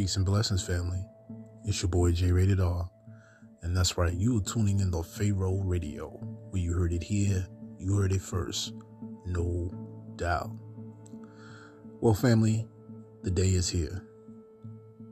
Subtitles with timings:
[0.00, 1.04] peace and blessings, family.
[1.66, 2.88] It's your boy J Rated R.
[3.60, 6.08] And that's right, you are tuning in to Pharaoh Radio,
[6.48, 7.46] where you heard it here,
[7.78, 8.72] you heard it first.
[9.26, 9.70] No
[10.16, 10.52] doubt.
[12.00, 12.66] Well, family,
[13.24, 14.02] the day is here.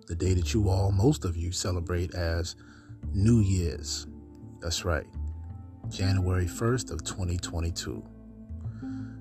[0.07, 2.57] The day that you all, most of you, celebrate as
[3.13, 4.07] New Year's.
[4.63, 5.05] That's right,
[5.91, 8.03] January 1st of 2022.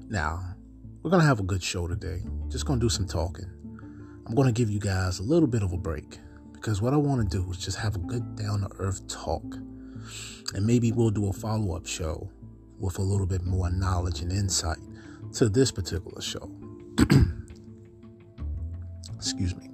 [0.07, 0.55] Now,
[1.03, 2.21] we're going to have a good show today.
[2.47, 3.56] Just going to do some talking.
[4.27, 6.19] I'm going to give you guys a little bit of a break
[6.51, 9.43] because what I want to do is just have a good down to earth talk.
[10.53, 12.29] And maybe we'll do a follow up show
[12.77, 14.79] with a little bit more knowledge and insight
[15.35, 16.51] to this particular show.
[19.15, 19.69] Excuse me.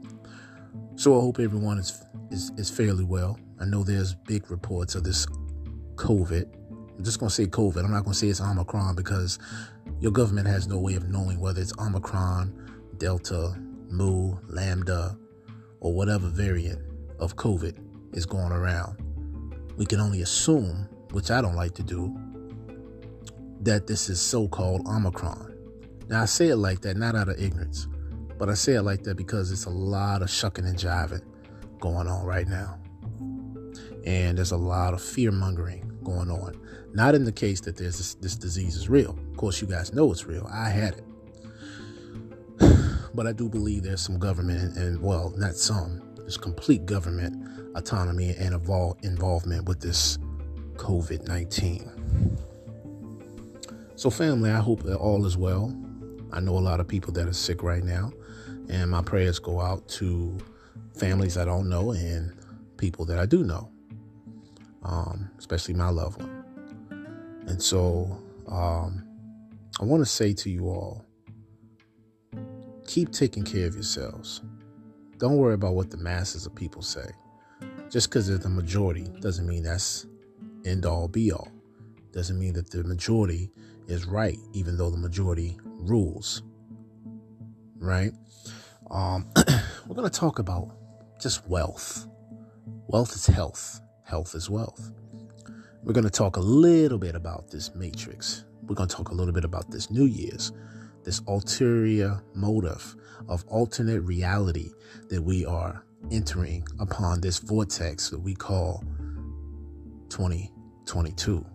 [0.97, 3.39] So I hope everyone is, is is fairly well.
[3.59, 5.25] I know there's big reports of this
[5.95, 6.45] COVID.
[6.95, 7.83] I'm just gonna say COVID.
[7.83, 9.39] I'm not gonna say it's Omicron because
[9.99, 12.53] your government has no way of knowing whether it's Omicron,
[12.99, 13.55] Delta,
[13.93, 15.17] Mu, Lambda,
[15.79, 16.81] or whatever variant
[17.19, 17.77] of COVID
[18.13, 18.97] is going around.
[19.77, 22.15] We can only assume, which I don't like to do,
[23.61, 25.55] that this is so called Omicron.
[26.09, 27.87] Now, I say it like that not out of ignorance,
[28.37, 31.23] but I say it like that because it's a lot of shucking and jiving
[31.79, 32.77] going on right now.
[34.05, 36.59] And there's a lot of fear mongering going on.
[36.93, 39.17] Not in the case that there's this, this disease is real.
[39.31, 40.47] Of course, you guys know it's real.
[40.51, 41.05] I had it
[43.13, 48.35] but I do believe there's some government and, well, not some, there's complete government autonomy
[48.37, 50.17] and evol- involvement with this
[50.75, 52.37] COVID 19.
[53.95, 55.75] So, family, I hope that all is well.
[56.31, 58.11] I know a lot of people that are sick right now,
[58.69, 60.37] and my prayers go out to
[60.95, 62.33] families I don't know and
[62.77, 63.69] people that I do know,
[64.83, 66.43] um, especially my loved one.
[67.47, 69.03] And so, um,
[69.79, 71.02] I want to say to you all,
[72.85, 74.41] keep taking care of yourselves.
[75.17, 77.09] Don't worry about what the masses of people say.
[77.89, 80.05] Just because they're the majority doesn't mean that's
[80.65, 81.49] end all be all.
[82.11, 83.51] Doesn't mean that the majority
[83.87, 86.43] is right, even though the majority rules.
[87.77, 88.11] Right?
[88.91, 89.27] Um,
[89.87, 90.75] we're going to talk about
[91.21, 92.07] just wealth.
[92.87, 94.91] Wealth is health, health is wealth.
[95.83, 98.45] We're going to talk a little bit about this matrix.
[98.63, 100.51] We're going to talk a little bit about this New Year's
[101.03, 102.95] this ulterior motive
[103.27, 104.71] of alternate reality
[105.09, 108.83] that we are entering upon this vortex that we call
[110.09, 111.45] 2022.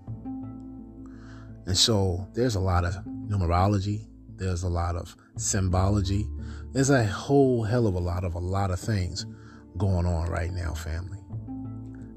[1.66, 2.94] And so there's a lot of
[3.28, 6.26] numerology, there's a lot of symbology,
[6.72, 9.26] there's a whole hell of a lot of a lot of things
[9.76, 11.18] going on right now, family.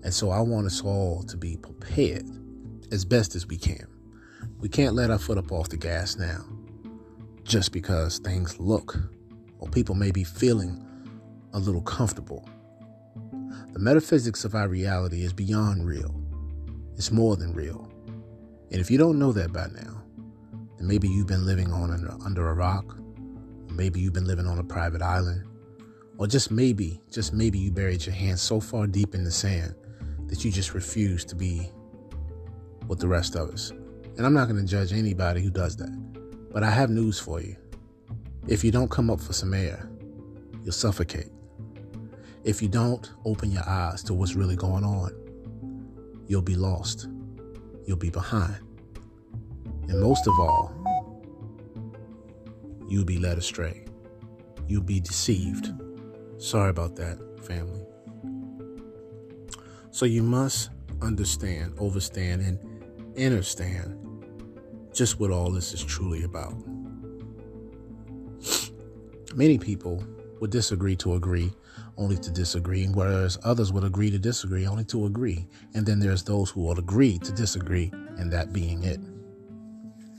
[0.03, 2.25] And so I want us all to be prepared
[2.91, 3.85] as best as we can.
[4.59, 6.43] We can't let our foot up off the gas now
[7.43, 8.97] just because things look
[9.59, 10.85] or people may be feeling
[11.53, 12.47] a little comfortable.
[13.73, 16.13] The metaphysics of our reality is beyond real,
[16.95, 17.87] it's more than real.
[18.71, 20.03] And if you don't know that by now,
[20.77, 22.97] then maybe you've been living on under, under a rock,
[23.69, 25.43] maybe you've been living on a private island,
[26.17, 29.75] or just maybe, just maybe you buried your hands so far deep in the sand
[30.27, 31.69] that you just refuse to be
[32.87, 33.71] with the rest of us.
[34.17, 36.10] And I'm not going to judge anybody who does that.
[36.51, 37.55] But I have news for you.
[38.47, 39.89] If you don't come up for some air,
[40.63, 41.29] you'll suffocate.
[42.43, 45.11] If you don't open your eyes to what's really going on,
[46.27, 47.07] you'll be lost.
[47.85, 48.59] You'll be behind.
[49.87, 50.73] And most of all,
[52.87, 53.85] you'll be led astray.
[54.67, 55.71] You'll be deceived.
[56.37, 57.85] Sorry about that, family.
[59.91, 60.69] So you must
[61.01, 62.59] understand, overstand, and
[63.17, 63.97] understand
[64.93, 66.53] just what all this is truly about.
[69.35, 70.03] Many people
[70.39, 71.53] would disagree to agree,
[71.97, 75.47] only to disagree, whereas others would agree to disagree, only to agree.
[75.73, 78.99] And then there's those who would agree to disagree, and that being it.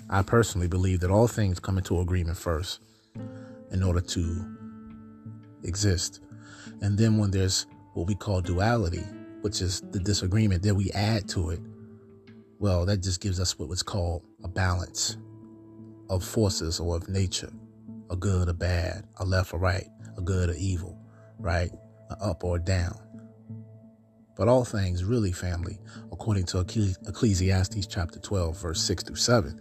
[0.09, 2.81] I personally believe that all things come into agreement first
[3.71, 4.57] in order to
[5.65, 6.21] exist.
[6.81, 9.05] And then when there's what we call duality,
[9.43, 11.61] which is the disagreement that we add to it,
[12.63, 15.17] well, that just gives us what was called a balance
[16.09, 17.51] of forces or of nature
[18.09, 20.97] a good or bad, a left or right, a good or evil,
[21.39, 21.71] right?
[22.11, 22.97] A up or down.
[24.37, 25.81] But all things, really, family,
[26.13, 29.61] according to Ecclesiastes chapter 12, verse 6 through 7,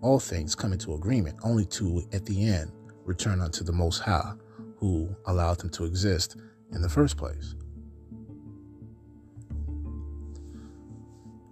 [0.00, 2.72] all things come into agreement, only to, at the end,
[3.04, 4.32] return unto the Most High,
[4.76, 6.36] who allowed them to exist
[6.72, 7.54] in the first place.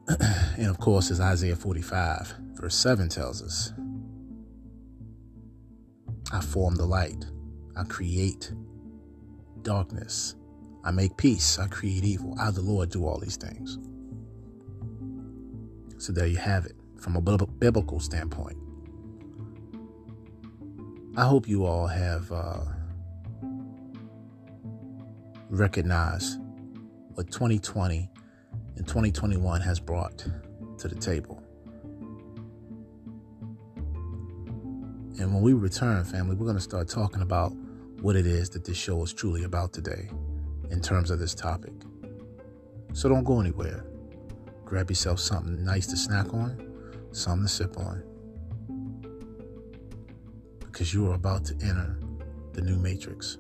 [0.57, 3.73] and of course, as Isaiah 45, verse 7 tells us,
[6.33, 7.25] I form the light.
[7.77, 8.53] I create
[9.63, 10.35] darkness.
[10.85, 11.59] I make peace.
[11.59, 12.37] I create evil.
[12.41, 13.79] I, the Lord, do all these things.
[15.99, 18.59] So there you have it from a biblical standpoint.
[21.17, 22.61] I hope you all have uh,
[25.49, 26.39] recognized
[27.15, 28.11] what 2020
[28.77, 30.25] and 2021 has brought
[30.79, 31.43] to the table.
[35.19, 37.53] And when we return, family, we're going to start talking about
[38.03, 40.11] what it is that this show is truly about today
[40.71, 41.73] in terms of this topic.
[42.93, 43.85] So don't go anywhere.
[44.65, 46.71] Grab yourself something nice to snack on,
[47.13, 48.03] something to sip on.
[50.61, 51.99] Because you are about to enter
[52.53, 53.39] the new matrix.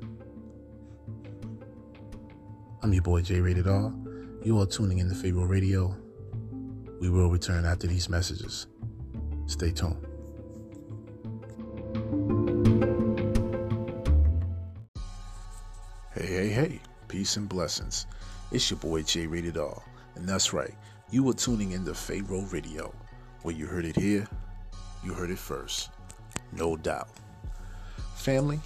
[2.82, 3.93] I'm your boy J Rated R.
[4.46, 5.93] You are tuning in to Pharaoh Radio.
[7.00, 8.69] We will return after these messages.
[9.46, 9.96] Stay tuned.
[16.14, 18.06] Hey, hey, hey, peace and blessings.
[18.52, 19.82] It's your boy J Rated R,
[20.14, 20.76] and that's right,
[21.10, 22.94] you are tuning in to Pharaoh Radio,
[23.43, 24.28] where you heard it here,
[25.02, 25.90] you heard it first,
[26.52, 27.08] no doubt.
[28.14, 28.60] Family,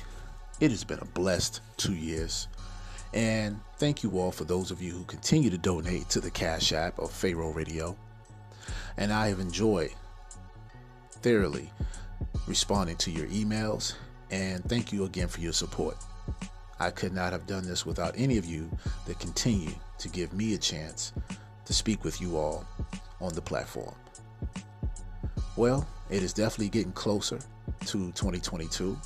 [0.61, 2.49] it has been a blessed two years,
[3.13, 6.73] and thank you all for those of you who continue to donate to the Cash
[6.73, 7.97] App of Pharaoh Radio.
[8.97, 9.93] And I have enjoyed
[11.11, 11.71] thoroughly
[12.47, 13.95] responding to your emails,
[14.31, 15.97] and thank you again for your support.
[16.79, 18.71] I could not have done this without any of you
[19.07, 21.13] that continue to give me a chance
[21.67, 22.65] to speak with you all
[23.21, 23.95] on the platform.
[25.57, 27.39] Well, it is definitely getting closer
[27.87, 28.99] to 2022.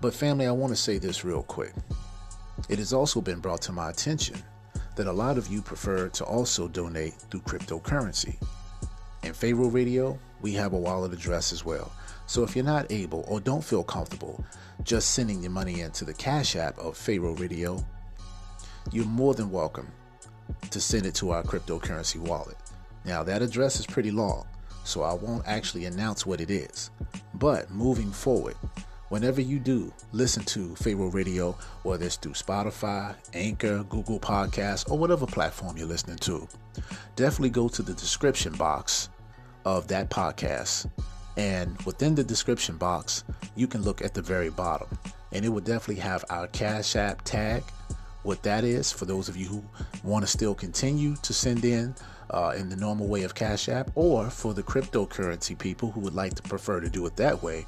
[0.00, 1.72] But, family, I want to say this real quick.
[2.68, 4.36] It has also been brought to my attention
[4.96, 8.36] that a lot of you prefer to also donate through cryptocurrency.
[9.22, 11.92] In Pharaoh Radio, we have a wallet address as well.
[12.26, 14.44] So if you're not able or don't feel comfortable
[14.82, 17.84] just sending your money into the Cash App of Pharaoh Radio,
[18.90, 19.90] you're more than welcome
[20.70, 22.56] to send it to our cryptocurrency wallet.
[23.04, 24.46] Now, that address is pretty long,
[24.84, 26.90] so I won't actually announce what it is.
[27.34, 28.56] But moving forward,
[29.12, 34.96] whenever you do listen to Pharaoh Radio, whether it's through Spotify, Anchor, Google Podcasts, or
[34.96, 36.48] whatever platform you're listening to,
[37.14, 39.10] definitely go to the description box
[39.66, 40.90] of that podcast
[41.36, 43.24] and within the description box,
[43.54, 44.88] you can look at the very bottom,
[45.32, 47.62] and it will definitely have our Cash App tag.
[48.22, 49.62] What that is, for those of you who
[50.04, 51.94] want to still continue to send in
[52.32, 56.14] uh, in the normal way of Cash App, or for the cryptocurrency people who would
[56.14, 57.64] like to prefer to do it that way,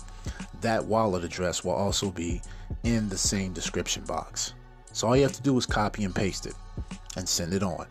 [0.61, 2.41] that wallet address will also be
[2.83, 4.55] in the same description box.
[4.93, 6.55] So all you have to do is copy and paste it
[7.17, 7.87] and send it on.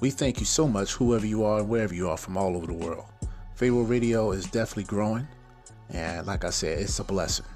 [0.00, 2.66] We thank you so much, whoever you are and wherever you are from all over
[2.66, 3.06] the world.
[3.54, 5.26] Pharaoh Radio is definitely growing.
[5.90, 7.46] And like I said, it's a blessing.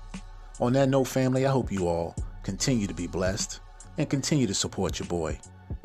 [0.60, 3.60] On that note, family, I hope you all continue to be blessed
[3.98, 5.38] and continue to support your boy.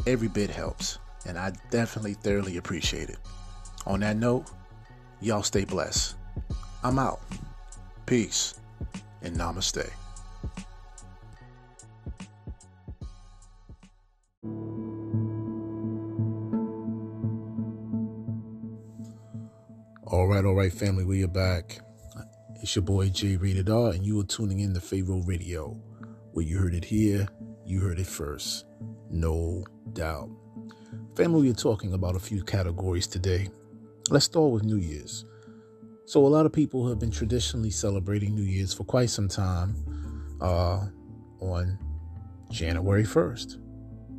[0.07, 3.17] Every bit helps, and I definitely thoroughly appreciate it.
[3.85, 4.45] On that note,
[5.21, 6.15] y'all stay blessed.
[6.83, 7.21] I'm out.
[8.05, 8.55] Peace
[9.21, 9.89] and namaste.
[20.07, 21.79] All right, all right, family, we are back.
[22.61, 25.77] It's your boy Jay Rated R, and you are tuning in to Pharaoh Radio,
[26.31, 27.27] where you heard it here,
[27.65, 28.65] you heard it first,
[29.09, 29.63] no
[29.93, 30.29] doubt.
[31.15, 33.47] Family, we are talking about a few categories today.
[34.09, 35.23] Let's start with New Year's.
[36.03, 39.77] So, a lot of people have been traditionally celebrating New Year's for quite some time
[40.41, 40.85] uh,
[41.39, 41.79] on
[42.51, 43.59] January 1st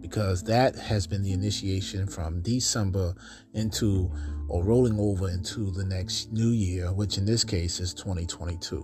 [0.01, 3.15] because that has been the initiation from December
[3.53, 4.11] into
[4.49, 8.83] or rolling over into the next new year, which in this case is 2022.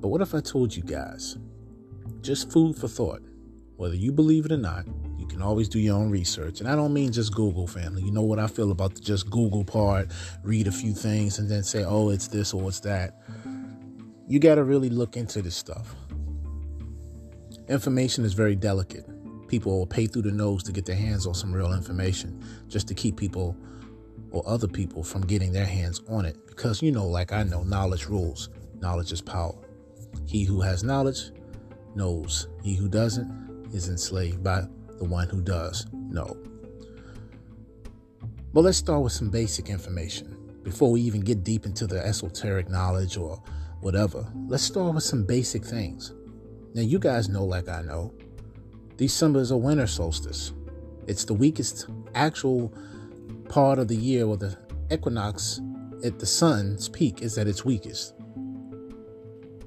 [0.00, 1.38] But what if I told you guys,
[2.20, 3.22] just food for thought,
[3.76, 4.84] whether you believe it or not,
[5.28, 6.60] can always do your own research.
[6.60, 8.02] And I don't mean just Google, family.
[8.02, 10.08] You know what I feel about the just Google part,
[10.42, 13.20] read a few things and then say, oh, it's this or it's that.
[14.26, 15.94] You got to really look into this stuff.
[17.68, 19.06] Information is very delicate.
[19.48, 22.88] People will pay through the nose to get their hands on some real information just
[22.88, 23.56] to keep people
[24.30, 26.36] or other people from getting their hands on it.
[26.46, 29.56] Because, you know, like I know, knowledge rules, knowledge is power.
[30.26, 31.30] He who has knowledge
[31.94, 32.48] knows.
[32.62, 34.64] He who doesn't is enslaved by
[34.98, 36.36] the one who does know.
[38.52, 42.68] But let's start with some basic information before we even get deep into the esoteric
[42.68, 43.42] knowledge or
[43.80, 44.26] whatever.
[44.46, 46.12] Let's start with some basic things.
[46.74, 48.12] Now, you guys know, like I know,
[48.96, 50.52] December is a winter solstice.
[51.06, 52.72] It's the weakest actual
[53.48, 54.58] part of the year where the
[54.90, 55.60] equinox
[56.04, 58.14] at the sun's peak is at its weakest.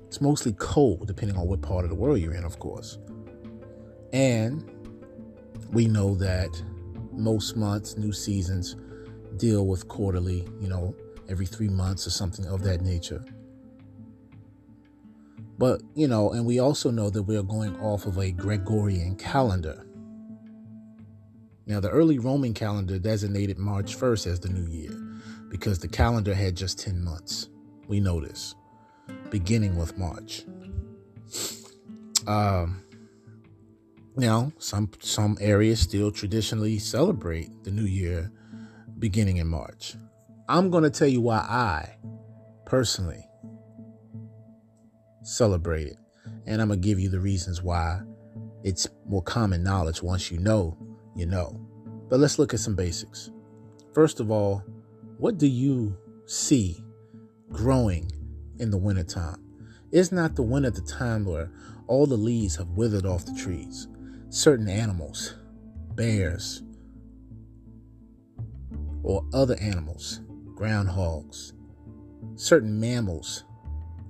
[0.07, 2.97] It's mostly cold, depending on what part of the world you're in, of course.
[4.13, 4.70] And
[5.71, 6.61] we know that
[7.11, 8.75] most months, new seasons,
[9.37, 10.95] deal with quarterly, you know,
[11.29, 13.23] every three months or something of that nature.
[15.57, 19.85] But, you know, and we also know that we're going off of a Gregorian calendar.
[21.67, 24.91] Now, the early Roman calendar designated March 1st as the new year
[25.49, 27.49] because the calendar had just 10 months.
[27.87, 28.55] We know this
[29.29, 30.45] beginning with March.
[32.27, 32.80] Um,
[34.15, 38.31] now, some some areas still traditionally celebrate the new year
[38.99, 39.95] beginning in March.
[40.49, 41.95] I'm going to tell you why I
[42.65, 43.25] personally
[45.23, 45.97] celebrate it,
[46.45, 48.01] and I'm going to give you the reasons why
[48.63, 50.03] it's more common knowledge.
[50.03, 50.77] Once you know,
[51.15, 51.59] you know.
[52.09, 53.31] But let's look at some basics.
[53.93, 54.63] First of all,
[55.17, 56.83] what do you see
[57.51, 58.09] growing
[58.59, 59.43] in the wintertime.
[59.91, 61.51] It's not the winter the time where
[61.87, 63.87] all the leaves have withered off the trees?
[64.33, 65.35] Certain animals,
[65.95, 66.63] bears,
[69.03, 70.21] or other animals,
[70.55, 71.51] groundhogs,
[72.35, 73.43] certain mammals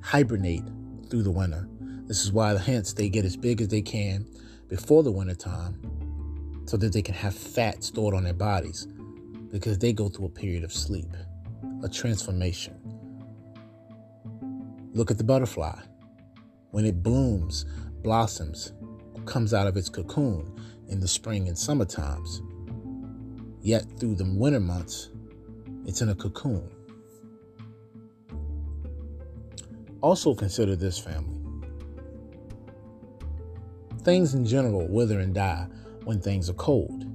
[0.04, 0.62] hibernate
[1.10, 1.68] through the winter.
[2.06, 4.28] This is why, hence, they get as big as they can
[4.68, 5.82] before the wintertime
[6.68, 8.88] so that they can have fat stored on their bodies
[9.50, 11.10] because they go through a period of sleep,
[11.84, 12.75] a transformation.
[14.94, 15.80] Look at the butterfly.
[16.70, 17.66] When it blooms,
[18.04, 18.72] blossoms,
[19.25, 20.51] comes out of its cocoon
[20.88, 22.42] in the spring and summer times.
[23.62, 25.10] Yet through the winter months,
[25.86, 26.70] it's in a cocoon.
[30.01, 31.38] Also consider this family.
[34.04, 35.68] Things in general wither and die
[36.06, 37.06] when things are cold.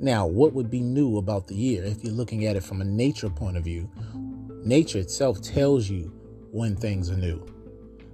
[0.00, 2.84] Now, what would be new about the year if you're looking at it from a
[2.84, 3.90] nature point of view?
[4.62, 6.12] Nature itself tells you
[6.50, 7.53] when things are new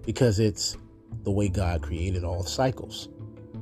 [0.05, 0.77] because it's
[1.25, 3.09] the way God created all cycles.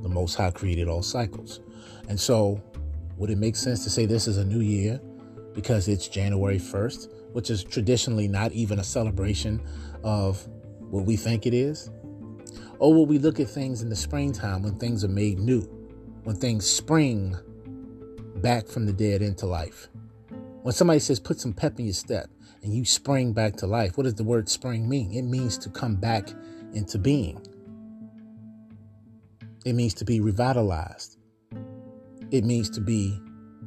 [0.01, 1.59] The Most High created all cycles.
[2.07, 2.61] And so,
[3.17, 4.99] would it make sense to say this is a new year
[5.53, 9.61] because it's January 1st, which is traditionally not even a celebration
[10.03, 10.47] of
[10.89, 11.89] what we think it is?
[12.79, 15.61] Or will we look at things in the springtime when things are made new,
[16.23, 17.35] when things spring
[18.41, 19.89] back from the dead into life.
[20.61, 22.29] When somebody says put some pep in your step
[22.61, 25.13] and you spring back to life, what does the word spring mean?
[25.13, 26.29] It means to come back
[26.73, 27.45] into being.
[29.65, 31.17] It means to be revitalized.
[32.31, 33.19] It means to be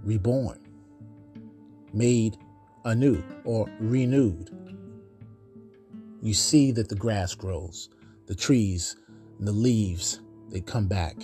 [0.04, 0.58] reborn,
[1.92, 2.36] made
[2.84, 4.50] anew or renewed.
[6.20, 7.90] You see that the grass grows,
[8.26, 8.96] the trees,
[9.38, 10.20] and the leaves,
[10.50, 11.16] they come back.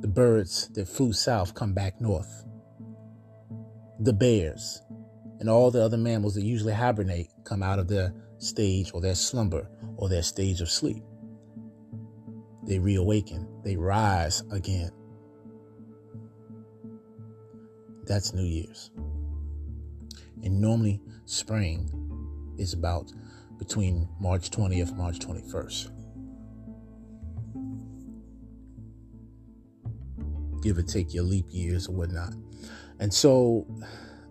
[0.00, 2.44] The birds that flew south come back north.
[4.00, 4.82] The bears
[5.40, 9.14] and all the other mammals that usually hibernate come out of their stage or their
[9.14, 11.02] slumber or their stage of sleep.
[12.66, 14.90] They reawaken, they rise again.
[18.06, 18.90] That's New Year's.
[20.42, 21.90] And normally, spring
[22.58, 23.10] is about
[23.58, 25.90] between March 20th, March 21st.
[30.64, 32.32] give or take your leap years or whatnot.
[32.98, 33.66] And so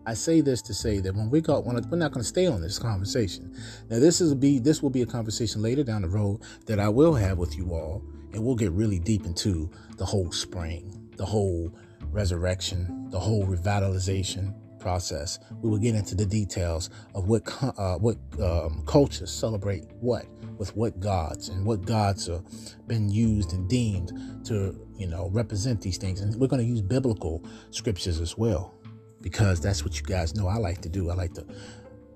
[0.06, 2.46] I say this to say that when we go, when we're not going to stay
[2.46, 3.56] on this conversation.
[3.90, 6.90] Now, this is be this will be a conversation later down the road that I
[6.90, 11.26] will have with you all, and we'll get really deep into the whole spring, the
[11.26, 11.74] whole
[12.12, 15.40] resurrection, the whole revitalization process.
[15.62, 20.26] We will get into the details of what uh, what um, cultures celebrate what
[20.58, 22.44] with what gods and what gods have
[22.88, 24.12] been used and deemed
[24.46, 26.20] to you know represent these things.
[26.20, 27.42] And we're going to use biblical
[27.72, 28.76] scriptures as well
[29.24, 31.10] because that's what you guys know I like to do.
[31.10, 31.46] I like to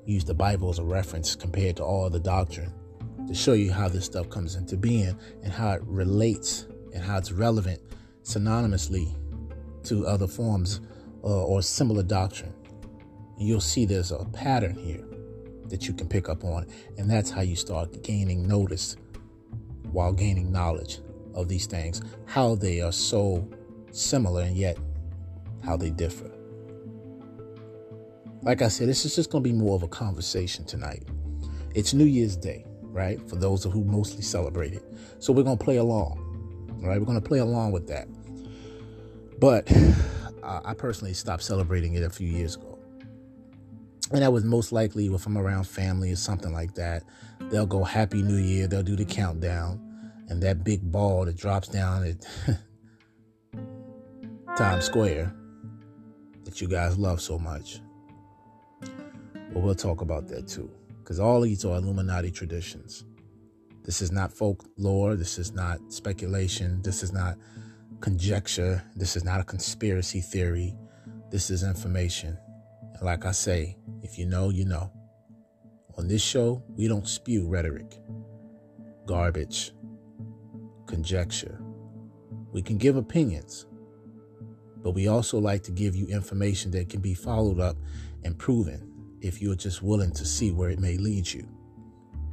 [0.06, 2.72] use the Bible as a reference compared to all the doctrine
[3.28, 7.18] to show you how this stuff comes into being and how it relates and how
[7.18, 7.82] it's relevant
[8.24, 9.10] synonymously
[9.84, 10.82] to other forms
[11.24, 12.54] uh, or similar doctrine.
[13.38, 15.04] And you'll see there's a pattern here
[15.70, 18.98] that you can pick up on, and that's how you start gaining notice
[19.92, 21.00] while gaining knowledge
[21.34, 23.48] of these things, how they are so
[23.92, 24.78] similar and yet
[25.64, 26.37] how they differ.
[28.44, 31.04] Like I said, this is just going to be more of a conversation tonight.
[31.74, 33.20] It's New Year's Day, right?
[33.30, 34.84] For those who mostly celebrate it.
[35.20, 36.20] So we're going to play along,
[36.82, 37.00] right?
[37.00, 38.08] We're going to play along with that.
[39.40, 39.72] But
[40.44, 42.78] uh, I personally stopped celebrating it a few years ago.
[44.12, 47.04] And that was most likely if I'm around family or something like that.
[47.50, 49.82] They'll go Happy New Year, they'll do the countdown,
[50.30, 52.58] and that big ball that drops down at
[54.58, 55.36] Times Square
[56.46, 57.82] that you guys love so much.
[59.52, 63.06] Well, we'll talk about that too, because all these are Illuminati traditions.
[63.84, 65.16] This is not folklore.
[65.16, 66.82] This is not speculation.
[66.82, 67.38] This is not
[68.02, 68.84] conjecture.
[68.96, 70.76] This is not a conspiracy theory.
[71.32, 72.38] This is information.
[72.96, 74.92] And like I say, if you know, you know.
[75.98, 77.98] On this show, we don't spew rhetoric,
[79.06, 79.72] garbage,
[80.86, 81.60] conjecture.
[82.52, 83.66] We can give opinions,
[84.84, 87.78] but we also like to give you information that can be followed up
[88.24, 91.48] and proven if you're just willing to see where it may lead you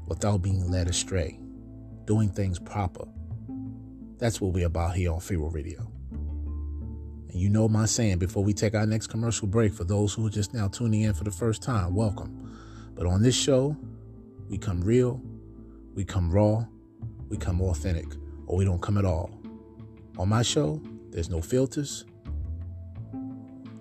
[0.07, 1.39] without being led astray,
[2.05, 3.05] doing things proper.
[4.19, 5.91] That's what we're about here on Pharaoh Radio.
[6.11, 10.27] And you know my saying before we take our next commercial break, for those who
[10.27, 12.57] are just now tuning in for the first time, welcome.
[12.95, 13.77] But on this show,
[14.49, 15.21] we come real,
[15.95, 16.65] we come raw,
[17.29, 18.07] we come authentic,
[18.47, 19.31] or we don't come at all.
[20.19, 22.05] On my show, there's no filters,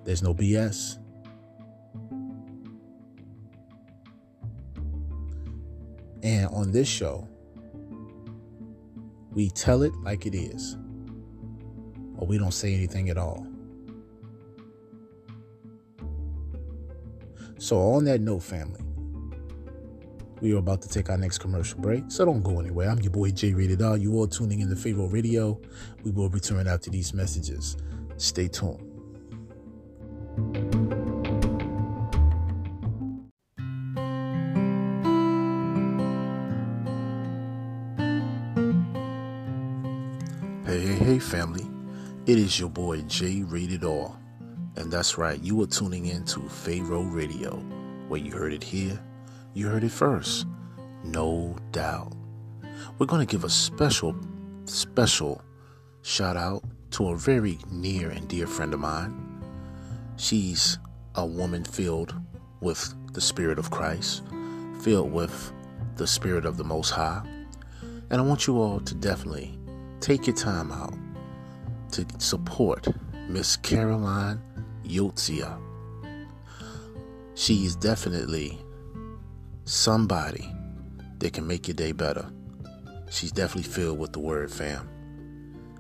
[0.04, 0.98] there's no BS.
[6.24, 7.28] And on this show,
[9.34, 10.78] we tell it like it is,
[12.18, 13.46] or we don't say anything at all.
[17.58, 18.82] So, on that note, family,
[20.42, 22.90] we are about to take our next commercial break, so don't go anywhere.
[22.90, 23.98] I'm your boy J Rated R.
[23.98, 25.60] You all tuning in to Pharaoh Radio.
[26.04, 27.78] We will return after these messages.
[28.18, 28.90] Stay tuned.
[41.04, 41.68] Hey, family.
[42.28, 44.18] It is your boy J Rated R.
[44.78, 47.58] And that's right, you are tuning in to Pharaoh Radio,
[48.08, 48.98] where you heard it here,
[49.54, 50.48] you heard it first.
[51.04, 52.14] No doubt.
[52.98, 54.16] We're going to give a special,
[54.64, 55.42] special
[56.04, 59.44] shout out to a very near and dear friend of mine.
[60.16, 60.80] She's
[61.16, 62.16] a woman filled
[62.62, 64.24] with the Spirit of Christ,
[64.80, 65.52] filled with
[65.98, 67.28] the Spirit of the Most High.
[68.10, 69.60] And I want you all to definitely
[70.04, 70.94] take your time out
[71.90, 72.86] to support
[73.30, 74.42] Miss Caroline
[74.84, 75.58] Yotzia.
[77.36, 78.60] She is definitely
[79.64, 80.54] somebody
[81.20, 82.30] that can make your day better.
[83.10, 84.90] She's definitely filled with the word, fam.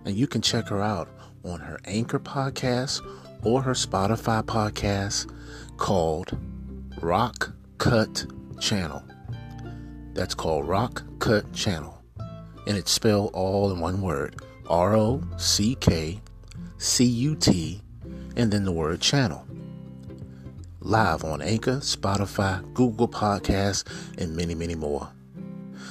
[0.05, 1.09] And you can check her out
[1.43, 3.01] on her Anchor podcast
[3.43, 5.29] or her Spotify podcast
[5.75, 6.37] called
[7.01, 8.25] Rock Cut
[8.61, 9.03] Channel.
[10.13, 11.92] That's called Rock Cut Channel
[12.67, 16.21] and it's spelled all in one word R O C K
[16.77, 17.81] C U T,
[18.35, 19.45] and then the word channel.
[20.79, 23.85] Live on Anchor, Spotify, Google Podcasts,
[24.17, 25.09] and many, many more.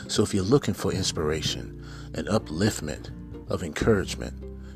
[0.08, 1.82] So if you're looking for inspiration
[2.14, 3.10] and upliftment
[3.50, 4.34] of encouragement,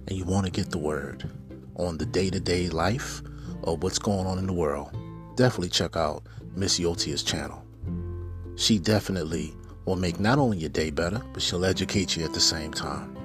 [0.08, 1.28] and you want to get the word
[1.76, 3.22] on the day to day life
[3.62, 4.96] or what's going on in the world,
[5.34, 6.22] definitely check out
[6.54, 7.62] Miss Yotia's channel.
[8.56, 9.54] She definitely
[9.86, 13.16] will make not only your day better, but she'll educate you at the same time.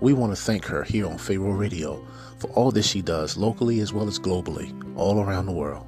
[0.00, 2.06] We want to thank her here on Pharaoh Radio
[2.38, 5.86] for all that she does locally as well as globally, all around the world.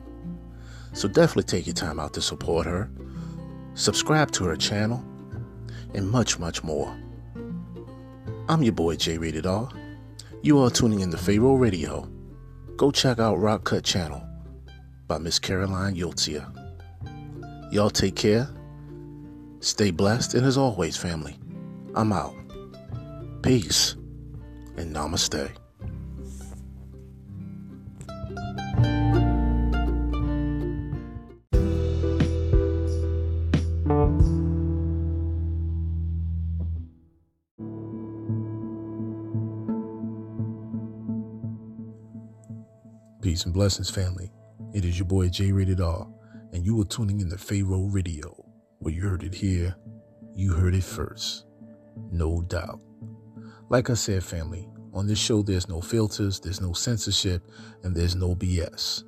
[0.92, 2.90] So definitely take your time out to support her,
[3.74, 5.04] subscribe to her channel,
[5.94, 6.94] and much, much more.
[8.48, 9.68] I'm your boy J Rated R.
[10.42, 12.10] You are tuning in to Pharaoh Radio.
[12.76, 14.26] Go check out Rock Cut Channel
[15.06, 16.50] by Miss Caroline Yotzia.
[17.70, 18.48] Y'all take care
[19.60, 21.36] Stay blessed, and as always, family,
[21.94, 22.34] I'm out.
[23.42, 23.96] Peace
[24.76, 25.50] and namaste.
[43.20, 44.30] Peace and blessings, family.
[44.72, 46.06] It is your boy J Rated R,
[46.52, 48.37] and you are tuning in to Pharaoh Radio,
[48.78, 49.74] where you heard it here,
[50.34, 51.46] you heard it first.
[52.10, 52.80] No doubt.
[53.68, 57.42] Like I said, family, on this show, there's no filters, there's no censorship,
[57.82, 59.04] and there's no BS.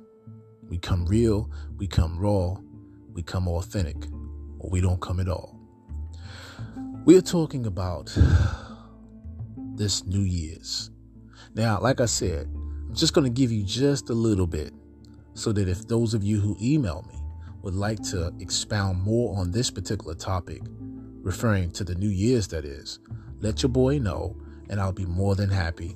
[0.69, 2.57] We come real, we come raw,
[3.13, 4.07] we come authentic,
[4.59, 5.59] or we don't come at all.
[7.05, 8.15] We are talking about
[9.75, 10.91] this New Year's.
[11.55, 12.47] Now, like I said,
[12.87, 14.73] I'm just going to give you just a little bit
[15.33, 17.20] so that if those of you who email me
[17.61, 20.61] would like to expound more on this particular topic,
[21.21, 22.99] referring to the New Year's that is,
[23.39, 24.35] let your boy know,
[24.69, 25.95] and I'll be more than happy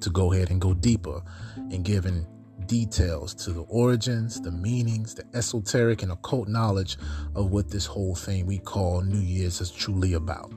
[0.00, 1.22] to go ahead and go deeper
[1.70, 2.26] in giving
[2.66, 6.98] details to the origins, the meanings, the esoteric and occult knowledge
[7.34, 10.52] of what this whole thing we call New Year's is truly about.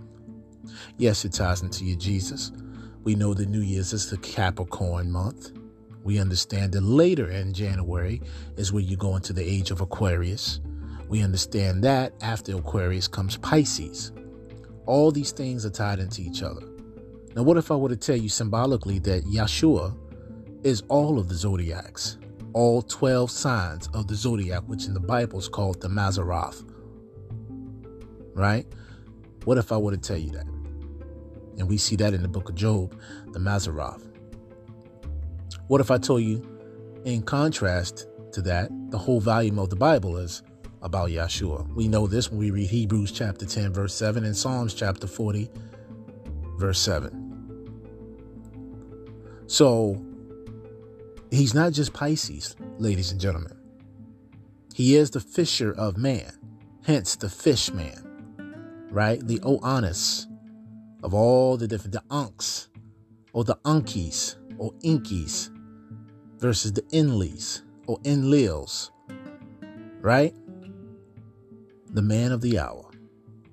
[0.97, 2.52] Yes, it ties into your Jesus.
[3.04, 5.52] We know that New Year's is the Capricorn month.
[6.03, 8.21] We understand that later in January
[8.57, 10.59] is where you go into the age of Aquarius.
[11.07, 14.12] We understand that after Aquarius comes Pisces.
[14.85, 16.62] All these things are tied into each other.
[17.35, 19.95] Now, what if I were to tell you symbolically that Yeshua
[20.63, 22.17] is all of the zodiacs,
[22.53, 26.63] all 12 signs of the zodiac, which in the Bible is called the Mazzaroth?
[28.33, 28.65] Right?
[29.45, 30.47] What if I were to tell you that?
[31.57, 32.99] And we see that in the book of Job,
[33.31, 34.08] the Mazzaroth.
[35.69, 36.41] What if I told you,
[37.05, 40.41] in contrast to that, the whole volume of the Bible is
[40.82, 41.71] about Yeshua?
[41.75, 45.47] We know this when we read Hebrews chapter 10, verse 7, and Psalms chapter 40,
[46.58, 47.86] verse 7.
[49.45, 50.03] So,
[51.29, 53.55] he's not just Pisces, ladies and gentlemen.
[54.73, 56.32] He is the fisher of man,
[56.84, 59.19] hence the fish man, right?
[59.19, 60.25] The Oannes
[61.03, 62.69] of all the different, the Unks,
[63.34, 65.51] or the Unkies, or Inkies,
[66.39, 68.91] versus the Enleys, or Enlils,
[70.02, 70.34] right?
[71.91, 72.89] The man of the hour,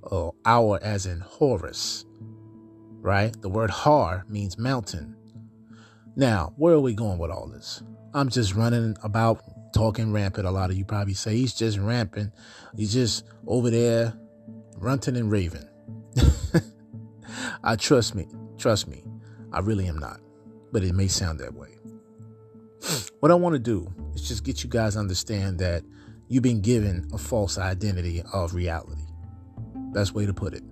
[0.02, 2.04] or hour as in Horus,
[3.00, 3.34] right?
[3.42, 5.16] The word Har means mountain.
[6.14, 7.82] Now, where are we going with all this?
[8.14, 9.42] I'm just running about
[9.74, 10.46] talking rampant.
[10.46, 12.32] A lot of you probably say he's just rampant.
[12.76, 14.14] He's just over there
[14.78, 15.68] runting and raving.
[17.64, 19.02] I trust me, trust me,
[19.52, 20.20] I really am not,
[20.72, 21.75] but it may sound that way.
[23.20, 25.82] What I want to do is just get you guys understand that
[26.28, 29.02] you've been given a false identity of reality.
[29.92, 30.62] Best way to put it.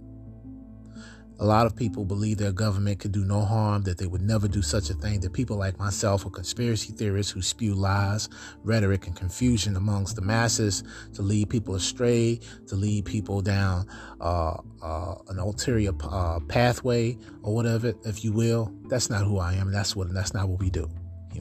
[1.41, 4.47] A lot of people believe their government could do no harm, that they would never
[4.47, 8.29] do such a thing, that people like myself are conspiracy theorists who spew lies,
[8.63, 13.85] rhetoric, and confusion amongst the masses to lead people astray, to lead people down
[14.21, 18.73] uh, uh, an ulterior uh, pathway or whatever, if you will.
[18.89, 19.73] That's not who I am.
[19.73, 20.15] That's what.
[20.15, 20.89] That's not what we do.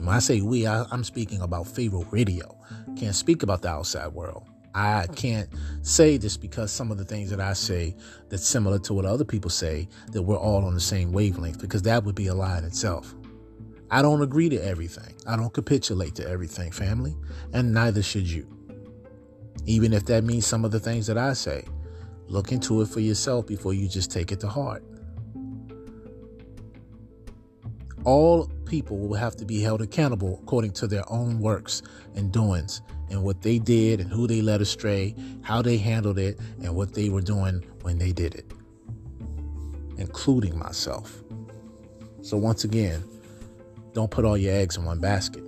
[0.00, 2.58] When I say we, I, I'm speaking about Pharaoh Radio.
[2.96, 4.44] Can't speak about the outside world.
[4.74, 5.48] I can't
[5.82, 7.94] say this because some of the things that I say
[8.28, 11.82] that's similar to what other people say that we're all on the same wavelength because
[11.82, 13.14] that would be a lie in itself.
[13.90, 15.14] I don't agree to everything.
[15.28, 17.14] I don't capitulate to everything, family,
[17.52, 18.48] and neither should you.
[19.66, 21.64] Even if that means some of the things that I say,
[22.26, 24.82] look into it for yourself before you just take it to heart.
[28.04, 31.82] All people will have to be held accountable according to their own works
[32.14, 36.38] and doings and what they did and who they led astray, how they handled it,
[36.62, 38.50] and what they were doing when they did it,
[39.98, 41.22] including myself.
[42.22, 43.04] So, once again,
[43.92, 45.44] don't put all your eggs in one basket.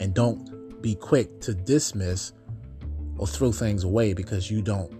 [0.00, 2.32] And don't be quick to dismiss
[3.18, 4.90] or throw things away because you don't,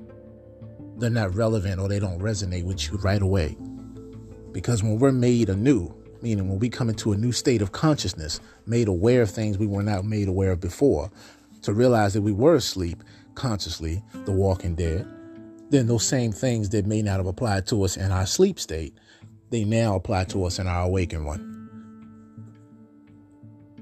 [1.01, 3.57] they're not relevant or they don't resonate with you right away.
[4.53, 8.41] Because when we're made anew, meaning when we come into a new state of consciousness,
[8.67, 11.11] made aware of things we were not made aware of before,
[11.63, 13.03] to realize that we were asleep
[13.35, 15.07] consciously, the walking dead,
[15.71, 18.95] then those same things that may not have applied to us in our sleep state,
[19.51, 21.49] they now apply to us in our awakened one.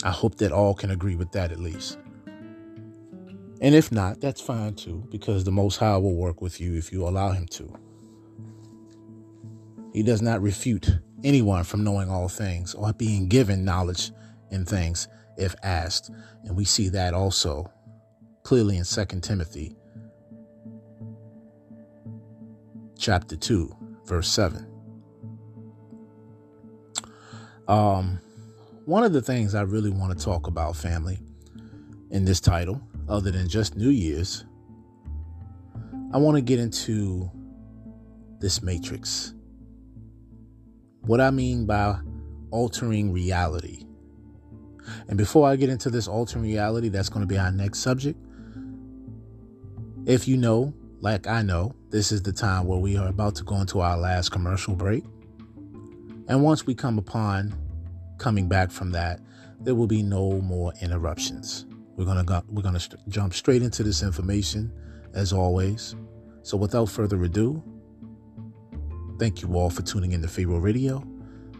[0.05, 1.99] I hope that all can agree with that at least.
[3.61, 6.93] And if not, that's fine too, because the Most High will work with you if
[6.93, 7.73] you allow Him to.
[9.93, 10.89] He does not refute
[11.25, 14.13] anyone from knowing all things or being given knowledge
[14.51, 16.11] in things if asked.
[16.45, 17.71] And we see that also
[18.43, 19.77] clearly in 2 Timothy
[22.99, 23.75] chapter 2,
[24.05, 24.67] verse 7.
[27.67, 28.21] Um,
[28.85, 31.19] one of the things I really want to talk about, family,
[32.11, 34.45] in this title, other than just New Year's,
[36.13, 37.31] I want to get into
[38.41, 39.35] this matrix
[41.11, 41.99] what I mean by
[42.53, 43.85] altering reality.
[45.09, 48.17] And before I get into this altering reality, that's going to be our next subject.
[50.07, 53.43] If you know, like I know, this is the time where we are about to
[53.43, 55.03] go into our last commercial break.
[56.29, 57.57] And once we come upon
[58.19, 59.19] coming back from that,
[59.59, 61.67] there will be no more interruptions.
[61.97, 64.73] We're gonna go, we're gonna st- jump straight into this information,
[65.13, 65.97] as always.
[66.43, 67.65] So without further ado,
[69.21, 71.05] thank you all for tuning in to Pharaoh Radio.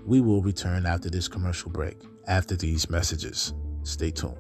[0.07, 1.99] We will return after this commercial break.
[2.27, 4.35] After these messages, stay tuned.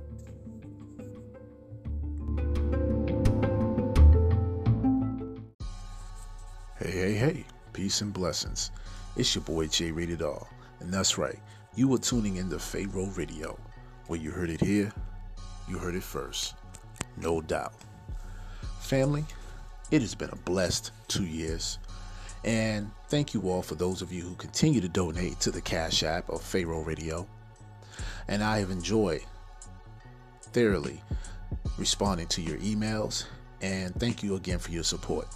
[6.78, 8.70] Hey, hey, hey, peace and blessings.
[9.16, 10.46] It's your boy J Rated R,
[10.80, 11.38] and that's right,
[11.74, 13.58] you were tuning in to Pharaoh Radio,
[14.06, 14.90] where you heard it here,
[15.68, 16.54] you heard it first,
[17.18, 17.74] no doubt.
[18.80, 19.26] Family,
[19.90, 21.78] it has been a blessed two years,
[22.44, 26.04] and thank you all for those of you who continue to donate to the Cash
[26.04, 27.26] App of Pharaoh Radio.
[28.28, 29.22] And I have enjoyed
[30.52, 31.02] thoroughly
[31.76, 33.24] responding to your emails,
[33.62, 35.26] and thank you again for your support.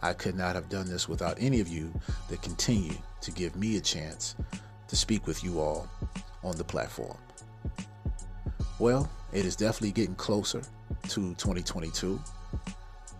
[0.00, 1.92] I could not have done this without any of you
[2.30, 4.36] that continue to give me a chance
[4.86, 5.88] to speak with you all
[6.44, 7.18] on the platform.
[8.78, 10.62] Well, it is definitely getting closer
[11.08, 12.20] to 2022.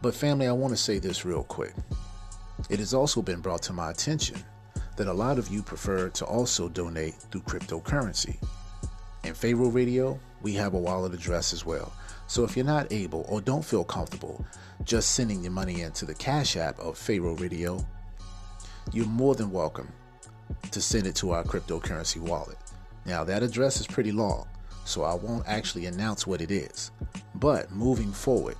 [0.01, 1.75] But, family, I want to say this real quick.
[2.71, 4.37] It has also been brought to my attention
[4.97, 8.37] that a lot of you prefer to also donate through cryptocurrency.
[9.25, 11.93] In Pharaoh Radio, we have a wallet address as well.
[12.27, 14.45] So if you're not able or don't feel comfortable
[14.85, 17.85] just sending your money into the Cash App of Pharaoh Radio,
[18.93, 19.93] you're more than welcome
[20.71, 22.59] to send it to our cryptocurrency wallet.
[23.05, 24.49] Now, that address is pretty long,
[24.85, 26.91] so I won't actually announce what it is.
[27.35, 28.57] But moving forward,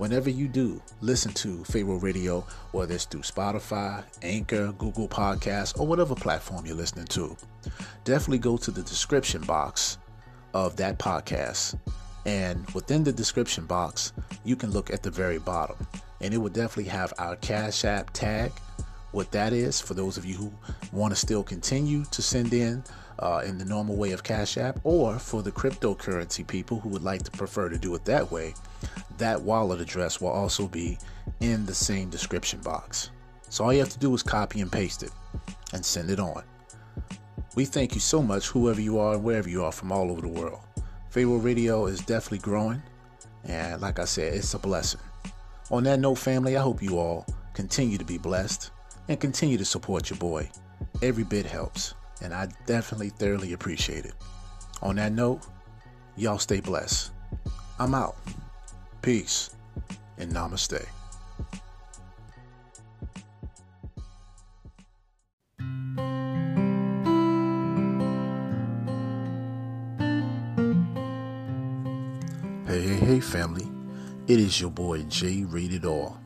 [0.00, 2.40] whenever you do listen to Pharaoh Radio,
[2.72, 7.36] whether it's through Spotify, Anchor, Google Podcasts, or whatever platform you're listening to,
[8.04, 9.98] definitely go to the description box
[10.54, 11.78] of that podcast.
[12.24, 15.76] And within the description box, you can look at the very bottom,
[16.22, 18.52] and it will definitely have our Cash App tag.
[19.12, 20.50] What that is, for those of you who
[20.92, 22.82] want to still continue to send in
[23.20, 27.04] uh, in the normal way of Cash App, or for the cryptocurrency people who would
[27.04, 28.54] like to prefer to do it that way,
[29.18, 30.98] that wallet address will also be
[31.40, 33.10] in the same description box.
[33.48, 35.10] So all you have to do is copy and paste it
[35.72, 36.42] and send it on.
[37.56, 40.22] We thank you so much, whoever you are and wherever you are from all over
[40.22, 40.60] the world.
[41.10, 42.82] Pharaoh Radio is definitely growing,
[43.44, 45.00] and like I said, it's a blessing.
[45.70, 48.70] On that note, family, I hope you all continue to be blessed
[49.08, 50.48] and continue to support your boy.
[51.02, 54.14] Every bit helps, and I definitely thoroughly appreciate it.
[54.82, 55.40] On that note,
[56.16, 57.10] y'all stay blessed.
[57.78, 58.16] I'm out.
[59.02, 59.50] Peace
[60.18, 60.86] and namaste.
[72.66, 73.68] Hey, hey, hey, family.
[74.28, 76.16] It is your boy J Rated R.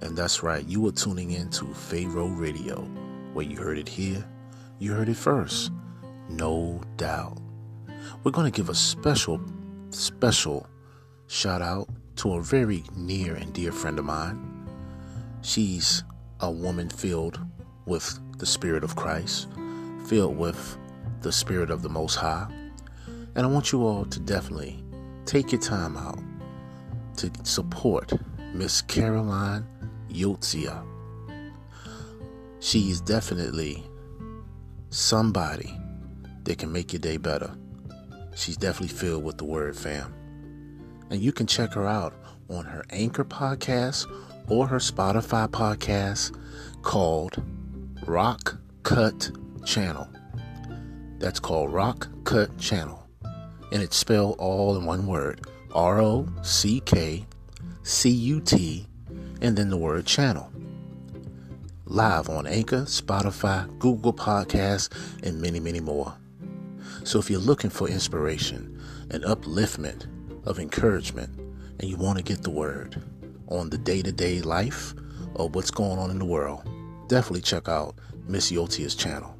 [0.00, 2.80] And that's right, you are tuning in to Pharaoh Radio,
[3.32, 4.24] where you heard it here,
[4.78, 5.70] you heard it first.
[6.28, 7.38] No doubt.
[8.22, 9.40] We're going to give a special,
[9.90, 10.66] special
[11.26, 14.68] shout out to a very near and dear friend of mine.
[15.42, 16.04] She's
[16.40, 17.38] a woman filled
[17.86, 19.48] with the Spirit of Christ,
[20.06, 20.78] filled with
[21.20, 22.48] the Spirit of the Most High.
[23.34, 24.82] And I want you all to definitely
[25.26, 26.18] take your time out
[27.16, 28.12] to support
[28.52, 29.66] Miss Caroline
[30.10, 30.84] Yotzia.
[32.60, 33.84] She's definitely
[34.94, 35.78] somebody
[36.44, 37.54] that can make your day better.
[38.34, 40.12] She's definitely filled with the word fam.
[41.10, 42.14] And you can check her out
[42.48, 44.06] on her Anchor podcast
[44.48, 46.36] or her Spotify podcast
[46.82, 47.42] called
[48.06, 49.30] Rock Cut
[49.64, 50.08] Channel.
[51.18, 53.04] That's called Rock Cut Channel
[53.74, 55.40] and it's spelled all in one word
[55.74, 57.26] R O C K
[57.82, 58.86] C U T,
[59.42, 60.50] and then the word channel.
[61.94, 64.88] Live on Anchor, Spotify, Google Podcasts,
[65.22, 66.12] and many, many more.
[67.04, 70.08] So if you're looking for inspiration and upliftment
[70.44, 71.38] of encouragement,
[71.78, 73.00] and you want to get the word
[73.46, 74.92] on the day to day life
[75.36, 76.68] of what's going on in the world,
[77.06, 77.94] definitely check out
[78.26, 79.32] Miss Yotia's channel.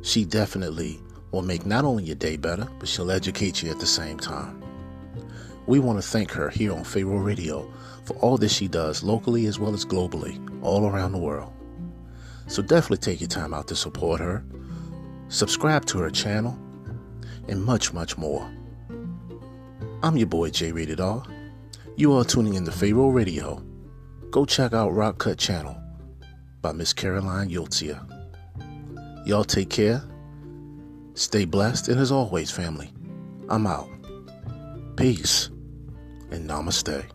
[0.00, 0.98] She definitely
[1.32, 4.64] will make not only your day better, but she'll educate you at the same time.
[5.66, 7.70] We want to thank her here on Pharaoh Radio
[8.06, 11.52] for all that she does locally as well as globally, all around the world.
[12.48, 14.44] So definitely take your time out to support her,
[15.28, 16.58] subscribe to her channel,
[17.48, 18.50] and much, much more.
[20.02, 21.22] I'm your boy J Rated R.
[21.96, 23.62] You are tuning in to Pharaoh Radio.
[24.30, 25.76] Go check out Rock Cut Channel
[26.60, 28.04] by Miss Caroline Yotzia.
[29.26, 30.02] Y'all take care
[31.18, 32.92] Stay blessed, and as always, family,
[33.48, 33.88] I'm out.
[34.96, 35.50] Peace
[36.30, 37.10] and namaste.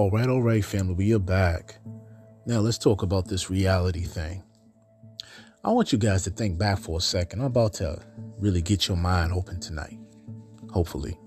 [0.00, 1.76] All right, all right, family, we are back.
[2.46, 4.42] Now let's talk about this reality thing.
[5.62, 7.40] I want you guys to think back for a second.
[7.40, 8.00] I'm about to
[8.38, 9.98] really get your mind open tonight,
[10.70, 11.18] hopefully,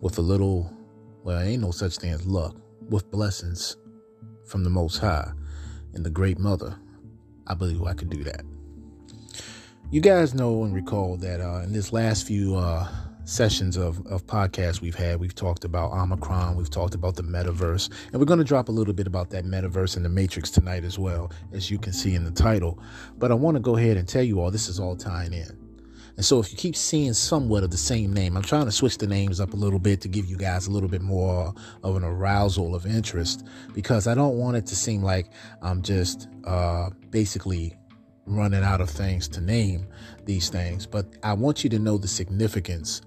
[0.00, 0.76] with a little,
[1.22, 2.56] well, ain't no such thing as luck,
[2.88, 3.76] with blessings
[4.44, 5.30] from the Most High
[5.94, 6.76] and the Great Mother.
[7.46, 8.42] I believe I could do that.
[9.92, 12.88] You guys know and recall that uh, in this last few uh,
[13.32, 17.90] sessions of, of podcasts we've had, we've talked about Omicron, we've talked about the metaverse,
[18.12, 20.84] and we're going to drop a little bit about that metaverse and the matrix tonight
[20.84, 22.78] as well, as you can see in the title.
[23.16, 25.58] But I want to go ahead and tell you all this is all tying in.
[26.16, 28.98] And so if you keep seeing somewhat of the same name, I'm trying to switch
[28.98, 31.96] the names up a little bit to give you guys a little bit more of
[31.96, 35.30] an arousal of interest because I don't want it to seem like
[35.62, 37.74] I'm just uh, basically
[38.26, 39.86] running out of things to name
[40.24, 40.86] these things.
[40.86, 43.00] But I want you to know the significance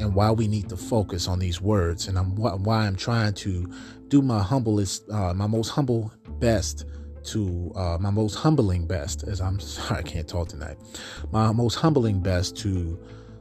[0.00, 3.70] and why we need to focus on these words and I'm, why I'm trying to
[4.08, 6.86] do my humblest, uh, my most humble best
[7.24, 10.76] to uh, my most humbling best, as I'm sorry, I can't talk tonight,
[11.32, 12.98] my most humbling best to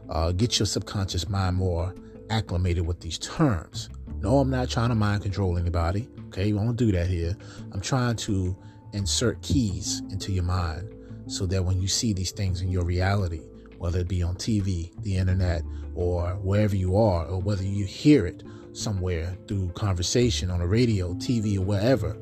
[0.10, 1.94] uh, get your subconscious mind more
[2.30, 3.90] acclimated with these terms.
[4.22, 6.08] No, I'm not trying to mind control anybody.
[6.28, 7.36] Okay, you won't do that here.
[7.74, 8.56] I'm trying to
[8.94, 10.96] insert keys into your mind
[11.28, 13.42] so that when you see these things in your reality,
[13.84, 15.62] whether it be on TV, the internet,
[15.94, 18.42] or wherever you are, or whether you hear it
[18.72, 22.16] somewhere through conversation on a radio, TV, or wherever,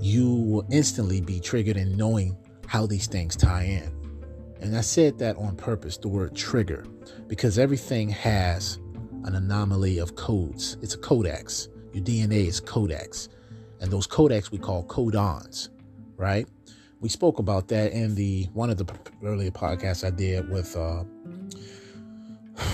[0.00, 2.34] you will instantly be triggered in knowing
[2.66, 3.94] how these things tie in.
[4.62, 6.86] And I said that on purpose, the word trigger,
[7.26, 8.78] because everything has
[9.24, 10.78] an anomaly of codes.
[10.80, 11.68] It's a codex.
[11.92, 13.28] Your DNA is codex.
[13.82, 15.68] And those codex we call codons,
[16.16, 16.48] right?
[17.04, 18.86] We spoke about that in the one of the
[19.22, 20.74] earlier podcasts I did with.
[20.74, 21.04] Uh,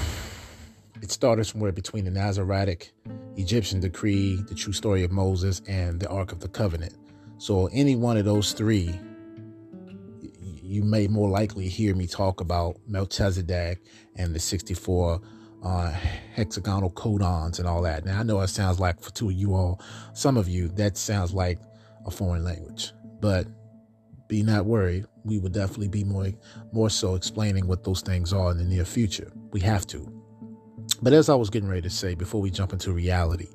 [1.02, 2.90] it started somewhere between the Nazaritic
[3.36, 6.94] Egyptian decree, the true story of Moses, and the Ark of the Covenant.
[7.38, 8.94] So, any one of those three,
[10.62, 13.82] you may more likely hear me talk about Melchizedek
[14.14, 15.20] and the 64
[15.64, 15.90] uh,
[16.34, 18.04] hexagonal codons and all that.
[18.04, 19.80] Now, I know it sounds like for two of you all,
[20.12, 21.58] some of you, that sounds like
[22.06, 23.48] a foreign language, but
[24.30, 25.04] be not worried.
[25.24, 26.28] We will definitely be more
[26.72, 29.30] more so explaining what those things are in the near future.
[29.50, 30.10] We have to.
[31.02, 33.48] But as I was getting ready to say before we jump into reality,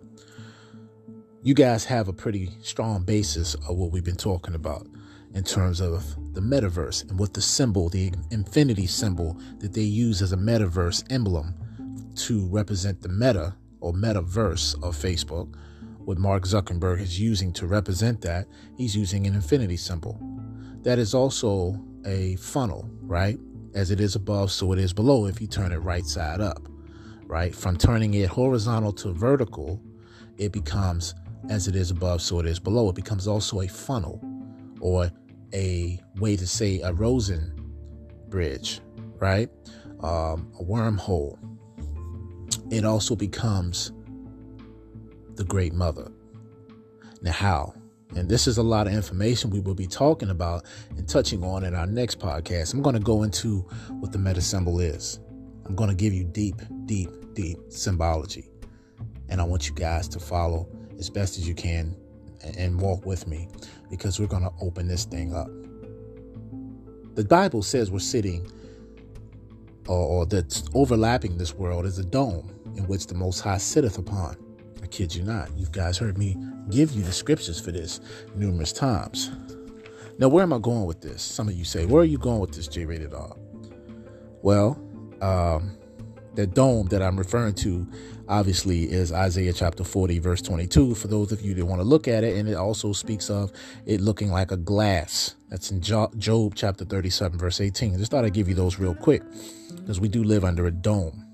[1.42, 4.86] you guys have a pretty strong basis of what we've been talking about
[5.34, 10.22] in terms of the metaverse and what the symbol, the infinity symbol that they use
[10.22, 11.56] as a metaverse emblem
[12.16, 15.54] to represent the meta or metaverse of Facebook,
[16.00, 20.20] what Mark Zuckerberg is using to represent that, he's using an infinity symbol
[20.86, 23.40] that is also a funnel, right?
[23.74, 26.68] As it is above, so it is below if you turn it right side up,
[27.26, 27.54] right?
[27.54, 29.82] From turning it horizontal to vertical,
[30.38, 31.16] it becomes
[31.50, 32.90] as it is above, so it is below.
[32.90, 34.22] It becomes also a funnel
[34.80, 35.12] or
[35.54, 37.52] a way to say a Rosen
[38.30, 38.80] bridge,
[39.20, 39.50] right?
[40.02, 41.40] Um, a wormhole.
[42.72, 43.92] It also becomes
[45.34, 46.12] the Great Mother.
[47.24, 47.74] Now, how?
[48.16, 50.66] And this is a lot of information we will be talking about
[50.98, 52.74] and touching on in our next podcast.
[52.74, 53.60] I'm going to go into
[54.00, 55.20] what the meta symbol is.
[55.66, 58.50] I'm going to give you deep, deep, deep symbology.
[59.30, 61.96] And I want you guys to follow as best as you can
[62.58, 63.50] and walk with me
[63.90, 65.48] because we're going to open this thing up.
[67.16, 68.50] The Bible says we're sitting
[69.88, 73.98] or, or that's overlapping this world is a dome in which the Most High sitteth
[73.98, 74.38] upon.
[74.86, 75.50] I kid you not.
[75.58, 76.38] You guys heard me
[76.70, 78.02] give you the scriptures for this
[78.36, 79.32] numerous times.
[80.20, 81.24] Now, where am I going with this?
[81.24, 83.36] Some of you say, Where are you going with this, J Rated R?
[84.44, 84.80] Well,
[85.22, 85.76] um,
[86.36, 87.88] the dome that I'm referring to
[88.30, 90.94] obviously is Isaiah chapter 40, verse 22.
[90.94, 93.52] For those of you that want to look at it, and it also speaks of
[93.88, 95.34] it looking like a glass.
[95.50, 97.96] That's in Job chapter 37, verse 18.
[97.96, 99.24] I just thought I'd give you those real quick
[99.78, 101.25] because we do live under a dome.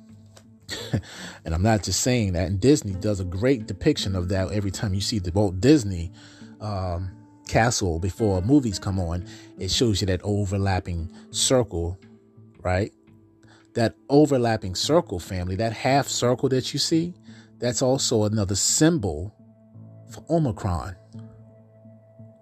[1.45, 2.47] and I'm not just saying that.
[2.47, 6.11] And Disney does a great depiction of that every time you see the Walt Disney
[6.59, 7.11] um,
[7.47, 9.27] castle before movies come on.
[9.59, 11.99] It shows you that overlapping circle,
[12.63, 12.91] right?
[13.75, 17.13] That overlapping circle family, that half circle that you see,
[17.59, 19.33] that's also another symbol
[20.11, 20.95] for Omicron.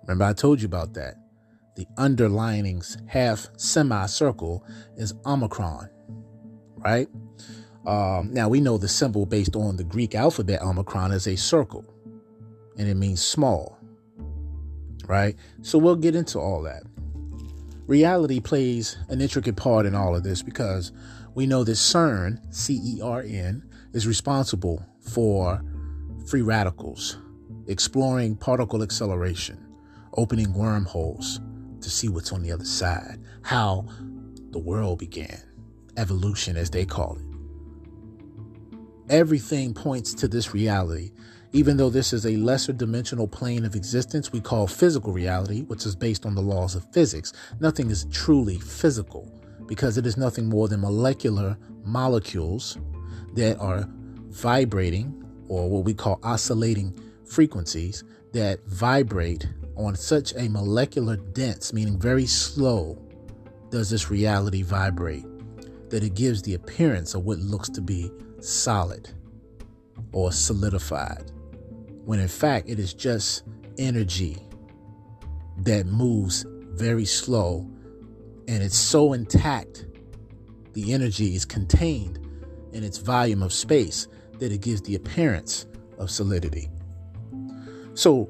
[0.03, 1.15] Remember, I told you about that.
[1.75, 4.65] The underlining half semicircle
[4.97, 5.89] is Omicron.
[6.77, 7.07] right?
[7.85, 11.85] Um, now we know the symbol based on the Greek alphabet Omicron is a circle,
[12.77, 13.77] and it means small,
[15.07, 15.35] right?
[15.61, 16.83] So we'll get into all that.
[17.87, 20.91] Reality plays an intricate part in all of this because
[21.33, 25.63] we know that CERN, C E R N, is responsible for
[26.27, 27.17] free radicals,
[27.67, 29.65] exploring particle acceleration,
[30.15, 31.39] opening wormholes
[31.81, 33.87] to see what's on the other side, how
[34.51, 35.41] the world began,
[35.97, 37.28] evolution as they call it.
[39.09, 41.11] Everything points to this reality,
[41.51, 45.87] even though this is a lesser dimensional plane of existence we call physical reality, which
[45.87, 47.33] is based on the laws of physics.
[47.59, 49.27] Nothing is truly physical
[49.65, 52.77] because it is nothing more than molecular molecules
[53.33, 53.87] that are
[54.27, 56.93] vibrating or what we call oscillating
[57.25, 58.03] frequencies
[58.33, 63.01] that vibrate on such a molecular dense, meaning very slow,
[63.71, 65.25] does this reality vibrate
[65.89, 68.11] that it gives the appearance of what looks to be
[68.43, 69.09] solid
[70.11, 71.31] or solidified,
[72.05, 73.43] when in fact it is just
[73.77, 74.37] energy
[75.57, 77.69] that moves very slow
[78.47, 79.85] and it's so intact,
[80.73, 82.17] the energy is contained
[82.73, 84.07] in its volume of space
[84.39, 85.65] that it gives the appearance
[85.97, 86.69] of solidity.
[87.93, 88.29] So,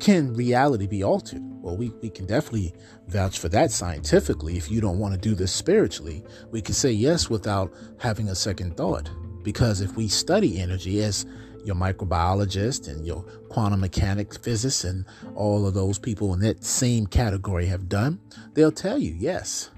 [0.00, 1.42] can reality be altered?
[1.62, 2.74] Well, we, we can definitely
[3.08, 4.56] vouch for that scientifically.
[4.56, 8.34] If you don't want to do this spiritually, we can say yes without having a
[8.34, 9.10] second thought.
[9.42, 11.26] Because if we study energy as
[11.64, 17.06] your microbiologist and your quantum mechanics physicists and all of those people in that same
[17.06, 18.18] category have done,
[18.54, 19.70] they'll tell you yes,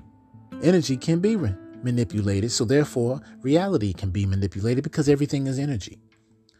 [0.62, 1.36] energy can be
[1.82, 2.50] manipulated.
[2.52, 5.98] So, therefore, reality can be manipulated because everything is energy.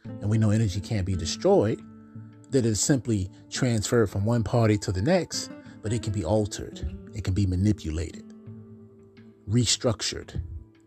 [0.04, 1.80] And we know energy can't be destroyed,
[2.52, 5.50] that is simply transferred from one party to the next,
[5.82, 8.34] but it can be altered, it can be manipulated,
[9.48, 10.40] restructured.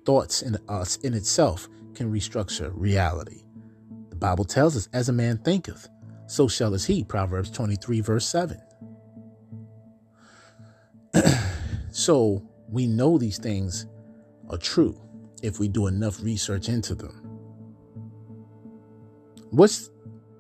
[0.05, 3.43] Thoughts in us in itself can restructure reality.
[4.10, 5.89] The Bible tells us, as a man thinketh,
[6.28, 7.04] so shall is he.
[7.04, 8.62] Proverbs 23, verse 7.
[11.91, 13.88] so we know these things
[14.50, 15.00] are true
[15.43, 17.22] if we do enough research into them.
[19.52, 19.89] What's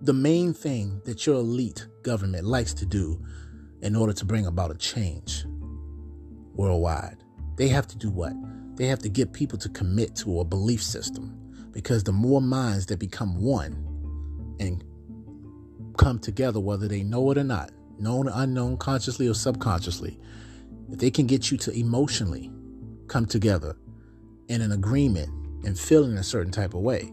[0.01, 3.23] the main thing that your elite government likes to do
[3.81, 5.45] in order to bring about a change
[6.53, 7.17] worldwide?
[7.57, 8.33] They have to do what?
[8.75, 11.44] They have to get people to commit to a belief system
[11.75, 13.73] because the more minds that become one
[14.61, 14.81] and
[15.97, 17.69] come together, whether they know it or not,
[17.99, 20.17] known or unknown, consciously or subconsciously,
[20.89, 22.49] if they can get you to emotionally
[23.07, 23.75] come together
[24.47, 25.27] in an agreement
[25.65, 27.11] and feel in a certain type of way,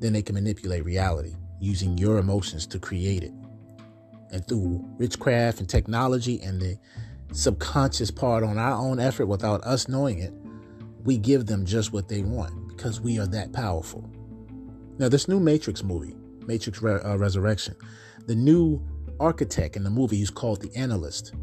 [0.00, 3.32] then they can manipulate reality using your emotions to create it.
[4.32, 6.76] And through witchcraft and technology and the
[7.30, 10.32] subconscious part on our own effort without us knowing it,
[11.04, 14.10] we give them just what they want because we are that powerful.
[14.96, 16.16] Now, this new Matrix movie,
[16.46, 17.76] Matrix Re- uh, Resurrection,
[18.26, 18.82] the new
[19.20, 21.34] architect in the movie is called the Analyst.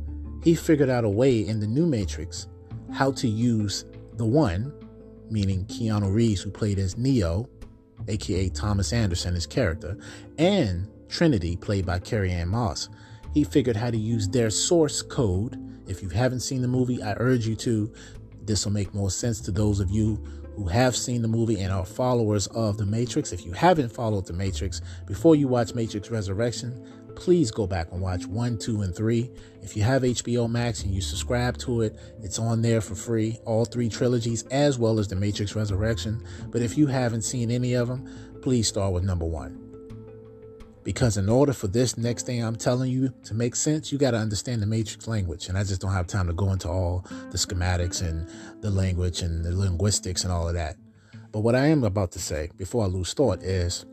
[0.44, 2.48] He figured out a way in the new Matrix
[2.92, 3.86] how to use
[4.16, 4.74] the one,
[5.30, 7.48] meaning Keanu Reeves, who played as Neo,
[8.08, 9.96] aka Thomas Anderson, his character,
[10.40, 12.90] and Trinity, played by Carrie-Anne Moss.
[13.32, 15.56] He figured how to use their source code.
[15.86, 17.94] If you haven't seen the movie, I urge you to.
[18.42, 20.24] This will make more sense to those of you
[20.58, 23.32] who have seen the movie and are followers of The Matrix.
[23.32, 26.84] If you haven't followed The Matrix, before you watch Matrix Resurrection,
[27.16, 29.30] please go back and watch 1, 2, and 3.
[29.62, 33.38] If you have HBO Max and you subscribe to it, it's on there for free,
[33.46, 36.26] all three trilogies, as well as The Matrix Resurrection.
[36.50, 38.10] But if you haven't seen any of them,
[38.42, 39.67] please start with number one.
[40.88, 44.12] Because in order for this next thing I'm telling you to make sense, you got
[44.12, 45.50] to understand the matrix language.
[45.50, 48.26] And I just don't have time to go into all the schematics and
[48.62, 50.78] the language and the linguistics and all of that.
[51.34, 53.86] But what I am about to say before I lose thought is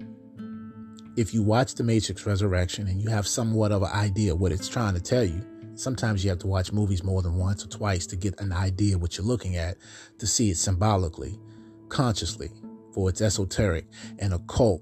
[1.16, 4.68] if you watch The Matrix Resurrection and you have somewhat of an idea what it's
[4.68, 8.06] trying to tell you, sometimes you have to watch movies more than once or twice
[8.06, 9.78] to get an idea what you're looking at,
[10.18, 11.40] to see it symbolically,
[11.88, 12.50] consciously,
[12.92, 13.86] for its esoteric
[14.20, 14.80] and occult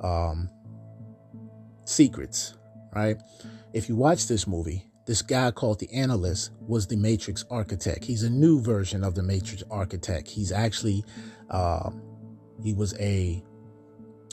[0.00, 0.48] um,
[1.84, 2.54] secrets,
[2.94, 3.16] right?
[3.72, 8.04] If you watch this movie, this guy called the analyst was the Matrix architect.
[8.04, 10.28] He's a new version of the Matrix architect.
[10.28, 11.04] He's actually,
[11.50, 11.90] uh,
[12.62, 13.42] he was a,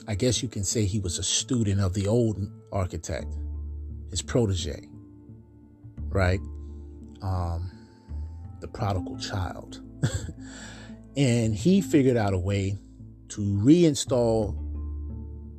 [0.08, 2.38] I guess you can say he was a student of the old
[2.72, 3.34] architect,
[4.10, 4.88] his protege,
[6.08, 6.40] right?
[7.20, 7.70] Um,
[8.60, 9.82] the prodigal child.
[11.16, 12.78] and he figured out a way
[13.28, 14.56] to reinstall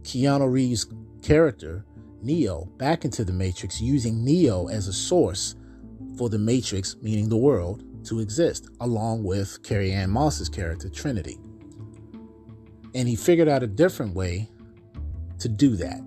[0.01, 0.85] Keanu Reeves'
[1.23, 1.85] character,
[2.21, 5.55] Neo, back into the Matrix using Neo as a source
[6.17, 11.37] for the Matrix, meaning the world, to exist, along with Carrie-Anne Moss's character, Trinity.
[12.93, 14.49] And he figured out a different way
[15.39, 16.01] to do that.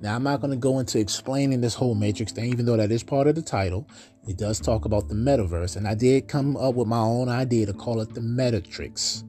[0.00, 2.90] Now, I'm not going to go into explaining this whole Matrix thing, even though that
[2.90, 3.88] is part of the title.
[4.26, 7.66] It does talk about the metaverse, and I did come up with my own idea
[7.66, 9.24] to call it the Metatrix.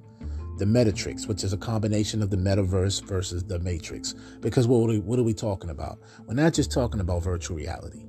[0.57, 4.13] The Metatrix, which is a combination of the metaverse versus the Matrix.
[4.41, 5.99] Because what are, we, what are we talking about?
[6.25, 8.05] We're not just talking about virtual reality,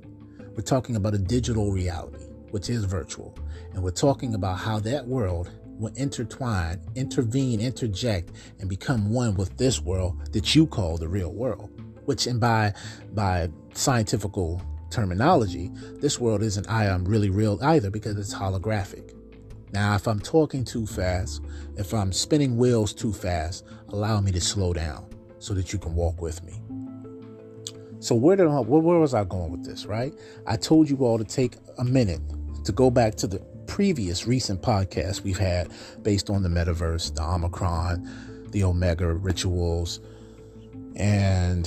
[0.55, 3.37] we're talking about a digital reality, which is virtual.
[3.73, 9.55] And we're talking about how that world will intertwine, intervene, interject, and become one with
[9.57, 11.69] this world that you call the real world
[12.09, 12.73] which and by
[13.13, 14.31] by scientific
[14.89, 15.69] terminology,
[16.01, 19.13] this world isn't I am really real either because it's holographic.
[19.71, 21.41] Now, if I'm talking too fast,
[21.77, 25.07] if I'm spinning wheels too fast, allow me to slow down
[25.39, 26.61] so that you can walk with me.
[27.99, 30.13] So where did I, where, was I going with this, right?
[30.47, 32.21] I told you all to take a minute
[32.63, 35.69] to go back to the previous recent podcast we've had
[36.01, 39.99] based on the metaverse, the Omicron, the Omega rituals,
[40.95, 41.65] and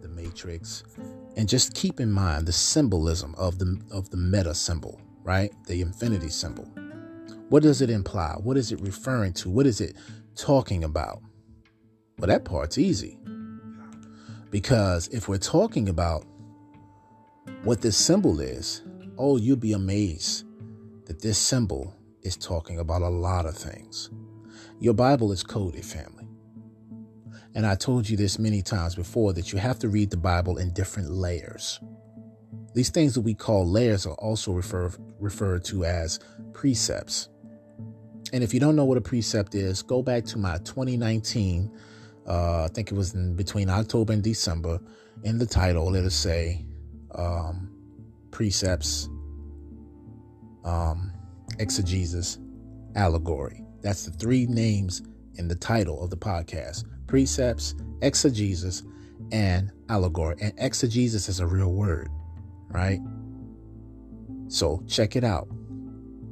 [0.00, 0.84] the matrix
[1.36, 5.80] and just keep in mind the symbolism of the of the meta symbol right the
[5.80, 6.68] infinity symbol
[7.48, 8.34] what does it imply?
[8.38, 9.50] What is it referring to?
[9.50, 9.96] What is it
[10.34, 11.22] talking about?
[12.18, 13.18] Well that part's easy.
[14.50, 16.24] Because if we're talking about
[17.64, 18.82] what this symbol is
[19.16, 20.44] oh you'll be amazed
[21.06, 24.10] that this symbol is talking about a lot of things.
[24.80, 26.18] Your bible is coded family.
[27.54, 30.58] And I told you this many times before that you have to read the Bible
[30.58, 31.80] in different layers.
[32.74, 36.20] These things that we call layers are also refer, referred to as
[36.52, 37.28] precepts.
[38.32, 41.70] And if you don't know what a precept is, go back to my 2019,
[42.26, 44.80] uh, I think it was in between October and December.
[45.24, 46.64] In the title, it'll say
[47.14, 47.70] um,
[48.30, 49.08] precepts,
[50.64, 51.12] um,
[51.58, 52.38] exegesis,
[52.94, 53.64] allegory.
[53.80, 55.02] That's the three names
[55.36, 58.82] in the title of the podcast precepts, exegesis,
[59.32, 60.36] and allegory.
[60.42, 62.10] And exegesis is a real word,
[62.68, 63.00] right?
[64.48, 65.48] So check it out.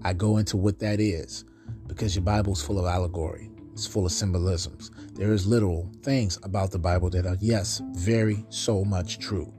[0.04, 1.44] I go into what that is
[1.86, 3.50] because your Bible's full of allegory.
[3.72, 4.90] It's full of symbolisms.
[5.14, 9.52] There is literal things about the Bible that are, yes, very so much true.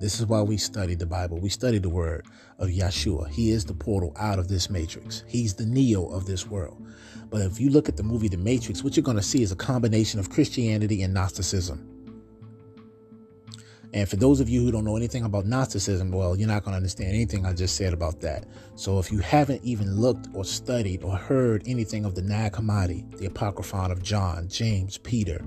[0.00, 1.40] This is why we study the Bible.
[1.40, 2.26] We study the word
[2.58, 3.28] of Yeshua.
[3.30, 5.24] He is the portal out of this matrix.
[5.26, 6.86] He's the Neo of this world.
[7.30, 9.50] But if you look at the movie The Matrix, what you're going to see is
[9.50, 11.87] a combination of Christianity and Gnosticism.
[13.94, 16.72] And for those of you who don't know anything about Gnosticism, well, you're not going
[16.72, 18.44] to understand anything I just said about that.
[18.74, 23.16] So if you haven't even looked or studied or heard anything of the Nag Hammadi,
[23.16, 25.42] the Apocryphon of John, James, Peter,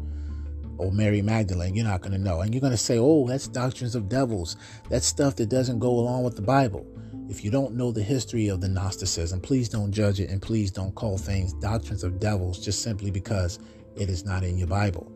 [0.80, 2.42] or Mary Magdalene, you're not going to know.
[2.42, 4.56] And you're going to say, oh, that's doctrines of devils.
[4.90, 6.88] That's stuff that doesn't go along with the Bible.
[7.30, 10.72] If you don't know the history of the Gnosticism, please don't judge it and please
[10.72, 13.60] don't call things doctrines of devils just simply because
[13.96, 15.12] it is not in your Bible.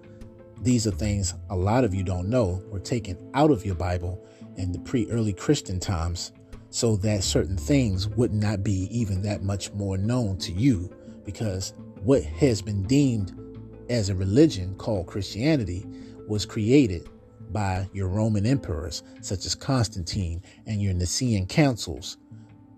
[0.62, 4.26] These are things a lot of you don't know were taken out of your Bible
[4.58, 6.32] in the pre early Christian times
[6.70, 10.94] so that certain things would not be even that much more known to you
[11.24, 13.34] because what has been deemed
[13.90, 15.86] as a religion called Christianity
[16.28, 17.08] was created
[17.52, 22.18] by your Roman emperors, such as Constantine, and your Nicene councils.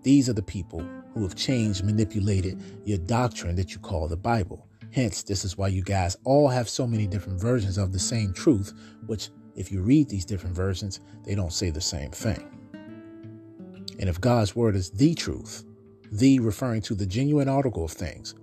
[0.02, 4.67] These are the people who have changed, manipulated your doctrine that you call the Bible.
[4.90, 8.32] Hence, this is why you guys all have so many different versions of the same
[8.32, 8.72] truth,
[9.06, 12.48] which, if you read these different versions, they don't say the same thing.
[13.98, 15.64] And if God's word is the truth,
[16.12, 18.34] the referring to the genuine article of things,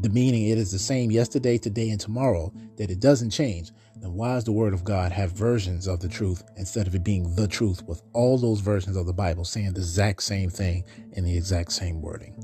[0.00, 4.14] the meaning it is the same yesterday, today, and tomorrow, that it doesn't change, then
[4.14, 7.34] why does the Word of God have versions of the truth instead of it being
[7.34, 11.24] the truth with all those versions of the Bible saying the exact same thing in
[11.24, 12.34] the exact same wording?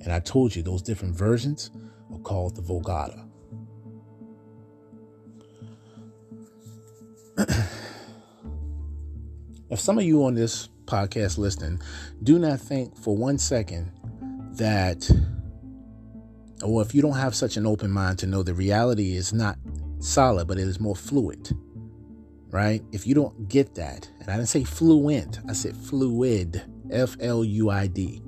[0.00, 1.70] And I told you those different versions
[2.22, 3.26] called the Vulgata.
[9.70, 11.80] if some of you on this podcast listening
[12.22, 13.92] do not think for one second
[14.56, 15.08] that
[16.62, 19.56] or if you don't have such an open mind to know the reality is not
[19.98, 21.56] solid, but it is more fluid,
[22.50, 22.82] right?
[22.92, 27.44] If you don't get that, and I didn't say fluent, I said fluid, F L
[27.44, 28.22] U I D.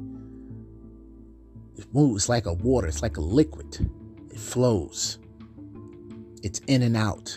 [1.82, 3.90] It moves like a water, it's like a liquid,
[4.30, 5.18] it flows,
[6.42, 7.36] it's in and out.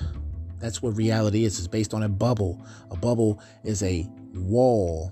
[0.60, 1.58] That's what reality is.
[1.58, 2.64] It's based on a bubble.
[2.92, 5.12] A bubble is a wall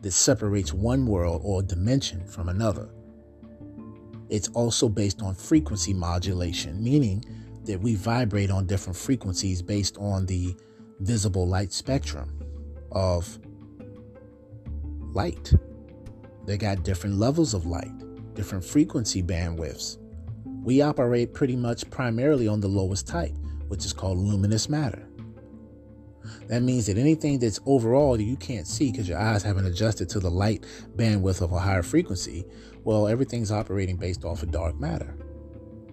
[0.00, 2.88] that separates one world or dimension from another.
[4.28, 7.24] It's also based on frequency modulation, meaning
[7.64, 10.56] that we vibrate on different frequencies based on the
[11.00, 12.38] visible light spectrum
[12.92, 13.38] of
[15.12, 15.52] light.
[16.46, 17.92] They got different levels of light,
[18.34, 19.98] different frequency bandwidths.
[20.62, 23.34] We operate pretty much primarily on the lowest type,
[23.68, 25.08] which is called luminous matter.
[26.48, 30.08] That means that anything that's overall that you can't see because your eyes haven't adjusted
[30.10, 30.66] to the light
[30.96, 32.44] bandwidth of a higher frequency,
[32.84, 35.16] well, everything's operating based off of dark matter.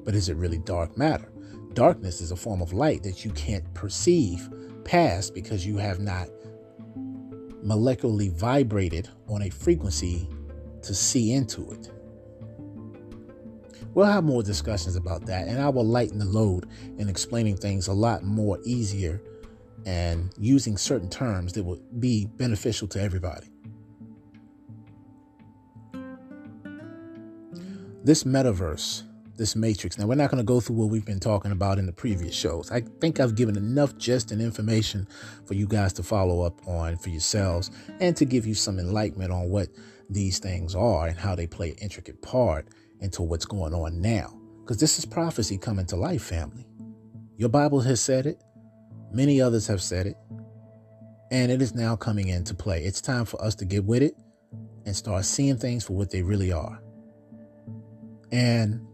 [0.03, 1.31] But is it really dark matter?
[1.73, 4.49] Darkness is a form of light that you can't perceive
[4.83, 6.27] past because you have not
[7.63, 10.27] molecularly vibrated on a frequency
[10.81, 11.91] to see into it.
[13.93, 16.67] We'll have more discussions about that, and I will lighten the load
[16.97, 19.21] in explaining things a lot more easier
[19.85, 23.47] and using certain terms that will be beneficial to everybody.
[28.03, 29.03] This metaverse,
[29.35, 29.97] this matrix.
[29.97, 32.35] Now, we're not going to go through what we've been talking about in the previous
[32.35, 32.71] shows.
[32.71, 35.07] I think I've given enough just and information
[35.45, 39.31] for you guys to follow up on for yourselves and to give you some enlightenment
[39.31, 39.69] on what
[40.09, 42.67] these things are and how they play an intricate part
[43.01, 44.39] into what's going on now.
[44.61, 46.67] Because this is prophecy coming to life, family.
[47.37, 48.41] Your Bible has said it,
[49.11, 50.15] many others have said it,
[51.31, 52.83] and it is now coming into play.
[52.83, 54.15] It's time for us to get with it
[54.85, 56.81] and start seeing things for what they really are.
[58.31, 58.85] And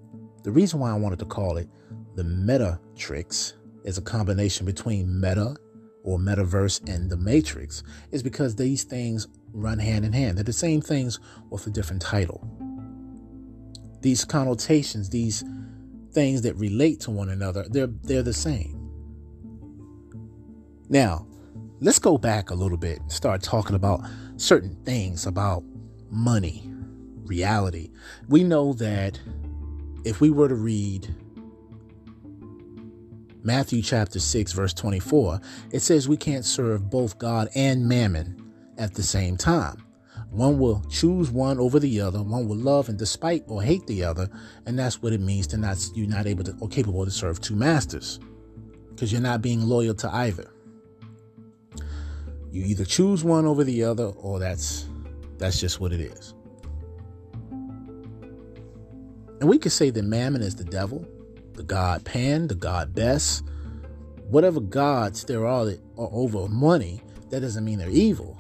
[0.44, 1.68] the reason why I wanted to call it
[2.16, 5.56] the Meta Tricks is a combination between meta
[6.04, 10.38] or metaverse and the matrix is because these things run hand in hand.
[10.38, 12.65] They're the same things with a different title.
[14.06, 15.44] These connotations, these
[16.12, 18.88] things that relate to one another, they're they're the same.
[20.90, 21.26] Now,
[21.80, 24.02] let's go back a little bit and start talking about
[24.38, 25.64] certain things about
[26.12, 26.72] money,
[27.24, 27.90] reality.
[28.30, 29.20] We know that
[30.04, 31.12] if we were to read
[33.42, 35.42] Matthew chapter 6, verse 24,
[35.72, 39.84] it says we can't serve both God and mammon at the same time.
[40.36, 42.22] One will choose one over the other.
[42.22, 44.30] One will love and despite or hate the other,
[44.66, 47.40] and that's what it means to not you're not able to or capable to serve
[47.40, 48.20] two masters,
[48.90, 50.52] because you're not being loyal to either.
[52.52, 54.88] You either choose one over the other, or that's
[55.38, 56.34] that's just what it is.
[59.40, 61.08] And we could say that Mammon is the devil,
[61.54, 63.42] the god Pan, the god Bes,
[64.30, 67.02] whatever gods there are that are over money.
[67.30, 68.38] That doesn't mean they're evil.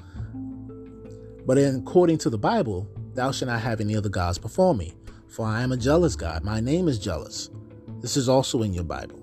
[1.45, 4.93] But according to the Bible, thou shalt not have any other gods before me,
[5.27, 6.43] for I am a jealous God.
[6.43, 7.49] My name is jealous.
[8.01, 9.21] This is also in your Bible.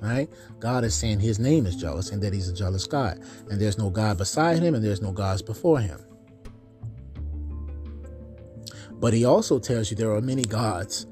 [0.00, 0.30] Right?
[0.58, 3.20] God is saying his name is jealous and that he's a jealous God.
[3.50, 6.00] And there's no God beside him and there's no gods before him.
[8.92, 11.06] But he also tells you there are many gods.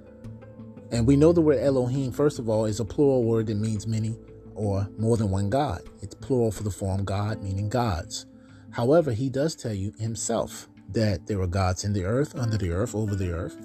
[0.91, 3.87] And we know the word Elohim, first of all, is a plural word that means
[3.87, 4.17] many
[4.55, 5.83] or more than one God.
[6.01, 8.25] It's plural for the form God, meaning gods.
[8.71, 12.71] However, he does tell you himself that there are gods in the earth, under the
[12.71, 13.57] earth, over the earth.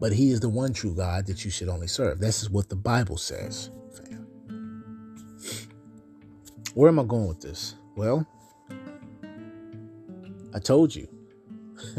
[0.00, 2.20] But he is the one true God that you should only serve.
[2.20, 3.70] This is what the Bible says.
[6.74, 7.74] Where am I going with this?
[7.96, 8.26] Well,
[10.54, 11.08] I told you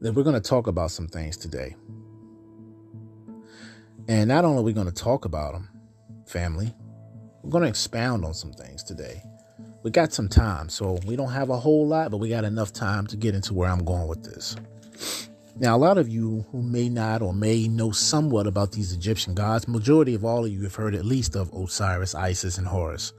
[0.00, 1.74] that we're going to talk about some things today.
[4.06, 5.68] And not only are we going to talk about them,
[6.26, 6.74] family,
[7.42, 9.22] we're going to expound on some things today
[9.84, 12.72] we got some time, so we don't have a whole lot, but we got enough
[12.72, 14.56] time to get into where I'm going with this.
[15.56, 19.34] Now, a lot of you who may not or may know somewhat about these Egyptian
[19.34, 23.12] gods, majority of all of you have heard at least of Osiris, Isis, and Horus.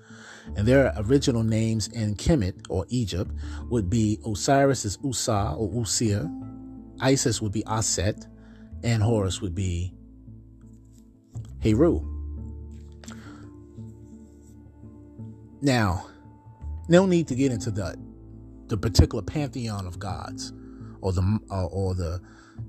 [0.56, 3.32] And their original names in Kemet or Egypt
[3.70, 6.28] would be Osiris is Usa or Usia,
[7.00, 8.26] Isis would be Aset,
[8.84, 9.94] and Horus would be
[11.62, 12.02] Heru.
[15.62, 16.08] Now,
[16.88, 17.98] no need to get into the
[18.68, 20.54] the particular pantheon of gods
[21.02, 22.22] or the uh, or the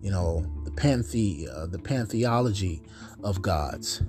[0.03, 2.83] you know the panthe uh, the pantheology
[3.23, 4.03] of gods.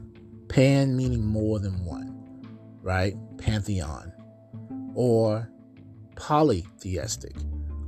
[0.49, 2.45] Pan meaning more than one,
[2.81, 3.15] right?
[3.37, 4.13] Pantheon
[4.95, 5.49] or
[6.15, 7.35] polytheistic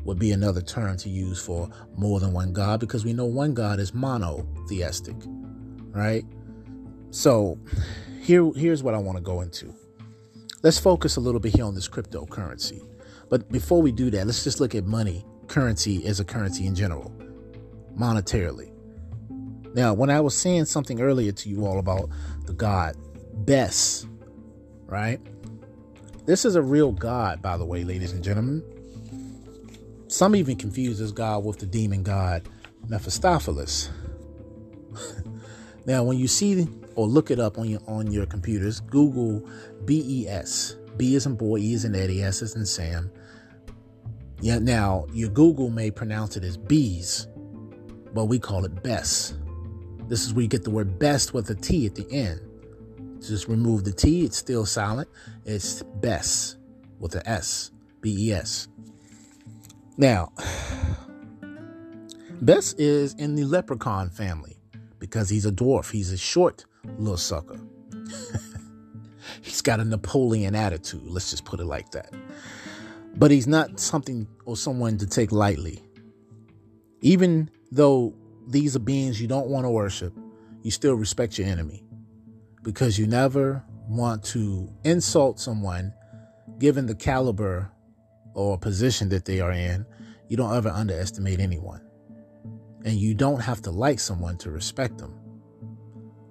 [0.03, 3.53] would be another term to use for more than one god because we know one
[3.53, 5.15] god is monotheistic,
[5.91, 6.26] right?
[7.11, 7.57] So
[8.22, 9.74] here here's what I want to go into.
[10.62, 12.86] Let's focus a little bit here on this cryptocurrency.
[13.30, 16.76] But before we do that, let's just look at money, currency as a currency in
[16.76, 17.14] general,
[17.97, 18.74] monetarily.
[19.74, 22.10] Now, when I was saying something earlier to you all about
[22.45, 22.97] the god
[23.45, 24.05] Bes,
[24.86, 25.22] right?
[26.26, 28.62] This is a real god, by the way, ladies and gentlemen.
[30.07, 32.49] Some even confuse this god with the demon god
[32.89, 33.89] Mephistopheles.
[35.86, 36.68] now, when you see
[36.99, 38.81] or look it up on your on your computers.
[38.81, 39.41] Google
[39.85, 40.75] BES.
[40.97, 43.09] B is in boy, E is in Eddie, S is in Sam.
[44.41, 47.29] Yeah, now your Google may pronounce it as bees,
[48.13, 49.35] but we call it best.
[50.09, 52.41] This is where you get the word best with a T at the end.
[53.21, 55.07] Just remove the T, it's still silent.
[55.45, 56.57] It's best
[56.99, 57.71] with a S,
[58.01, 58.67] B E S.
[59.95, 60.33] Now,
[62.41, 64.57] Bes is in the leprechaun family
[64.99, 65.91] because he's a dwarf.
[65.91, 66.65] He's a short
[66.97, 67.59] little sucker.
[69.41, 72.13] he's got a Napoleon attitude, let's just put it like that.
[73.15, 75.84] But he's not something or someone to take lightly.
[77.01, 78.13] Even though
[78.47, 80.13] these are beings you don't want to worship,
[80.63, 81.84] you still respect your enemy
[82.63, 85.93] because you never want to insult someone
[86.59, 87.71] given the caliber
[88.34, 89.86] or position that they are in.
[90.27, 91.82] You don't ever underestimate anyone.
[92.86, 95.18] And you don't have to like someone to respect them.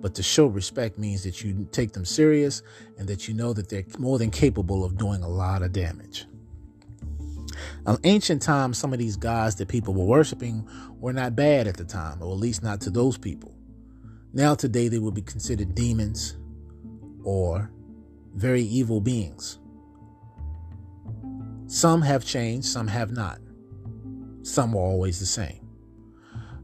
[0.00, 2.62] But to show respect means that you take them serious
[2.98, 6.26] and that you know that they're more than capable of doing a lot of damage.
[7.86, 10.68] In ancient times, some of these gods that people were worshiping
[11.00, 13.54] were not bad at the time, or at least not to those people.
[14.32, 16.36] Now, today, they would be considered demons
[17.24, 17.70] or
[18.34, 19.58] very evil beings.
[21.66, 23.38] Some have changed, some have not.
[24.42, 25.66] Some are always the same.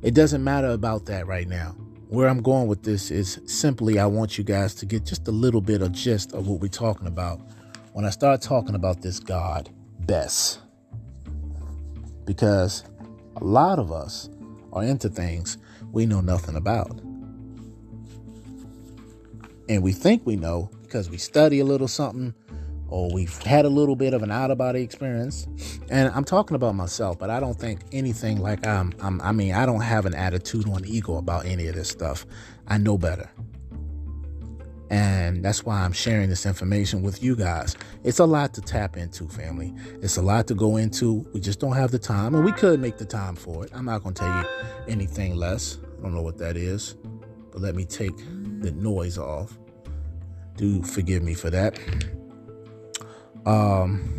[0.03, 1.77] It doesn't matter about that right now.
[2.15, 5.33] Where I'm going with this is simply I want you guys to get just a
[5.33, 7.41] little bit of gist of what we're talking about
[7.93, 10.61] when I start talking about this God, Bes.
[12.25, 12.85] Because
[13.35, 14.31] a lot of us
[14.73, 15.59] are into things
[15.91, 17.01] we know nothing about.
[19.69, 22.33] And we think we know because we study a little something
[22.95, 25.49] or we've had a little bit of an out of body experience.
[25.91, 29.53] And I'm talking about myself, but I don't think anything like I'm, I'm, I mean,
[29.53, 32.25] I don't have an attitude or an ego about any of this stuff.
[32.69, 33.29] I know better.
[34.91, 37.77] And that's why I'm sharing this information with you guys.
[38.05, 39.75] It's a lot to tap into, family.
[40.01, 41.27] It's a lot to go into.
[41.35, 43.73] We just don't have the time, and we could make the time for it.
[43.75, 44.47] I'm not going to tell you
[44.87, 45.79] anything less.
[45.99, 46.95] I don't know what that is,
[47.51, 48.17] but let me take
[48.61, 49.59] the noise off.
[50.55, 51.77] Do forgive me for that.
[53.47, 54.11] Um,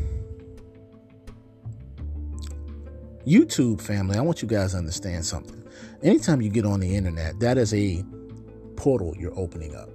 [3.26, 5.64] YouTube family, I want you guys to understand something.
[6.04, 8.04] Anytime you get on the internet, that is a
[8.76, 9.90] portal you're opening up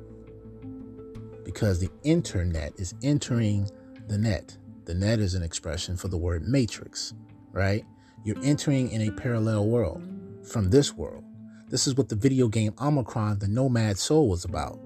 [1.45, 3.68] because the internet is entering
[4.09, 4.57] the net.
[4.85, 7.14] The net is an expression for the word matrix,
[7.53, 7.85] right?
[8.24, 10.03] You're entering in a parallel world
[10.43, 11.24] from this world.
[11.68, 14.81] This is what the video game Omikron, the Nomad Soul, was about.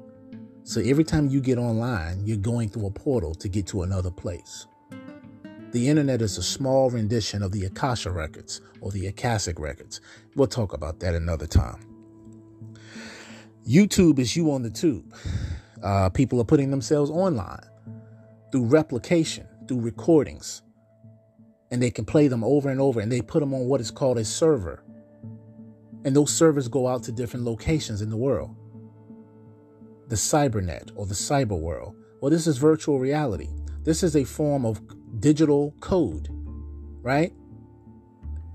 [0.66, 4.10] So every time you get online, you're going through a portal to get to another
[4.10, 4.66] place.
[5.72, 10.00] The internet is a small rendition of the Akasha records or the Akashic records.
[10.36, 11.84] We'll talk about that another time.
[13.68, 15.14] YouTube is you on the tube.
[15.82, 17.66] Uh, people are putting themselves online
[18.50, 20.62] through replication, through recordings,
[21.70, 23.90] and they can play them over and over, and they put them on what is
[23.90, 24.82] called a server.
[26.06, 28.56] And those servers go out to different locations in the world
[30.08, 31.96] the cybernet or the cyber world.
[32.20, 33.48] Well, this is virtual reality.
[33.82, 34.80] This is a form of
[35.20, 36.28] digital code,
[37.02, 37.32] right?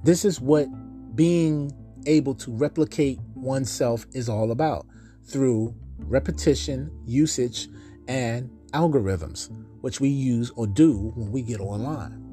[0.04, 0.68] This is what
[1.16, 1.72] being
[2.06, 4.86] able to replicate oneself is all about
[5.26, 7.68] through repetition, usage,
[8.08, 9.50] and algorithms,
[9.82, 12.26] which we use or do when we get online.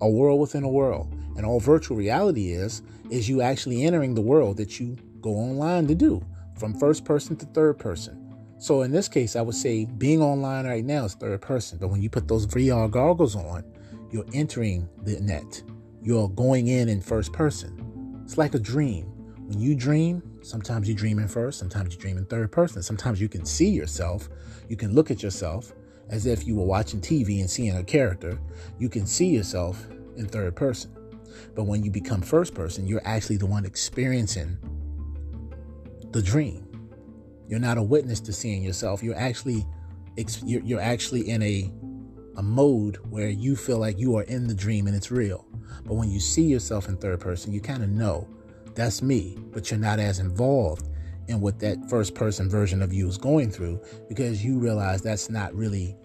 [0.00, 1.14] A world within a world.
[1.36, 5.86] And all virtual reality is, is you actually entering the world that you go online
[5.86, 6.24] to do
[6.58, 8.18] from first person to third person.
[8.58, 11.78] So in this case, I would say being online right now is third person.
[11.78, 13.64] But when you put those VR goggles on,
[14.10, 15.62] you're entering the net.
[16.02, 18.22] You're going in in first person.
[18.24, 19.06] It's like a dream.
[19.46, 22.82] When you dream, sometimes you dream in first, sometimes you dream in third person.
[22.82, 24.28] Sometimes you can see yourself.
[24.68, 25.72] You can look at yourself
[26.08, 28.38] as if you were watching TV and seeing a character.
[28.78, 29.84] You can see yourself
[30.16, 30.94] in third person.
[31.54, 34.56] But when you become first person, you're actually the one experiencing
[36.12, 36.68] the dream.
[37.48, 39.02] You're not a witness to seeing yourself.
[39.02, 39.66] You're actually
[40.44, 41.72] you're actually in a
[42.36, 45.46] a mode where you feel like you are in the dream and it's real.
[45.84, 48.28] But when you see yourself in third person, you kind of know
[48.74, 50.88] that's me, but you're not as involved
[51.28, 55.30] in what that first person version of you is going through because you realize that's
[55.30, 55.96] not really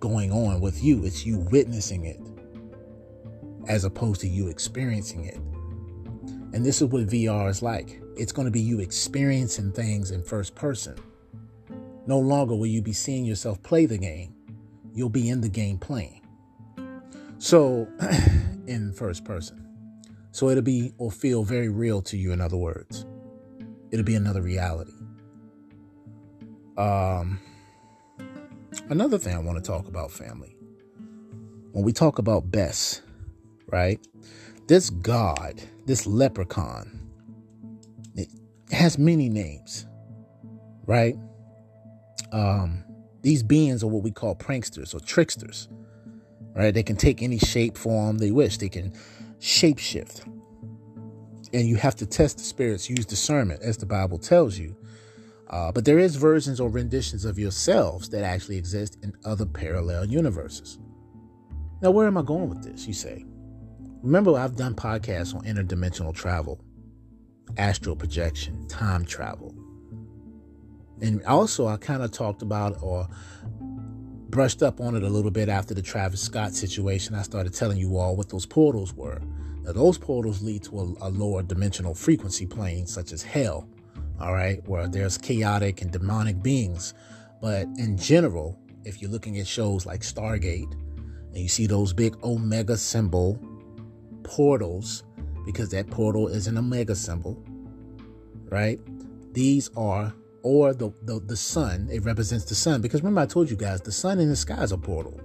[0.00, 1.04] going on with you.
[1.04, 2.20] It's you witnessing it
[3.68, 5.36] as opposed to you experiencing it.
[6.54, 10.22] And this is what VR is like it's going to be you experiencing things in
[10.22, 10.96] first person.
[12.06, 14.34] No longer will you be seeing yourself play the game,
[14.92, 16.22] you'll be in the game playing.
[17.38, 17.88] So,
[18.66, 19.64] in first person.
[20.32, 23.06] So it'll be or feel very real to you, in other words.
[23.90, 24.92] It'll be another reality.
[26.76, 27.40] Um,
[28.88, 30.56] another thing I want to talk about, family.
[31.72, 33.02] when we talk about Bes,
[33.66, 34.04] right?
[34.66, 36.97] This god, this leprechaun,
[38.72, 39.86] has many names,
[40.86, 41.16] right?
[42.32, 42.84] Um,
[43.22, 45.68] these beings are what we call pranksters or tricksters,
[46.54, 46.72] right?
[46.72, 48.58] They can take any shape, form they wish.
[48.58, 48.92] They can
[49.38, 50.26] shapeshift.
[51.52, 54.76] And you have to test the spirits, use discernment, as the Bible tells you.
[55.48, 60.04] Uh, but there is versions or renditions of yourselves that actually exist in other parallel
[60.04, 60.78] universes.
[61.80, 62.86] Now, where am I going with this?
[62.86, 63.24] You say.
[64.02, 66.60] Remember, I've done podcasts on interdimensional travel,
[67.58, 69.54] astral projection, time travel.
[71.00, 73.06] And also, I kind of talked about or
[74.30, 77.14] brushed up on it a little bit after the Travis Scott situation.
[77.14, 79.20] I started telling you all what those portals were.
[79.62, 83.68] Now, those portals lead to a, a lower dimensional frequency plane, such as hell,
[84.20, 86.94] all right, where there's chaotic and demonic beings.
[87.40, 92.16] But in general, if you're looking at shows like Stargate and you see those big
[92.24, 93.38] Omega symbol
[94.22, 95.04] portals
[95.46, 97.42] because that portal is an omega symbol,
[98.50, 98.80] right?
[99.32, 102.80] These are, or the, the, the sun, it represents the sun.
[102.80, 105.20] Because remember, I told you guys, the sun in the sky is a portal.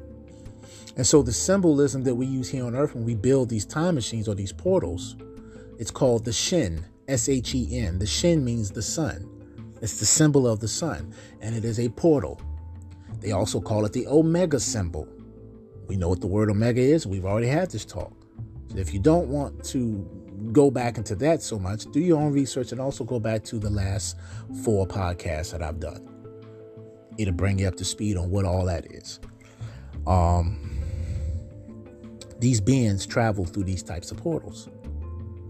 [0.95, 3.95] And so the symbolism that we use here on earth when we build these time
[3.95, 5.15] machines or these portals,
[5.79, 7.97] it's called the shin, S H E N.
[7.97, 9.29] The shin means the sun.
[9.81, 12.39] It's the symbol of the sun, and it is a portal.
[13.19, 15.07] They also call it the Omega symbol.
[15.87, 17.05] We know what the word Omega is.
[17.05, 18.13] We've already had this talk.
[18.75, 22.71] If you don't want to go back into that so much, do your own research
[22.71, 24.17] and also go back to the last
[24.63, 26.07] four podcasts that I've done.
[27.17, 29.19] It'll bring you up to speed on what all that is.
[30.07, 30.79] Um,
[32.39, 34.69] these beings travel through these types of portals,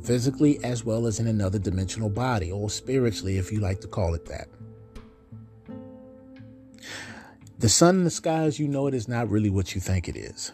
[0.03, 4.13] physically as well as in another dimensional body, or spiritually, if you like to call
[4.13, 4.47] it that.
[7.59, 10.09] The sun in the sky, as you know it, is not really what you think
[10.09, 10.51] it is.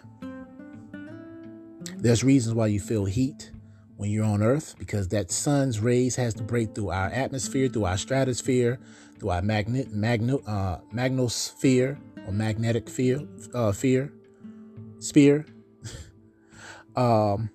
[1.98, 3.52] There's reasons why you feel heat
[4.00, 7.84] when you're on Earth because that sun's rays has to break through our atmosphere, through
[7.84, 8.80] our stratosphere,
[9.20, 14.14] through our magnet, magno, uh, magnosphere or magnetic field, uh, fear,
[15.00, 15.46] sphere,
[16.96, 17.50] um,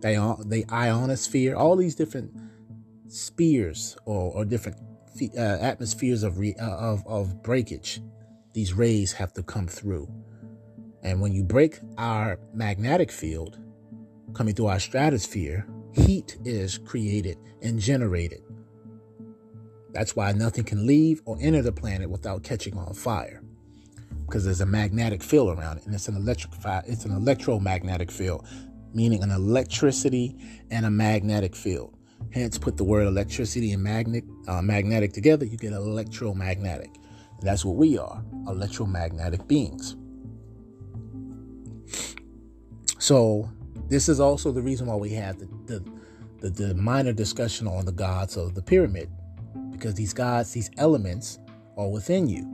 [0.00, 2.30] the, the ionosphere, all these different
[3.08, 4.76] spheres or, or different
[5.36, 8.00] uh, atmospheres of, re, uh, of of breakage.
[8.52, 10.08] These rays have to come through.
[11.02, 13.58] And when you break our magnetic field
[14.36, 18.42] coming through our stratosphere, heat is created and generated.
[19.92, 23.42] That's why nothing can leave or enter the planet without catching on fire.
[24.26, 26.52] Because there's a magnetic field around it, and it's an electric
[26.86, 28.46] it's an electromagnetic field,
[28.92, 30.36] meaning an electricity
[30.70, 31.96] and a magnetic field.
[32.32, 36.90] Hence, put the word electricity and magnet uh, magnetic together, you get electromagnetic.
[37.40, 39.96] That's what we are, electromagnetic beings.
[42.98, 43.48] So
[43.88, 45.84] this is also the reason why we have the, the,
[46.40, 49.10] the, the minor discussion on the gods of the pyramid,
[49.70, 51.38] because these gods, these elements,
[51.76, 52.52] are within you.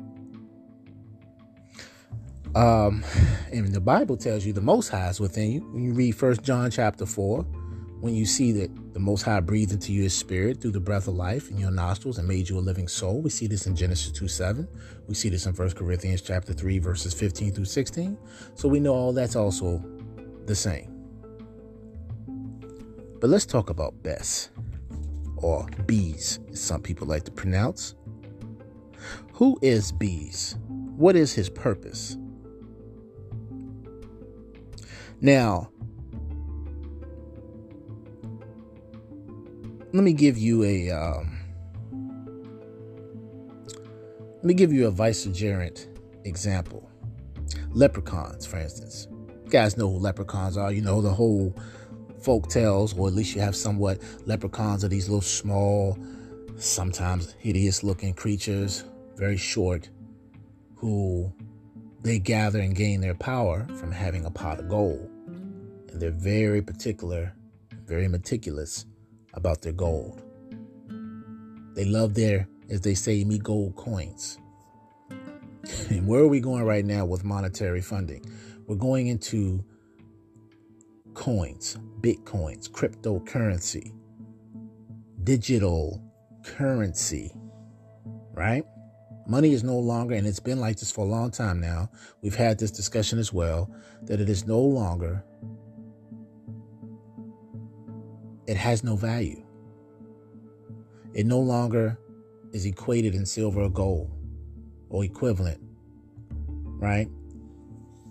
[2.55, 3.03] Um,
[3.51, 5.61] and the Bible tells you the Most High is within you.
[5.73, 7.47] When you read First John chapter four,
[8.01, 11.09] when you see that the Most High breathed into you His Spirit through the breath
[11.09, 13.75] of life in your nostrils and made you a living soul, we see this in
[13.75, 14.69] Genesis two seven.
[15.09, 18.19] We see this in First Corinthians chapter three verses fifteen through sixteen.
[18.55, 19.83] So we know all that's also
[20.45, 20.92] the same.
[23.23, 24.51] But let's talk about Bes,
[25.37, 27.95] or Bees, as some people like to pronounce.
[29.35, 30.57] Who is Bees?
[30.97, 32.17] What is his purpose?
[35.21, 35.71] Now,
[39.93, 41.39] let me give you a um,
[44.35, 45.87] let me give you a vicegerent
[46.25, 46.91] example.
[47.71, 49.07] Leprechauns, for instance
[49.45, 50.73] You guys know who leprechauns are.
[50.73, 51.55] You know, the whole
[52.23, 55.99] folk tales, or at least you have somewhat leprechauns are these little small,
[56.57, 58.85] sometimes hideous looking creatures,
[59.17, 59.89] very short,
[60.77, 61.33] who
[62.03, 65.09] they gather and gain their power from having a pot of gold.
[65.91, 67.35] And they're very particular,
[67.87, 68.87] very meticulous
[69.35, 70.23] about their gold.
[71.75, 74.39] They love their, as they say, me gold coins.
[75.91, 78.25] And where are we going right now with monetary funding?
[78.67, 79.65] We're going into
[81.15, 83.93] coins, bitcoins, cryptocurrency,
[85.25, 86.03] digital
[86.45, 87.33] currency,
[88.33, 88.65] right?
[89.27, 91.89] Money is no longer, and it's been like this for a long time now.
[92.23, 95.25] We've had this discussion as well that it is no longer,
[98.47, 99.45] it has no value.
[101.15, 101.99] It no longer
[102.53, 104.11] is equated in silver or gold
[104.89, 105.61] or equivalent,
[106.81, 107.09] right?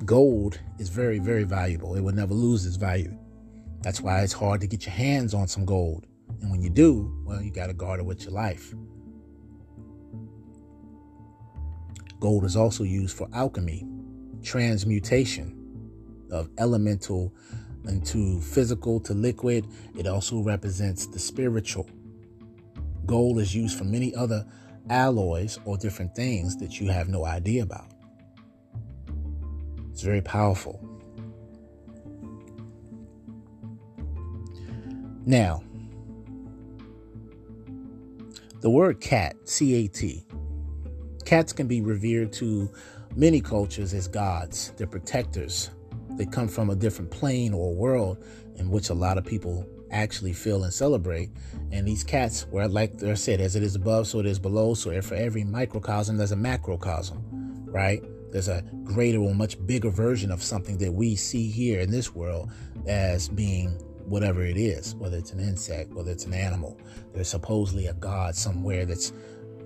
[0.06, 1.95] Gold is very, very valuable.
[1.95, 3.16] It will never lose its value.
[3.82, 6.08] That's why it's hard to get your hands on some gold.
[6.41, 8.74] And when you do, well, you got to guard it with your life.
[12.20, 13.88] Gold is also used for alchemy,
[14.43, 15.58] transmutation
[16.32, 17.34] of elemental
[17.88, 19.68] into physical to liquid.
[19.97, 21.89] It also represents the spiritual.
[23.06, 24.45] Gold is used for many other
[24.89, 27.90] alloys or different things that you have no idea about.
[29.91, 30.79] It's very powerful.
[35.25, 35.63] Now,
[38.61, 40.25] the word cat, C A T,
[41.25, 42.69] cats can be revered to
[43.15, 44.73] many cultures as gods.
[44.77, 45.69] They're protectors.
[46.11, 48.23] They come from a different plane or world
[48.55, 51.29] in which a lot of people actually feel and celebrate.
[51.71, 54.73] And these cats, where like I said, as it is above, so it is below.
[54.73, 57.21] So for every microcosm, there's a macrocosm,
[57.65, 58.03] right?
[58.32, 62.15] There's a greater or much bigger version of something that we see here in this
[62.15, 62.49] world
[62.88, 63.71] as being
[64.05, 66.79] whatever it is, whether it's an insect, whether it's an animal.
[67.13, 69.11] There's supposedly a God somewhere that's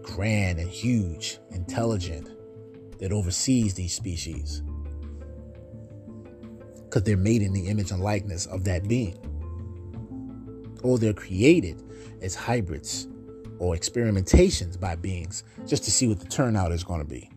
[0.02, 2.30] grand and huge, intelligent,
[3.00, 4.64] that oversees these species.
[6.84, 9.18] Because they're made in the image and likeness of that being.
[10.84, 11.84] Or they're created
[12.22, 13.08] as hybrids
[13.60, 17.30] or experimentations by beings just to see what the turnout is going to be.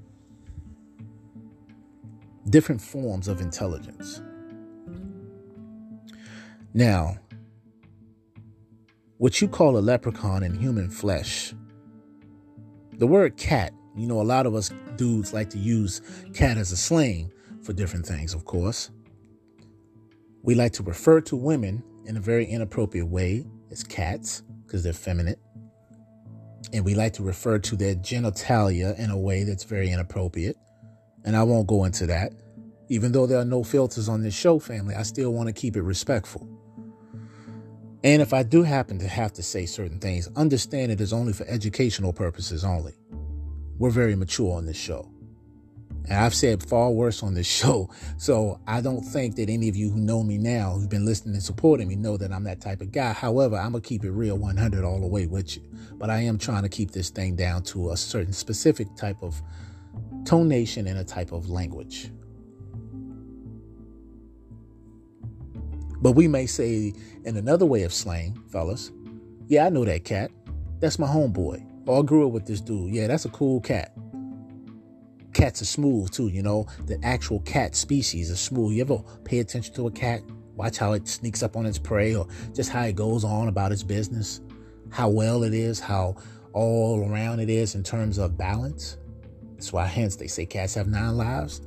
[2.51, 4.23] Different forms of intelligence.
[6.73, 7.19] Now,
[9.19, 11.53] what you call a leprechaun in human flesh,
[12.93, 16.01] the word cat, you know, a lot of us dudes like to use
[16.33, 17.33] cat as a slang
[17.63, 18.91] for different things, of course.
[20.43, 24.93] We like to refer to women in a very inappropriate way as cats because they're
[24.93, 25.37] feminine.
[26.73, 30.57] And we like to refer to their genitalia in a way that's very inappropriate.
[31.29, 32.33] And I won't go into that.
[32.89, 35.77] Even though there are no filters on this show, family, I still want to keep
[35.77, 36.49] it respectful.
[38.03, 41.35] And if I do happen to have to say certain things, understand it is only
[41.35, 42.95] for educational purposes only.
[43.77, 45.13] We're very mature on this show.
[46.07, 47.91] And I've said far worse on this show.
[48.17, 51.35] So I don't think that any of you who know me now, who've been listening
[51.35, 53.13] and supporting me, know that I'm that type of guy.
[53.13, 55.63] However, I'm going to keep it real 100 all the way with you.
[55.93, 59.43] But I am trying to keep this thing down to a certain specific type of
[60.25, 62.11] tonation and a type of language.
[66.01, 66.93] But we may say
[67.25, 68.93] in another way of slang, fellas,
[69.49, 70.31] yeah, I know that cat.
[70.79, 71.65] That's my homeboy.
[71.87, 72.93] Or I grew up with this dude.
[72.93, 73.93] Yeah, that's a cool cat.
[75.33, 76.67] Cats are smooth too, you know.
[76.87, 78.75] The actual cat species is smooth.
[78.75, 80.23] You ever pay attention to a cat?
[80.55, 83.73] Watch how it sneaks up on its prey or just how it goes on about
[83.73, 84.41] its business.
[84.91, 86.17] How well it is, how
[86.53, 88.97] all around it is in terms of balance.
[89.59, 91.63] That's why, hence, they say cats have nine lives.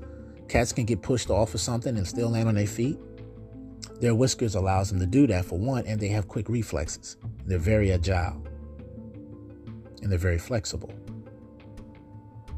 [0.47, 2.97] Cats can get pushed off of something and still land on their feet.
[3.99, 7.17] Their whiskers allows them to do that for one, and they have quick reflexes.
[7.45, 8.41] They're very agile
[10.01, 10.91] and they're very flexible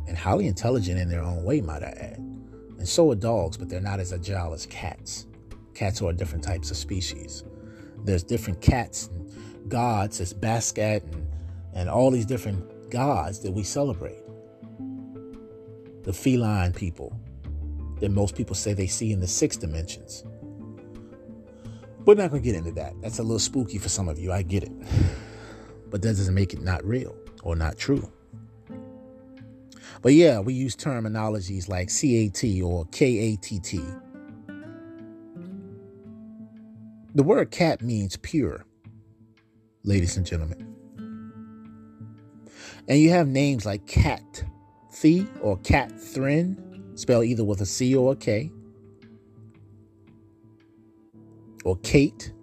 [0.08, 2.18] and highly intelligent in their own way, might I add.
[2.78, 5.26] And so are dogs, but they're not as agile as cats.
[5.74, 7.44] Cats are different types of species.
[8.04, 11.28] There's different cats and gods, as Basquiat and,
[11.74, 14.23] and all these different gods that we celebrate.
[16.04, 17.18] The feline people
[18.00, 20.24] that most people say they see in the six dimensions.
[22.06, 22.94] We're not going to get into that.
[23.02, 24.32] That's a little spooky for some of you.
[24.32, 24.72] I get it.
[25.90, 28.12] But that doesn't make it not real or not true.
[30.02, 33.80] But yeah, we use terminologies like CAT or KATT.
[37.16, 38.66] The word cat means pure,
[39.84, 40.76] ladies and gentlemen.
[42.88, 44.44] And you have names like Cat
[45.02, 48.52] Thee or Cat Thrin, spelled either with a C or a K
[51.66, 52.34] or Kate.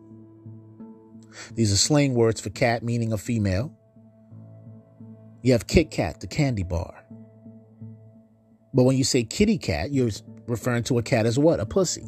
[1.54, 3.72] These are slang words for cat, meaning a female.
[5.42, 7.04] You have Kit Kat, the candy bar.
[8.72, 10.10] But when you say kitty cat, you're
[10.46, 11.60] referring to a cat as what?
[11.60, 12.06] A pussy.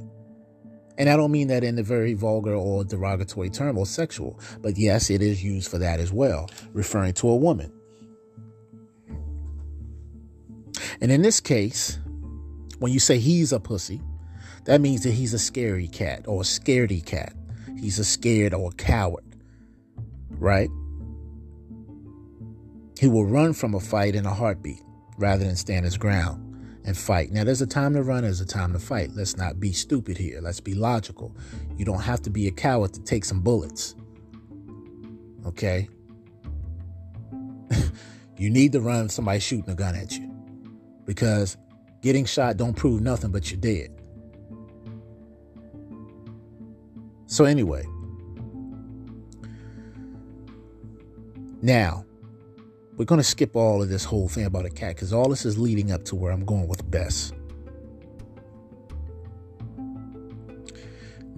[0.99, 4.77] And I don't mean that in a very vulgar or derogatory term or sexual, but
[4.77, 7.73] yes, it is used for that as well, referring to a woman.
[11.01, 11.99] And in this case,
[12.79, 14.01] when you say he's a pussy,
[14.65, 17.33] that means that he's a scary cat or a scaredy cat.
[17.79, 19.25] He's a scared or a coward,
[20.31, 20.71] right?
[22.99, 24.81] He will run from a fight in a heartbeat
[25.19, 26.49] rather than stand his ground
[26.85, 27.33] and fight.
[27.33, 29.11] Now, there's a time to run, there's a time to fight.
[29.15, 30.41] Let's not be stupid here.
[30.41, 31.37] Let's be logical.
[31.77, 33.95] You don't have to be a coward to take some bullets.
[35.47, 35.89] Okay?
[38.37, 40.32] you need to run somebody shooting a gun at you
[41.07, 41.57] because
[42.01, 43.91] getting shot don't prove nothing but you're dead.
[47.27, 47.85] So anyway,
[51.63, 52.05] now
[52.97, 55.47] we're going to skip all of this whole thing about a cat because all this
[55.47, 57.33] is leading up to where I'm going with Bes.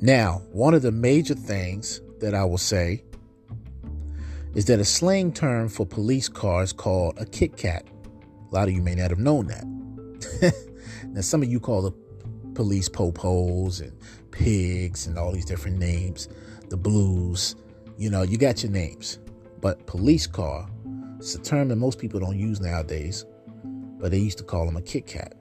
[0.01, 3.05] Now, one of the major things that I will say
[4.55, 7.87] is that a slang term for police cars called a Kit Kat.
[8.55, 10.55] A lot of you may not have known that.
[11.09, 11.91] now, some of you call the
[12.55, 13.93] police popos and
[14.31, 16.29] pigs and all these different names,
[16.69, 17.57] the blues.
[17.99, 19.19] You know, you got your names.
[19.61, 20.69] But police car,
[21.19, 23.25] it's a term that most people don't use nowadays,
[23.99, 25.35] but they used to call them a Kit Kat.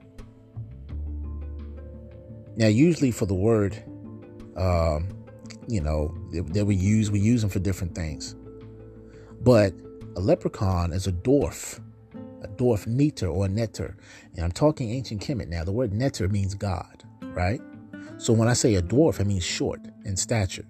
[2.56, 3.80] Now, usually for the word
[4.56, 5.08] um,
[5.68, 8.34] you know, that we use, we use them for different things.
[9.40, 9.72] But
[10.16, 11.80] a leprechaun is a dwarf,
[12.44, 13.96] a dwarf neter or netter.
[14.34, 15.64] And I'm talking ancient Kemet now.
[15.64, 17.60] The word netter means God, right?
[18.18, 20.66] So when I say a dwarf, it means short in stature.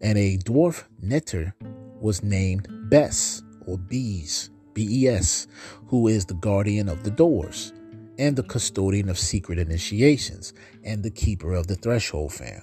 [0.00, 1.52] And a dwarf netter
[2.00, 5.46] was named Bes or Bees, B E S,
[5.88, 7.72] who is the guardian of the doors
[8.18, 10.54] and the custodian of secret initiations
[10.84, 12.62] and the keeper of the threshold fam.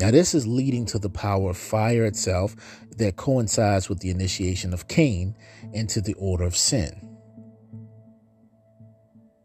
[0.00, 2.54] Now, this is leading to the power of fire itself
[2.96, 5.34] that coincides with the initiation of Cain
[5.72, 7.08] into the order of sin.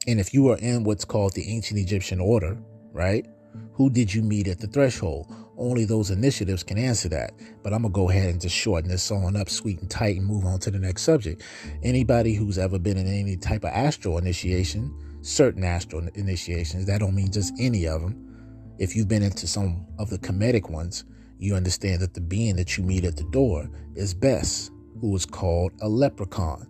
[0.07, 2.57] And if you are in what's called the ancient Egyptian order,
[2.91, 3.25] right?
[3.73, 5.33] Who did you meet at the threshold?
[5.57, 7.31] Only those initiatives can answer that.
[7.63, 10.17] But I'm going to go ahead and just shorten this on up sweet and tight
[10.17, 11.43] and move on to the next subject.
[11.83, 17.15] Anybody who's ever been in any type of astral initiation, certain astral initiations, that don't
[17.15, 21.05] mean just any of them, if you've been into some of the Kemetic ones,
[21.39, 24.71] you understand that the being that you meet at the door is Bes,
[25.03, 26.65] who was called a leprechaun.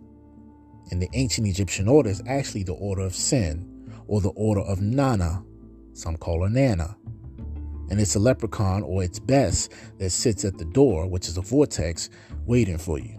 [0.90, 4.80] In the ancient Egyptian order is actually the order of sin, or the order of
[4.80, 5.44] Nana.
[5.92, 6.96] Some call her Nana.
[7.90, 9.68] And it's a leprechaun, or it's Bes,
[9.98, 12.10] that sits at the door, which is a vortex,
[12.44, 13.16] waiting for you.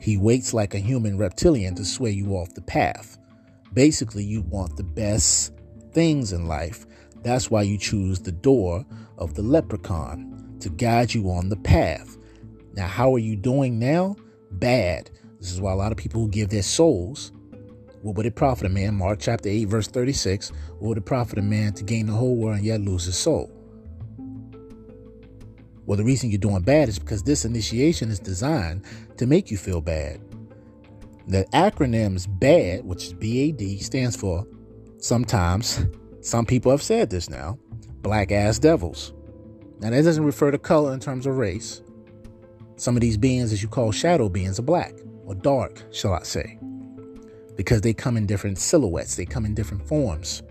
[0.00, 3.18] He waits like a human reptilian to sway you off the path.
[3.74, 5.52] Basically, you want the best
[5.92, 6.86] things in life
[7.22, 8.86] that's why you choose the door
[9.18, 12.17] of the leprechaun to guide you on the path.
[12.78, 14.14] Now, how are you doing now?
[14.52, 15.10] Bad.
[15.40, 17.32] This is why a lot of people give their souls,
[18.02, 18.94] what would it profit a man?
[18.94, 20.52] Mark chapter 8, verse 36.
[20.78, 23.16] What would it profit a man to gain the whole world and yet lose his
[23.16, 23.50] soul?
[25.86, 28.84] Well, the reason you're doing bad is because this initiation is designed
[29.16, 30.20] to make you feel bad.
[31.26, 34.46] The acronyms BAD, which is BAD, stands for
[34.98, 35.84] sometimes
[36.20, 37.58] some people have said this now
[38.02, 39.14] black ass devils.
[39.80, 41.82] Now, that doesn't refer to color in terms of race.
[42.78, 44.94] Some of these beings, as you call shadow beings, are black
[45.26, 46.58] or dark, shall I say,
[47.56, 50.44] because they come in different silhouettes, they come in different forms.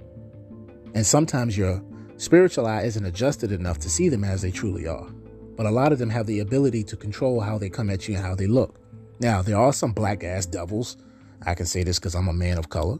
[0.93, 1.81] And sometimes your
[2.17, 5.07] spiritual eye isn't adjusted enough to see them as they truly are.
[5.55, 8.15] But a lot of them have the ability to control how they come at you
[8.15, 8.77] and how they look.
[9.21, 10.97] Now, there are some black ass devils.
[11.45, 12.97] I can say this because I'm a man of color.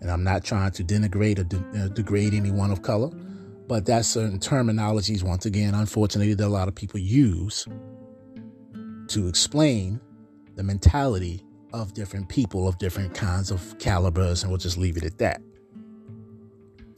[0.00, 3.10] And I'm not trying to denigrate or de- uh, degrade anyone of color,
[3.68, 7.68] but that's certain terminologies, once again, unfortunately, that a lot of people use
[9.08, 10.00] to explain
[10.56, 15.04] the mentality of different people of different kinds of calibers, and we'll just leave it
[15.04, 15.40] at that.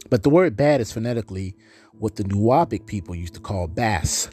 [0.09, 1.55] But the word bad is phonetically
[1.97, 4.29] what the Nuwapic people used to call bass,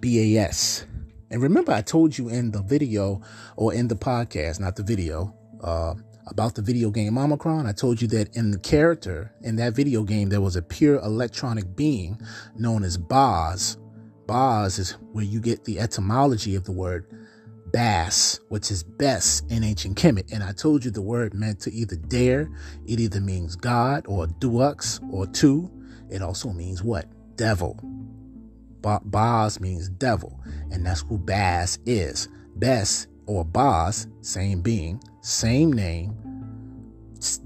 [0.00, 0.86] B A S.
[1.30, 3.20] And remember, I told you in the video
[3.56, 5.94] or in the podcast, not the video, uh,
[6.26, 10.02] about the video game Omikron, I told you that in the character in that video
[10.02, 12.20] game, there was a pure electronic being
[12.56, 13.76] known as Boz.
[14.30, 17.04] Boz is where you get the etymology of the word
[17.72, 20.30] Bass, which is Bes in ancient Kemet.
[20.32, 22.48] And I told you the word meant to either dare,
[22.86, 25.68] it either means God or duux or two.
[26.10, 27.06] It also means what?
[27.34, 27.76] Devil.
[28.82, 30.40] Boz means devil,
[30.70, 32.28] and that's who Bass is.
[32.54, 36.14] Bes or Boz, same being, same name,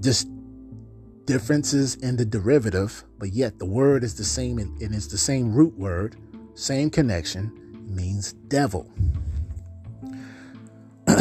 [0.01, 0.29] just
[1.25, 5.51] differences in the derivative, but yet the word is the same and it's the same
[5.51, 6.15] root word,
[6.55, 7.51] same connection,
[7.87, 8.89] means devil.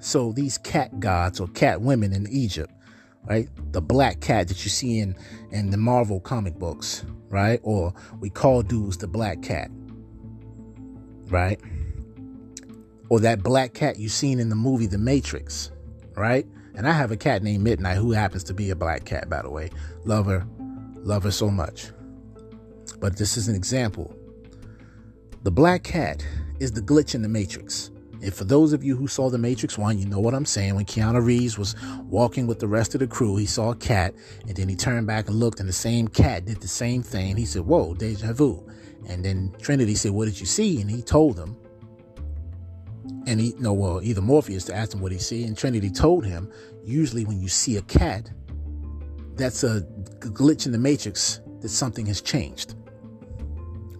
[0.00, 2.72] so these cat gods or cat women in Egypt,
[3.28, 3.48] right?
[3.72, 5.16] The black cat that you see in
[5.50, 7.60] in the Marvel comic books, right?
[7.62, 9.70] Or we call dudes the black cat,
[11.28, 11.60] right?
[13.08, 15.70] Or that black cat you seen in the movie The Matrix,
[16.16, 16.46] right?
[16.74, 19.42] And I have a cat named Midnight who happens to be a black cat, by
[19.42, 19.70] the way.
[20.04, 20.44] Love her,
[20.96, 21.90] love her so much.
[22.98, 24.14] But this is an example.
[25.42, 26.26] The black cat
[26.60, 27.90] is the glitch in the matrix.
[28.22, 30.74] And for those of you who saw The Matrix 1, you know what I'm saying.
[30.74, 31.76] When Keanu Reeves was
[32.08, 34.14] walking with the rest of the crew, he saw a cat,
[34.48, 37.36] and then he turned back and looked, and the same cat did the same thing.
[37.36, 38.66] He said, Whoa, deja vu.
[39.06, 40.80] And then Trinity said, What did you see?
[40.80, 41.56] And he told them.
[43.26, 46.50] And he, no, well, either Morpheus asked him what he see, and Trinity told him,
[46.84, 48.30] usually when you see a cat,
[49.34, 49.82] that's a
[50.20, 52.74] glitch in the matrix that something has changed.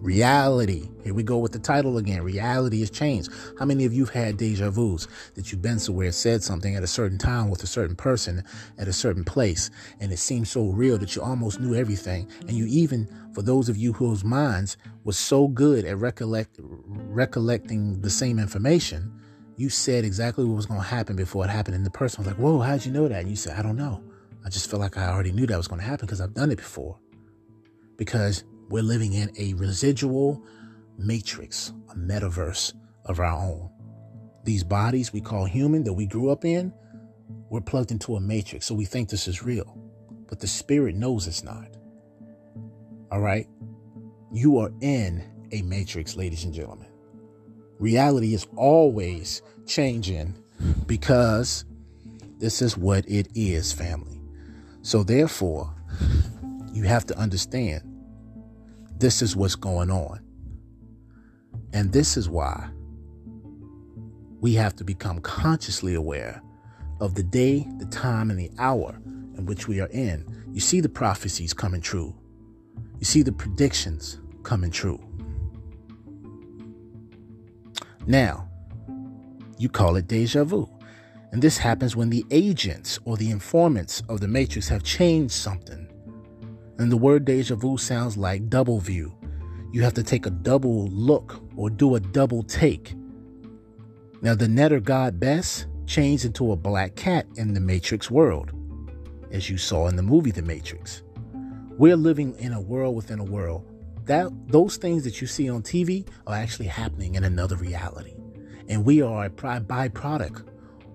[0.07, 0.89] Reality.
[1.03, 2.23] Here we go with the title again.
[2.23, 3.29] Reality has changed.
[3.59, 5.05] How many of you have had deja vus
[5.35, 8.41] that you've been somewhere, said something at a certain time with a certain person
[8.77, 9.69] at a certain place,
[9.99, 13.67] and it seemed so real that you almost knew everything, and you even, for those
[13.67, 19.11] of you whose minds was so good at recollect recollecting the same information,
[19.57, 22.27] you said exactly what was going to happen before it happened, and the person was
[22.27, 24.01] like, "Whoa, how'd you know that?" And you said, "I don't know.
[24.45, 26.49] I just feel like I already knew that was going to happen because I've done
[26.49, 26.97] it before."
[27.97, 30.43] Because we're living in a residual
[30.97, 32.73] matrix, a metaverse
[33.05, 33.69] of our own.
[34.43, 36.73] These bodies we call human that we grew up in,
[37.49, 38.65] we're plugged into a matrix.
[38.65, 39.77] So we think this is real,
[40.27, 41.67] but the spirit knows it's not.
[43.11, 43.47] All right?
[44.31, 46.87] You are in a matrix, ladies and gentlemen.
[47.79, 50.35] Reality is always changing
[50.87, 51.65] because
[52.39, 54.19] this is what it is, family.
[54.81, 55.73] So therefore,
[56.71, 57.83] you have to understand
[58.99, 60.19] this is what's going on.
[61.73, 62.69] And this is why
[64.39, 66.41] we have to become consciously aware
[66.99, 68.99] of the day, the time, and the hour
[69.37, 70.25] in which we are in.
[70.51, 72.15] You see the prophecies coming true,
[72.99, 74.99] you see the predictions coming true.
[78.05, 78.49] Now,
[79.57, 80.69] you call it deja vu.
[81.31, 85.86] And this happens when the agents or the informants of the matrix have changed something
[86.79, 89.13] and the word deja vu sounds like double view.
[89.71, 92.93] You have to take a double look or do a double take.
[94.21, 98.51] Now, the netter God Bes changed into a black cat in the Matrix world,
[99.31, 101.03] as you saw in the movie The Matrix.
[101.77, 103.65] We're living in a world within a world.
[104.05, 108.15] That those things that you see on TV are actually happening in another reality.
[108.69, 110.47] And we are a byproduct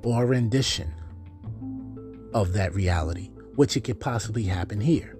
[0.02, 0.92] or a rendition
[2.34, 5.16] of that reality, which it could possibly happen here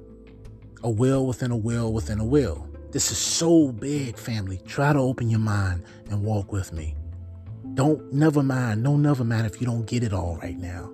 [0.82, 2.68] a will within a will within a will.
[2.90, 4.60] This is so big, family.
[4.66, 6.94] Try to open your mind and walk with me.
[7.74, 10.92] Don't never mind, no never mind if you don't get it all right now.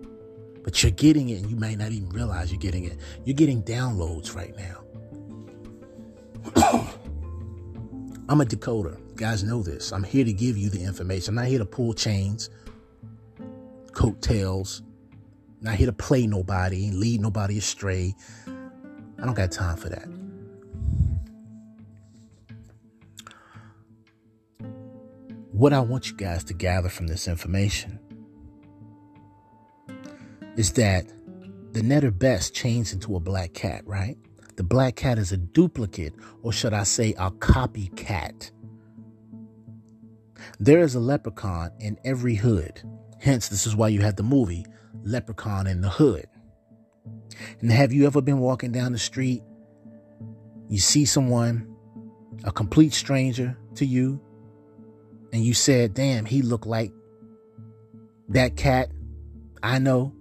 [0.63, 2.99] But you're getting it and you may not even realize you're getting it.
[3.25, 4.85] You're getting downloads right now.
[8.29, 8.99] I'm a decoder.
[8.99, 9.93] You guys know this.
[9.93, 11.31] I'm here to give you the information.
[11.31, 12.51] I'm not here to pull chains,
[13.93, 14.83] coattails.
[15.61, 18.15] I'm not here to play nobody, lead nobody astray.
[19.21, 20.09] I don't got time for that.
[25.53, 27.99] What I want you guys to gather from this information
[30.57, 31.07] is that
[31.73, 34.17] the netter Bes changed into a black cat, right?
[34.57, 38.51] The black cat is a duplicate, or should I say, a copycat.
[40.61, 42.83] There is a leprechaun in every hood.
[43.21, 44.65] Hence, this is why you have the movie
[45.03, 46.27] Leprechaun in the Hood.
[47.61, 49.43] And have you ever been walking down the street?
[50.69, 51.75] You see someone,
[52.45, 54.21] a complete stranger to you,
[55.33, 56.93] and you said, damn, he looked like
[58.29, 58.91] that cat
[59.63, 60.13] I know.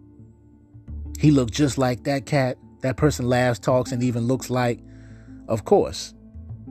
[1.19, 2.57] He looked just like that cat.
[2.81, 4.79] That person laughs, talks, and even looks like,
[5.47, 6.13] of course.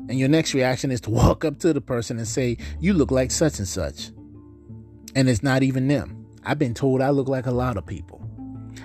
[0.09, 3.11] And your next reaction is to walk up to the person and say, You look
[3.11, 4.11] like such and such.
[5.15, 6.27] And it's not even them.
[6.45, 8.26] I've been told I look like a lot of people.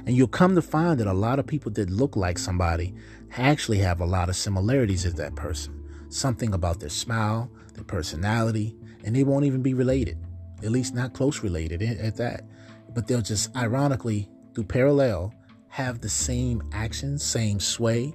[0.05, 2.93] And you'll come to find that a lot of people that look like somebody
[3.37, 5.77] actually have a lot of similarities with that person.
[6.09, 10.17] Something about their smile, their personality, and they won't even be related,
[10.63, 12.45] at least not close related at that.
[12.93, 15.33] But they'll just ironically, through parallel,
[15.69, 18.13] have the same actions, same sway,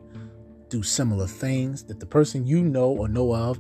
[0.69, 3.59] do similar things that the person you know or know of,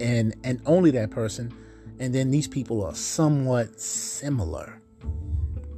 [0.00, 1.54] and and only that person.
[2.00, 4.80] And then these people are somewhat similar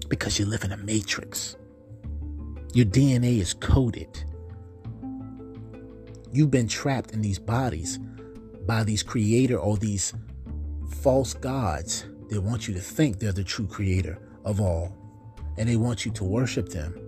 [0.09, 1.57] because you live in a matrix.
[2.74, 4.24] Your DNA is coded.
[6.32, 7.99] You've been trapped in these bodies
[8.66, 10.15] by these creator or these
[11.03, 14.97] false gods They want you to think they're the true creator of all.
[15.59, 16.99] And they want you to worship them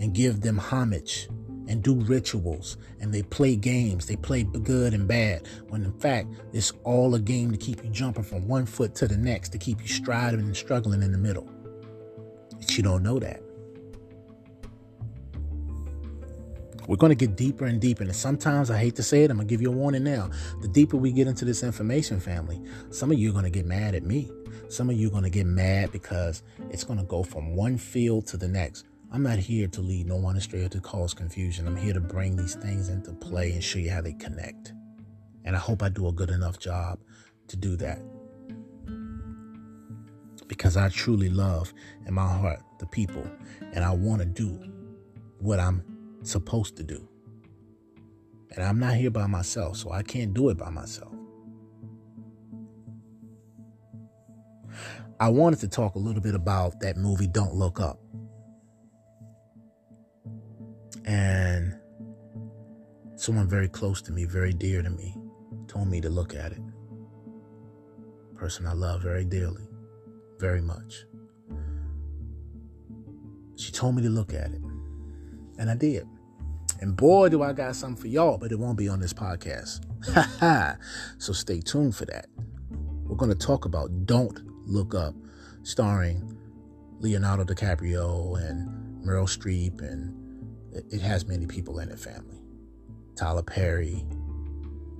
[0.00, 1.28] and give them homage
[1.68, 4.06] and do rituals and they play games.
[4.06, 7.90] They play good and bad when in fact it's all a game to keep you
[7.90, 11.18] jumping from one foot to the next, to keep you striving and struggling in the
[11.18, 11.48] middle.
[12.58, 13.43] But you don't know that.
[16.86, 18.02] We're going to get deeper and deeper.
[18.02, 20.30] And sometimes I hate to say it, I'm going to give you a warning now.
[20.60, 23.66] The deeper we get into this information family, some of you are going to get
[23.66, 24.30] mad at me
[24.68, 27.78] Some of you are going to get mad because it's going to go from one
[27.78, 28.84] field to the next.
[29.12, 31.68] I'm not here to lead no one astray or to cause confusion.
[31.68, 34.72] I'm here to bring these things into play and show you how they connect.
[35.44, 36.98] And I hope I do a good enough job
[37.48, 38.00] to do that.
[40.48, 41.72] Because I truly love
[42.06, 43.24] in my heart the people
[43.72, 44.58] and I want to do
[45.38, 45.93] what I'm
[46.24, 47.08] supposed to do.
[48.54, 51.12] And I'm not here by myself, so I can't do it by myself.
[55.20, 58.00] I wanted to talk a little bit about that movie, Don't Look Up.
[61.04, 61.74] And
[63.16, 65.16] someone very close to me, very dear to me,
[65.66, 66.60] told me to look at it.
[68.34, 69.66] Person I love very dearly,
[70.38, 71.04] very much.
[73.56, 74.60] She told me to look at it.
[75.58, 76.06] And I did.
[76.80, 79.80] And boy, do I got something for y'all, but it won't be on this podcast.
[81.18, 82.26] so stay tuned for that.
[83.04, 85.14] We're going to talk about Don't Look Up,
[85.62, 86.36] starring
[87.00, 90.14] Leonardo DiCaprio and Meryl Streep, and
[90.72, 92.40] it has many people in it, family.
[93.16, 94.04] Tyler Perry.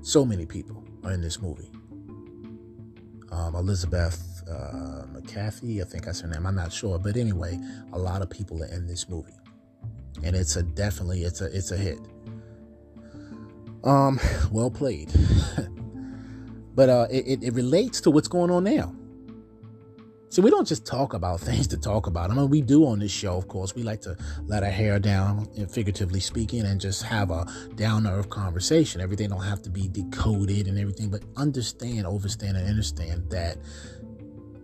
[0.03, 1.71] So many people are in this movie.
[3.33, 6.47] Um, Elizabeth uh, I think that's her name.
[6.47, 7.59] I'm not sure, but anyway,
[7.93, 9.34] a lot of people are in this movie
[10.23, 11.99] and it's a definitely it's a it's a hit.
[13.82, 14.19] Um,
[14.51, 15.12] well played.
[16.74, 18.95] but uh, it, it relates to what's going on now.
[20.35, 22.32] So we don't just talk about things to talk about.
[22.32, 23.77] I mean, we do on this show, of course.
[23.77, 24.16] We like to
[24.47, 27.47] let our hair down, figuratively speaking, and just have a
[27.77, 29.01] down earth conversation.
[29.01, 33.59] Everything don't have to be decoded and everything, but understand, overstand, and understand that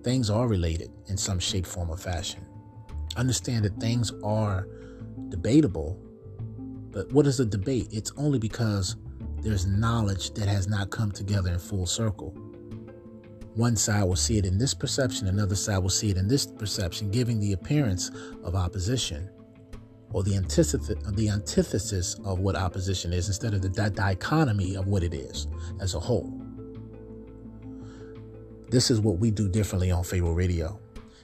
[0.02, 2.44] things are related in some shape, form, or fashion.
[3.16, 4.66] Understand that things are
[5.30, 5.98] debatable.
[6.90, 7.88] But what is a debate?
[7.90, 8.96] It's only because
[9.42, 12.30] there's knowledge that has not come together in full circle.
[13.54, 16.46] One side will see it in this perception, another side will see it in this
[16.46, 18.10] perception, giving the appearance
[18.44, 19.28] of opposition
[20.12, 24.86] or the antithesis, the antithesis of what opposition is instead of the di- dichotomy of
[24.86, 25.46] what it is
[25.80, 26.40] as a whole.
[28.70, 30.80] This is what we do differently on Pharaoh Radio.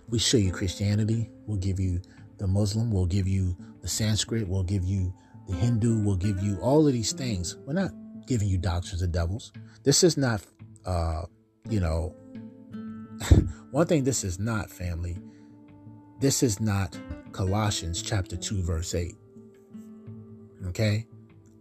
[0.09, 2.01] We show you Christianity, we'll give you
[2.39, 3.57] the Muslim, we'll give you
[3.87, 5.15] the Sanskrit, we'll give you
[5.47, 7.57] the Hindu, we'll give you all of these things.
[7.67, 7.93] We're not
[8.27, 9.53] giving you doctrines of devils.
[9.85, 10.43] This is not,
[10.85, 11.23] uh,
[11.71, 12.13] you know,
[13.71, 15.19] one thing this is not, family.
[16.19, 16.99] This is not
[17.31, 19.15] Colossians chapter 2, verse 8.
[20.67, 21.07] Okay?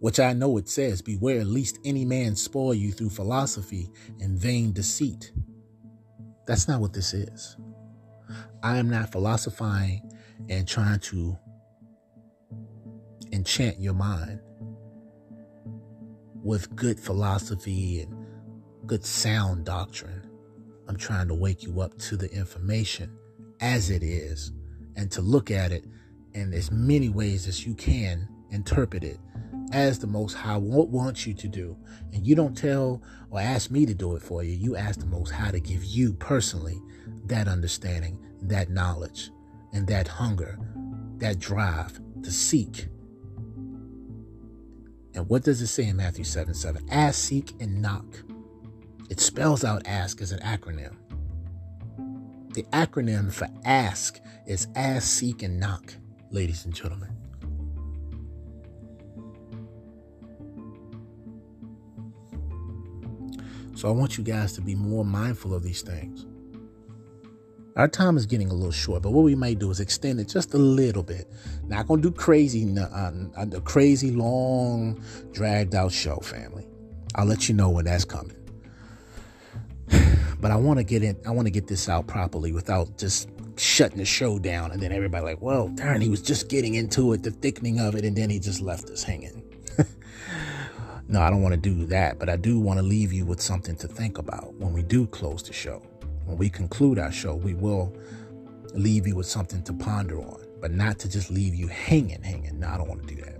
[0.00, 3.88] Which I know it says, Beware lest any man spoil you through philosophy
[4.18, 5.30] and vain deceit.
[6.48, 7.56] That's not what this is.
[8.64, 10.10] I am not philosophizing
[10.48, 11.38] and trying to
[13.36, 14.40] enchant your mind
[16.42, 18.26] with good philosophy and
[18.86, 20.22] good sound doctrine.
[20.88, 23.14] I'm trying to wake you up to the information
[23.60, 24.52] as it is
[24.96, 25.84] and to look at it
[26.32, 29.18] in as many ways as you can interpret it
[29.72, 31.76] as the Most High wants you to do.
[32.14, 34.52] And you don't tell or ask me to do it for you.
[34.52, 36.80] You ask the Most High to give you personally
[37.26, 39.30] that understanding, that knowledge,
[39.74, 40.58] and that hunger,
[41.18, 42.88] that drive to seek.
[45.16, 46.86] And what does it say in Matthew 7 7?
[46.90, 48.04] Ask, seek, and knock.
[49.08, 50.94] It spells out ask as an acronym.
[52.52, 55.94] The acronym for ask is ask, seek, and knock,
[56.30, 57.16] ladies and gentlemen.
[63.74, 66.26] So I want you guys to be more mindful of these things.
[67.76, 70.28] Our time is getting a little short, but what we might do is extend it
[70.28, 71.30] just a little bit.
[71.66, 76.66] Not gonna do crazy, uh, a crazy long, dragged out show, family.
[77.16, 78.36] I'll let you know when that's coming.
[80.38, 81.16] But I want to get in.
[81.26, 84.92] I want to get this out properly without just shutting the show down, and then
[84.92, 88.14] everybody like, well, darn, he was just getting into it, the thickening of it, and
[88.14, 89.42] then he just left us hanging.
[91.08, 93.40] no, I don't want to do that, but I do want to leave you with
[93.40, 95.82] something to think about when we do close the show
[96.26, 97.96] when we conclude our show, we will
[98.74, 102.60] leave you with something to ponder on, but not to just leave you hanging, hanging.
[102.60, 103.38] No, I don't want to do that.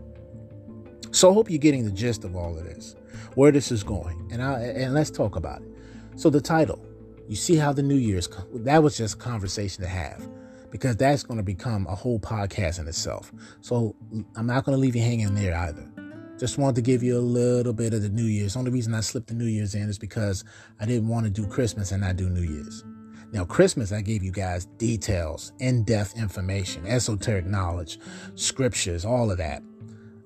[1.15, 2.95] So I hope you're getting the gist of all of this,
[3.35, 5.69] where this is going, and I, and let's talk about it.
[6.17, 6.85] So the title,
[7.29, 10.29] you see how the New Year's that was just conversation to have,
[10.71, 13.33] because that's going to become a whole podcast in itself.
[13.61, 13.97] So
[14.37, 15.91] I'm not going to leave you hanging there either.
[16.39, 18.57] Just wanted to give you a little bit of the New Year's.
[18.57, 20.45] Only reason I slipped the New Year's in is because
[20.79, 22.85] I didn't want to do Christmas and not do New Year's.
[23.33, 27.99] Now, Christmas, I gave you guys details, in depth information, esoteric knowledge,
[28.35, 29.63] scriptures, all of that.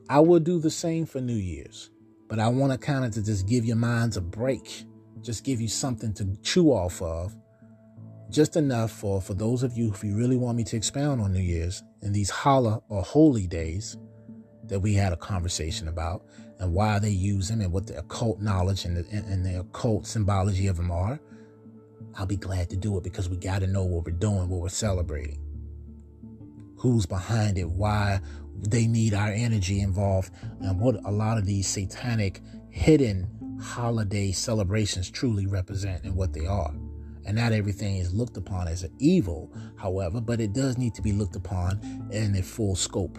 [0.09, 1.91] I will do the same for New Year's,
[2.29, 4.85] but I want to kind of to just give your minds a break,
[5.23, 7.37] just give you something to chew off of
[8.31, 11.33] just enough for for those of you if you really want me to expound on
[11.33, 13.97] New Year's and these holla or holy days
[14.71, 16.25] that we had a conversation about
[16.59, 20.07] and why they use them and what the occult knowledge and the, and the occult
[20.07, 21.21] symbology of them are.
[22.17, 24.61] I'll be glad to do it because we got to know what we're doing, what
[24.61, 25.39] we're celebrating,
[26.77, 28.21] who's behind it, why
[28.57, 32.41] they need our energy involved, and what a lot of these satanic
[32.71, 33.29] hidden
[33.61, 36.75] holiday celebrations truly represent and what they are.
[37.27, 41.03] And not everything is looked upon as an evil, however, but it does need to
[41.03, 43.19] be looked upon in a full scope,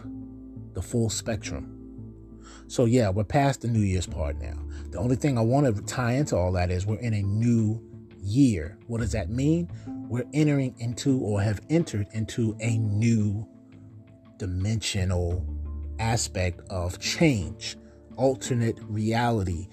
[0.74, 1.78] the full spectrum.
[2.68, 4.58] So, yeah, we're past the New Year's part now.
[4.92, 7.82] The only thing I want to tie into all that is we're in a new
[8.22, 8.78] year.
[8.88, 9.70] What does that mean?
[10.08, 13.48] We're entering into or have entered into a new
[14.38, 15.46] dimensional
[16.00, 17.78] aspect of change,
[18.16, 19.68] alternate reality.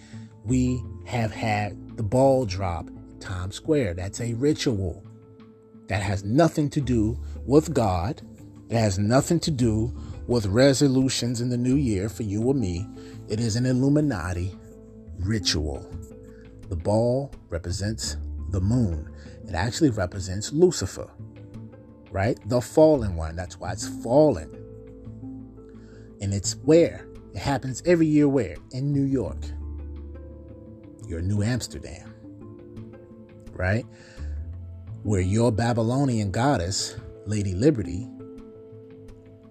[0.44, 3.94] We have had the ball drop Times Square.
[3.94, 5.04] That's a ritual
[5.88, 8.22] that has nothing to do with God.
[8.68, 9.98] It has nothing to do
[10.28, 12.86] with resolutions in the new year for you or me.
[13.28, 14.56] It is an Illuminati
[15.18, 15.84] ritual.
[16.68, 18.16] The ball represents
[18.50, 19.12] the moon.
[19.48, 21.10] It actually represents Lucifer,
[22.12, 22.38] right?
[22.48, 23.34] The fallen one.
[23.34, 24.54] That's why it's fallen.
[26.20, 27.08] And it's where?
[27.34, 28.56] It happens every year where?
[28.70, 29.38] In New York.
[31.08, 32.08] Your New Amsterdam
[33.58, 33.84] right?
[35.02, 36.96] Where your Babylonian goddess,
[37.26, 38.08] Lady Liberty,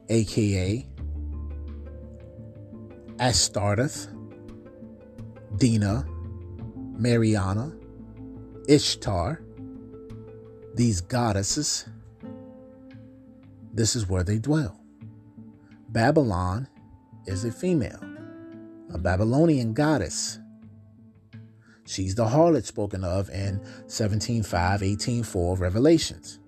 [0.10, 0.88] aka
[3.18, 4.08] Astartes,
[5.58, 6.06] Dina,
[6.98, 7.76] Mariana,
[8.68, 9.42] Ishtar,
[10.76, 11.88] these goddesses,
[13.74, 14.80] this is where they dwell.
[15.90, 16.68] Babylon
[17.26, 18.04] is a female,
[18.94, 20.40] a Babylonian goddess
[21.88, 26.40] She's the harlot spoken of in 17.5, 18.4 of Revelations.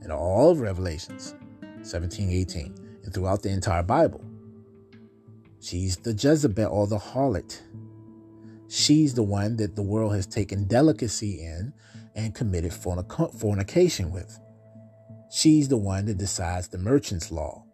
[0.00, 1.34] And all of Revelations,
[1.84, 2.74] 17, 18,
[3.04, 4.24] and throughout the entire Bible.
[5.60, 7.60] She's the Jezebel or the harlot.
[8.68, 11.72] She's the one that the world has taken delicacy in
[12.14, 14.38] and committed fornication with.
[15.30, 17.64] She's the one that decides the merchant's law,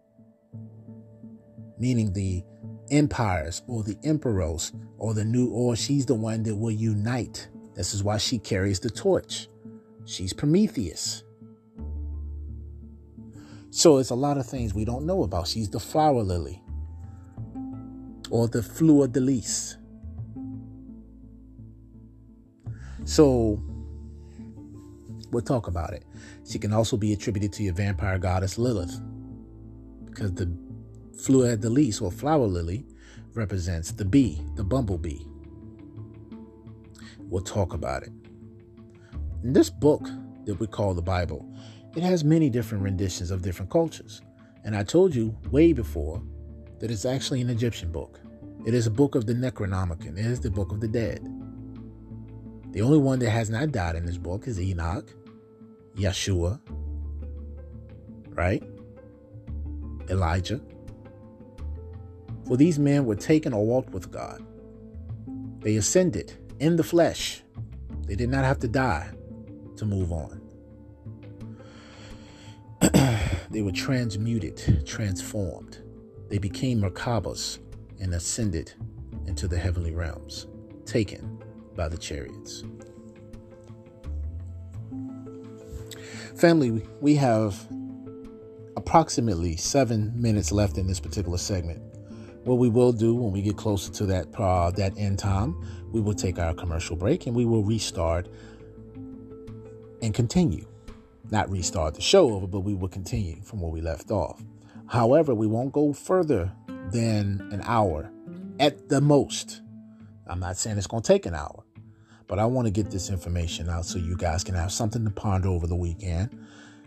[1.77, 2.43] meaning the
[2.91, 7.47] empires or the emperors or the new, or she's the one that will unite.
[7.75, 9.47] This is why she carries the torch.
[10.05, 11.23] She's Prometheus.
[13.71, 15.47] So it's a lot of things we don't know about.
[15.47, 16.61] She's the flower lily
[18.29, 19.77] or the fleur de lis.
[23.05, 23.63] So
[25.31, 26.03] we'll talk about it.
[26.47, 29.01] She can also be attributed to your vampire goddess Lilith
[30.05, 30.53] because the
[31.17, 32.85] fleur de lis or flower lily
[33.33, 35.23] represents the bee, the bumblebee.
[37.19, 38.11] We'll talk about it.
[39.43, 40.03] In this book
[40.45, 41.50] that we call the Bible,
[41.95, 44.21] it has many different renditions of different cultures.
[44.63, 46.21] And I told you way before
[46.79, 48.19] that it's actually an Egyptian book.
[48.65, 50.17] It is a book of the Necronomicon.
[50.17, 51.21] It is the book of the dead.
[52.71, 55.09] The only one that has not died in this book is Enoch,
[55.95, 56.59] Yeshua,
[58.29, 58.63] right?
[60.09, 60.61] Elijah,
[62.47, 64.45] for these men were taken or walked with God.
[65.59, 67.43] They ascended in the flesh.
[68.07, 69.09] They did not have to die
[69.77, 70.40] to move on.
[73.51, 75.79] they were transmuted, transformed.
[76.29, 77.59] They became Merkabahs
[77.99, 78.73] and ascended
[79.27, 80.47] into the heavenly realms,
[80.85, 81.41] taken
[81.75, 82.63] by the chariots.
[86.35, 87.67] Family, we have
[88.75, 91.81] approximately seven minutes left in this particular segment.
[92.45, 95.55] What we will do when we get closer to that uh, that end time,
[95.91, 98.27] we will take our commercial break and we will restart
[100.01, 100.65] and continue.
[101.31, 104.43] Not restart the show over, but we will continue from where we left off.
[104.87, 106.51] However, we won't go further
[106.91, 108.11] than an hour
[108.59, 109.61] at the most.
[110.27, 111.63] I'm not saying it's going to take an hour,
[112.27, 115.11] but I want to get this information out so you guys can have something to
[115.11, 116.37] ponder over the weekend.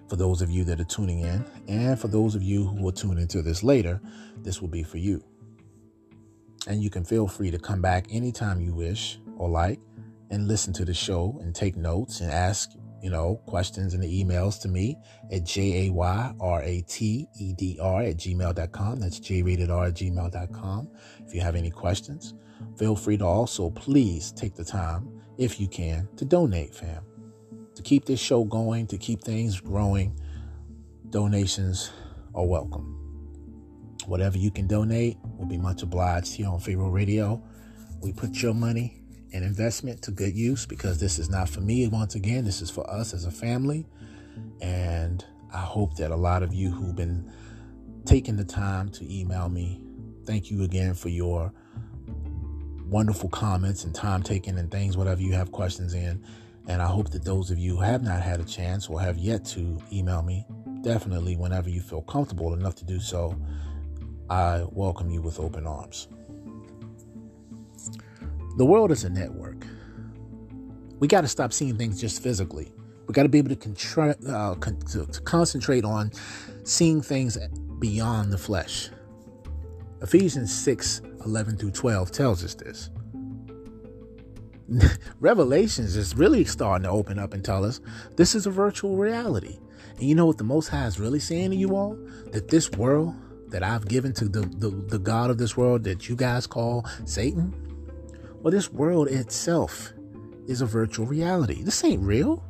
[0.09, 2.93] For those of you that are tuning in, and for those of you who will
[2.93, 3.99] tune into this later,
[4.43, 5.25] this will be for you.
[6.67, 9.81] And you can feel free to come back anytime you wish or like
[10.31, 12.73] and listen to the show and take notes and ask,
[13.05, 14.97] you know, questions in the emails to me
[15.31, 15.93] at J-A-Y-R-A-T-E-D-R
[18.03, 18.99] at gmail.com.
[18.99, 20.91] That's J-rated-R at gmail.com.
[21.27, 22.33] If you have any questions,
[22.79, 27.05] feel free to also please take the time, if you can, to donate, fam.
[27.75, 30.19] To keep this show going, to keep things growing,
[31.11, 31.93] donations
[32.35, 32.99] are welcome.
[34.07, 37.43] Whatever you can donate will be much obliged here on Pharaoh Radio.
[38.01, 39.04] We put your money
[39.35, 41.87] an investment to good use because this is not for me.
[41.89, 43.85] Once again, this is for us as a family.
[44.63, 47.31] And I hope that a lot of you who've been
[48.05, 49.83] taking the time to email me,
[50.25, 51.53] thank you again for your
[52.87, 56.25] wonderful comments and time taken and things, whatever you have questions in.
[56.69, 59.19] And I hope that those of you who have not had a chance or have
[59.19, 60.47] yet to email me,
[60.83, 63.37] definitely whenever you feel comfortable enough to do so,
[64.31, 66.07] I welcome you with open arms.
[68.57, 69.67] The world is a network.
[71.01, 72.73] We got to stop seeing things just physically.
[73.07, 76.13] We got to be able to, contra- uh, con- to, to concentrate on
[76.63, 77.37] seeing things
[77.81, 78.91] beyond the flesh.
[80.03, 82.91] Ephesians 6 11 through 12 tells us this.
[85.21, 87.81] Revelations is really starting to open up and tell us
[88.17, 89.59] this is a virtual reality.
[89.97, 91.99] And you know what the Most High is really saying to you all?
[92.33, 93.15] That this world
[93.49, 96.87] that I've given to the, the, the God of this world that you guys call
[97.05, 97.55] Satan,
[98.45, 99.95] well, this world itself
[100.47, 101.63] is a virtual reality.
[101.63, 102.45] This ain't real.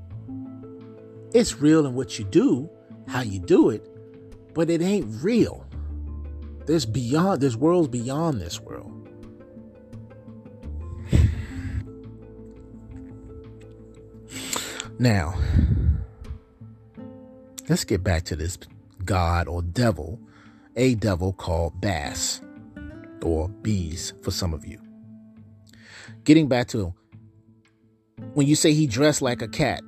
[1.33, 2.69] It's real in what you do,
[3.07, 3.89] how you do it,
[4.55, 5.65] but it ain't real.
[6.67, 8.91] There's beyond, there's worlds beyond this world.
[14.99, 15.39] Now,
[17.69, 18.59] let's get back to this
[19.05, 20.19] god or devil,
[20.75, 22.41] a devil called Bass,
[23.23, 24.84] or bees for some of you.
[26.25, 26.95] Getting back to
[28.33, 29.83] when you say he dressed like a cat,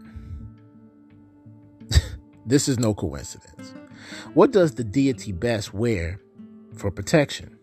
[2.47, 3.73] this is no coincidence.
[4.35, 6.21] What does the deity Bes wear
[6.77, 7.57] for protection?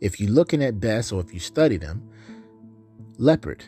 [0.00, 2.08] If you're looking at Bes or if you study them,
[3.18, 3.64] leopard,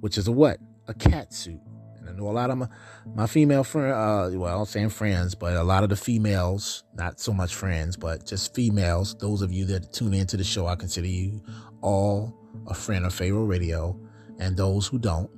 [0.00, 0.58] which is a what?
[0.86, 1.60] A cat suit.
[1.98, 2.68] And I know a lot of my,
[3.14, 7.34] my female friend, uh, well, I'm friends, but a lot of the females, not so
[7.34, 11.06] much friends, but just females, those of you that tune into the show, I consider
[11.06, 11.42] you
[11.82, 13.98] all a friend of Pharaoh Radio,
[14.38, 15.30] and those who don't.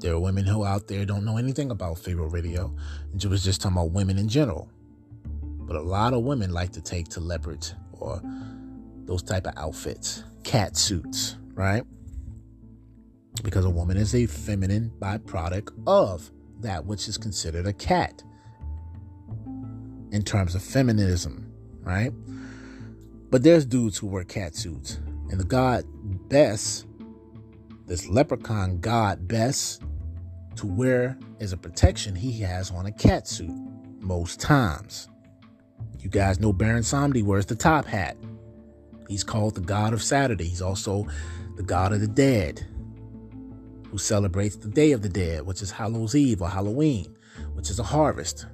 [0.00, 2.74] There are women who out there don't know anything about Pharaoh Radio.
[3.12, 4.68] And was just talking about women in general.
[5.32, 8.20] But a lot of women like to take to leopards or
[9.04, 11.84] those type of outfits, cat suits, right?
[13.42, 16.30] Because a woman is a feminine byproduct of
[16.60, 18.22] that which is considered a cat
[20.10, 22.12] in terms of feminism, right?
[23.30, 24.98] But there's dudes who wear cat suits.
[25.30, 25.84] And the god
[26.32, 26.86] Bes,
[27.86, 29.78] this leprechaun god Bes,
[30.56, 33.54] to wear as a protection, he has on a cat suit
[34.00, 35.10] most times.
[35.98, 38.16] You guys know Baron Samedi wears the top hat.
[39.08, 40.44] He's called the god of Saturday.
[40.44, 41.06] He's also
[41.56, 42.66] the god of the dead,
[43.90, 47.14] who celebrates the Day of the Dead, which is Hallows Eve or Halloween,
[47.52, 48.46] which is a harvest,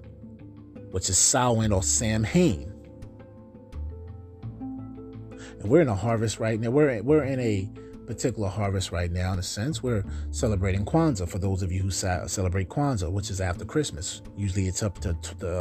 [0.90, 2.67] which is Samhain or Samhain.
[5.60, 6.70] And we're in a harvest right now.
[6.70, 7.68] We're we're in a
[8.06, 9.34] particular harvest right now.
[9.34, 13.40] In a sense, we're celebrating Kwanzaa for those of you who celebrate Kwanzaa, which is
[13.40, 14.22] after Christmas.
[14.36, 15.14] Usually, it's up to,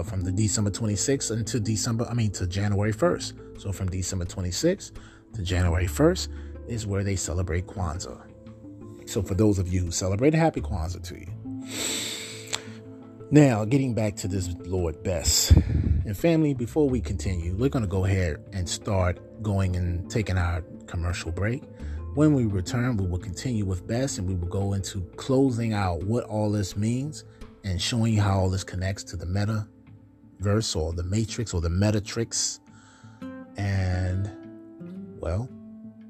[0.06, 2.07] from the December 26th until December.
[2.10, 3.61] I mean, to January 1st.
[3.61, 4.91] So from December 26th
[5.34, 6.30] to January 1st
[6.68, 8.22] is where they celebrate Kwanzaa.
[9.10, 11.32] So for those of you who celebrate, happy Kwanzaa to you.
[13.30, 15.52] Now, getting back to this Lord Bes.
[15.52, 20.38] And family, before we continue, we're going to go ahead and start going and taking
[20.38, 21.62] our commercial break.
[22.14, 26.04] When we return, we will continue with Bes and we will go into closing out
[26.04, 27.26] what all this means
[27.66, 29.68] and showing you how all this connects to the meta
[30.40, 32.62] verse or the matrix or the metatrix.
[33.58, 34.32] And
[35.20, 35.49] well,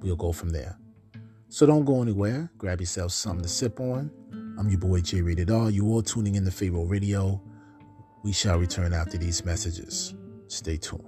[0.04, 0.78] we'll go from there.
[1.50, 2.52] So don't go anywhere.
[2.60, 4.12] Grab yourself something to sip on.
[4.60, 5.70] I'm your boy J Rated R.
[5.70, 7.40] You all tuning in to Pharaoh Radio.
[8.24, 10.16] We shall return after these messages.
[10.48, 11.07] Stay tuned.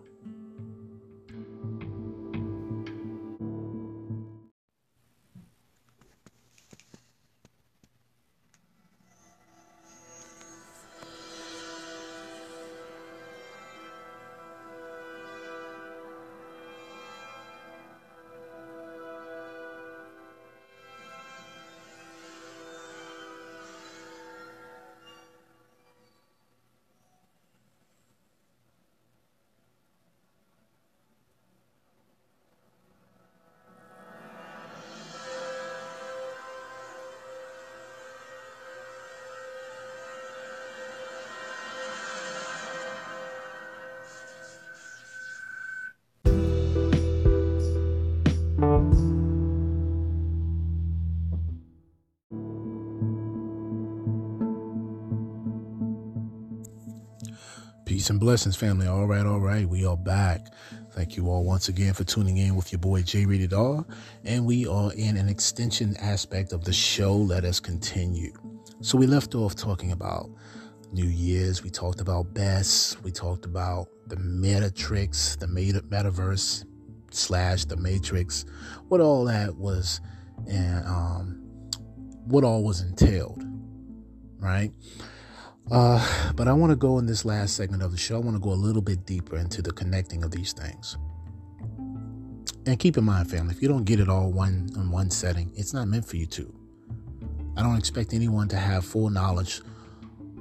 [58.09, 58.87] Peace and blessings, family.
[58.87, 59.69] All right, all right.
[59.69, 60.47] We are back.
[60.93, 63.85] Thank you all once again for tuning in with your boy J Rated R.
[64.23, 67.15] And we are in an extension aspect of the show.
[67.15, 68.33] Let us continue.
[68.81, 70.27] So we left off talking about
[70.91, 71.61] New Year's.
[71.61, 72.97] We talked about Bes.
[73.03, 76.65] We talked about the Metatrix, the meta- metaverse
[77.11, 78.43] slash the Matrix.
[78.87, 80.01] What all that was,
[80.49, 81.43] and um,
[82.25, 83.43] what all was entailed,
[84.39, 84.71] right?
[85.71, 88.15] Uh, but I want to go in this last segment of the show.
[88.15, 90.97] I want to go a little bit deeper into the connecting of these things.
[92.65, 95.51] And keep in mind, family, if you don't get it all one in one setting,
[95.55, 96.53] it's not meant for you to.
[97.55, 99.61] I don't expect anyone to have full knowledge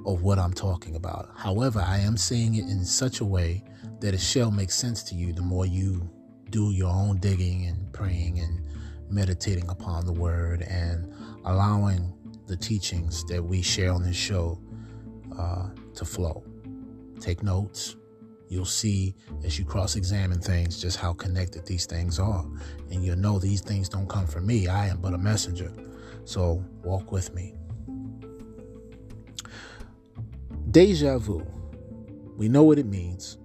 [0.05, 1.29] of what I'm talking about.
[1.35, 3.63] However, I am saying it in such a way
[3.99, 6.09] that it shall make sense to you the more you
[6.49, 8.61] do your own digging and praying and
[9.09, 11.13] meditating upon the word and
[11.45, 12.13] allowing
[12.47, 14.59] the teachings that we share on this show
[15.39, 16.43] uh, to flow.
[17.19, 17.95] Take notes.
[18.49, 22.45] You'll see as you cross examine things just how connected these things are.
[22.91, 24.67] And you'll know these things don't come from me.
[24.67, 25.71] I am but a messenger.
[26.25, 27.53] So walk with me.
[30.71, 31.45] Deja vu.
[32.37, 33.37] We know what it means.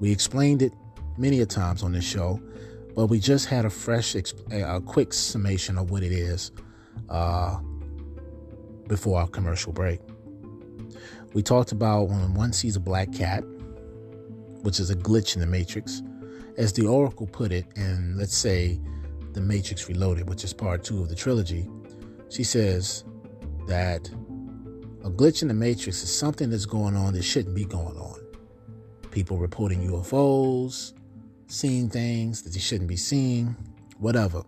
[0.00, 0.72] We explained it
[1.16, 2.40] many a times on this show,
[2.94, 6.52] but we just had a fresh, a quick summation of what it is
[7.08, 7.58] uh,
[8.86, 10.00] before our commercial break.
[11.34, 13.42] We talked about when one sees a black cat,
[14.62, 16.00] which is a glitch in the Matrix,
[16.56, 18.80] as the Oracle put it in, let's say,
[19.32, 21.68] The Matrix Reloaded, which is part two of the trilogy.
[22.30, 23.02] She says
[23.66, 24.08] that
[25.02, 28.20] a glitch in the Matrix is something that's going on that shouldn't be going on.
[29.10, 30.92] People reporting UFOs,
[31.48, 33.56] seeing things that they shouldn't be seeing,
[33.98, 34.44] whatever.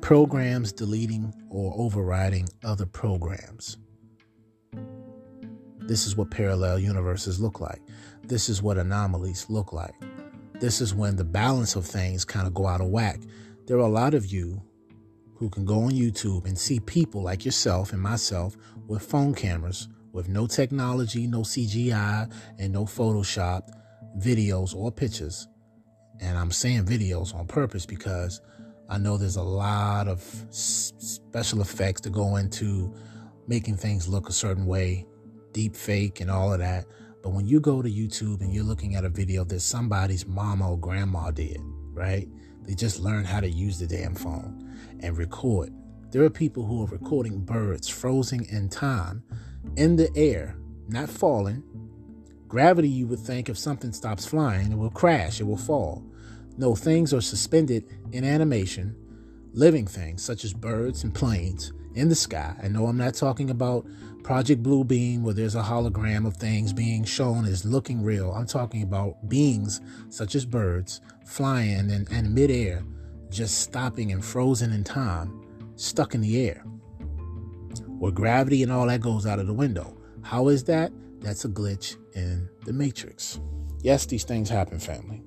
[0.00, 3.76] Programs deleting or overriding other programs.
[5.82, 7.80] This is what parallel universes look like.
[8.22, 9.94] This is what anomalies look like.
[10.60, 13.20] This is when the balance of things kind of go out of whack.
[13.66, 14.62] There are a lot of you
[15.34, 19.88] who can go on YouTube and see people like yourself and myself with phone cameras
[20.12, 23.70] with no technology, no CGI, and no Photoshop
[24.18, 25.46] videos or pictures.
[26.20, 28.40] And I'm saying videos on purpose because
[28.88, 30.20] I know there's a lot of
[30.50, 32.92] special effects to go into
[33.46, 35.06] making things look a certain way,
[35.52, 36.86] deep fake and all of that.
[37.22, 40.70] But when you go to YouTube and you're looking at a video that somebody's mama
[40.70, 41.60] or grandma did,
[41.92, 42.28] right?
[42.62, 45.72] They just learned how to use the damn phone and record.
[46.10, 49.22] There are people who are recording birds frozen in time
[49.76, 50.56] in the air,
[50.88, 51.62] not falling,
[52.50, 56.04] Gravity, you would think, if something stops flying, it will crash, it will fall.
[56.56, 58.96] No, things are suspended in animation,
[59.52, 62.56] living things such as birds and planes in the sky.
[62.60, 63.86] And no, I'm not talking about
[64.22, 68.32] Project Bluebeam where there's a hologram of things being shown as looking real.
[68.32, 72.84] I'm talking about beings such as birds flying and in midair,
[73.30, 75.40] just stopping and frozen in time,
[75.76, 76.64] stuck in the air,
[77.98, 79.96] where gravity and all that goes out of the window.
[80.22, 80.92] How is that?
[81.20, 83.40] That's a glitch in the matrix.
[83.82, 85.22] Yes, these things happen, family.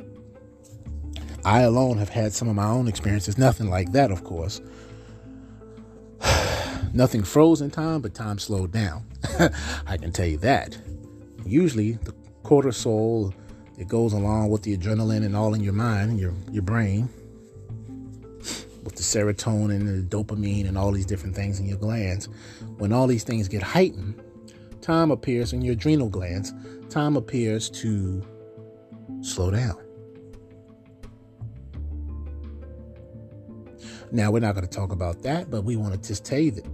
[1.45, 3.37] I alone have had some of my own experiences.
[3.37, 4.61] Nothing like that, of course.
[6.93, 9.05] Nothing froze in time, but time slowed down.
[9.87, 10.77] I can tell you that.
[11.45, 12.13] Usually, the
[12.43, 13.33] cortisol
[13.77, 17.09] it goes along with the adrenaline and all in your mind, your your brain,
[18.83, 22.29] with the serotonin and the dopamine and all these different things in your glands.
[22.77, 24.21] When all these things get heightened,
[24.81, 26.53] time appears in your adrenal glands,
[26.89, 28.23] time appears to
[29.21, 29.77] slow down.
[34.11, 36.51] Now, we're not going to talk about that, but we want to just tell you
[36.51, 36.65] that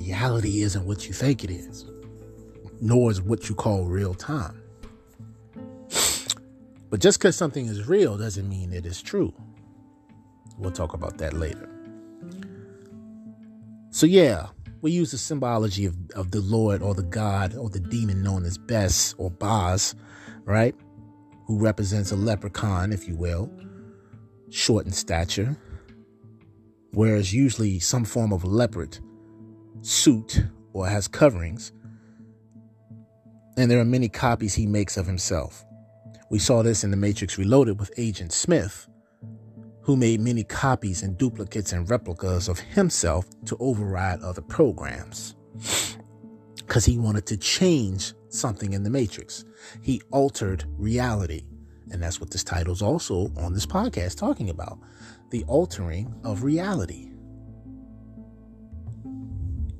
[0.00, 1.84] reality isn't what you think it is,
[2.80, 4.60] nor is what you call real time.
[6.88, 9.32] But just because something is real doesn't mean it is true.
[10.58, 11.68] We'll talk about that later.
[13.90, 14.48] So, yeah,
[14.80, 18.44] we use the symbology of, of the Lord or the God or the demon known
[18.44, 19.94] as Bes or Baz,
[20.44, 20.74] right?
[21.46, 23.50] Who represents a leprechaun, if you will,
[24.50, 25.56] short in stature,
[26.92, 28.98] wears usually some form of leopard
[29.82, 31.72] suit or has coverings.
[33.56, 35.64] And there are many copies he makes of himself.
[36.30, 38.86] We saw this in The Matrix Reloaded with Agent Smith,
[39.82, 45.34] who made many copies and duplicates and replicas of himself to override other programs.
[46.56, 49.44] Because he wanted to change something in the Matrix.
[49.82, 51.42] He altered reality.
[51.90, 54.78] And that's what this title's also on this podcast talking about
[55.30, 57.09] the altering of reality.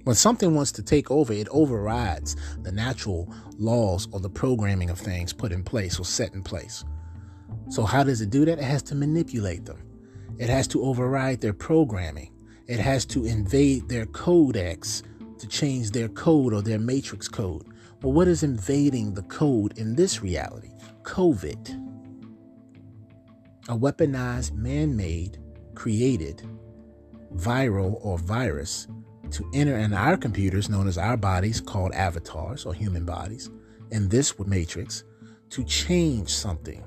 [0.04, 4.98] When something wants to take over, it overrides the natural laws or the programming of
[4.98, 6.84] things put in place or set in place.
[7.68, 8.58] So, how does it do that?
[8.58, 9.82] It has to manipulate them,
[10.38, 12.32] it has to override their programming,
[12.66, 15.02] it has to invade their codex
[15.38, 17.66] to change their code or their matrix code.
[18.02, 20.70] Well, what is invading the code in this reality?
[21.02, 21.88] COVID.
[23.68, 25.38] A weaponized, man made,
[25.74, 26.42] created
[27.34, 28.88] viral or virus
[29.30, 33.50] to enter in our computers, known as our bodies, called avatars or human bodies,
[33.90, 35.04] in this matrix
[35.50, 36.84] to change something.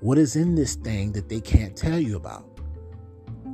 [0.00, 2.44] What is in this thing that they can't tell you about?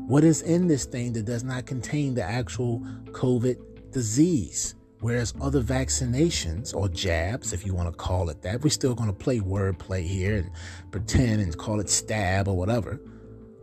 [0.06, 2.80] What is in this thing that does not contain the actual
[3.10, 4.76] COVID disease?
[5.00, 9.10] Whereas other vaccinations or jabs, if you want to call it that, we're still going
[9.10, 10.50] to play wordplay here and
[10.90, 13.00] pretend and call it stab or whatever.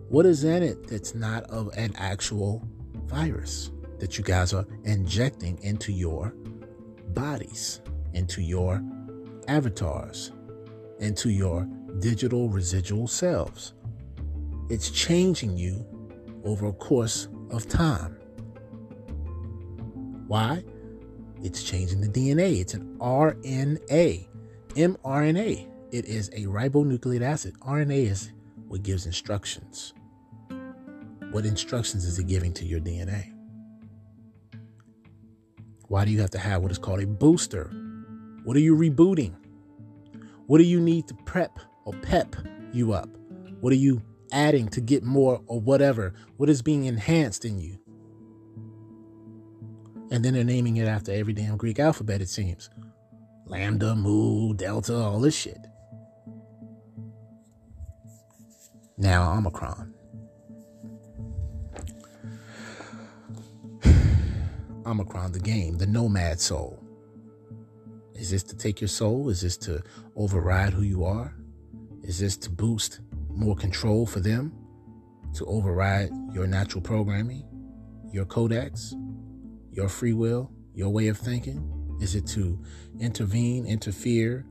[0.09, 2.67] What is in it that's not of an actual
[3.05, 3.71] virus
[4.03, 6.33] that you guys are injecting into your
[7.13, 7.79] bodies,
[8.13, 8.83] into your
[9.47, 10.33] avatars,
[10.99, 11.65] into your
[11.99, 13.75] digital residual selves?
[14.69, 15.85] It's changing you
[16.43, 18.17] over a course of time.
[20.27, 20.65] Why?
[21.41, 22.59] It's changing the DNA.
[22.59, 24.27] It's an RNA,
[24.71, 25.69] mRNA.
[25.93, 27.55] It is a ribonucleic acid.
[27.61, 28.33] RNA is
[28.67, 29.93] what gives instructions.
[31.31, 33.32] What instructions is it giving to your DNA?
[35.93, 37.65] Why do you have to have what is called a booster?
[38.45, 39.35] What are you rebooting?
[40.47, 42.35] What do you need to prep or pep
[42.71, 43.09] you up?
[43.61, 44.01] What are you
[44.31, 46.15] adding to get more or whatever?
[46.37, 47.77] What is being enhanced in you?
[50.09, 52.71] And then they're naming it after every damn Greek alphabet, it seems.
[53.45, 55.67] Lambda, Mu, Delta, all this shit.
[58.97, 59.92] Now, Omicron.
[64.83, 66.79] Omikron, the game, the nomad soul.
[68.15, 69.29] Is this to take your soul?
[69.29, 69.81] Is this to
[70.15, 71.35] override who you are?
[72.03, 72.99] Is this to boost
[73.29, 74.53] more control for them?
[75.35, 77.43] To override your natural programming,
[78.11, 78.95] your codex?
[79.73, 81.69] your free will, your way of thinking?
[81.99, 82.59] Is it to
[82.99, 84.45] intervene, interfere,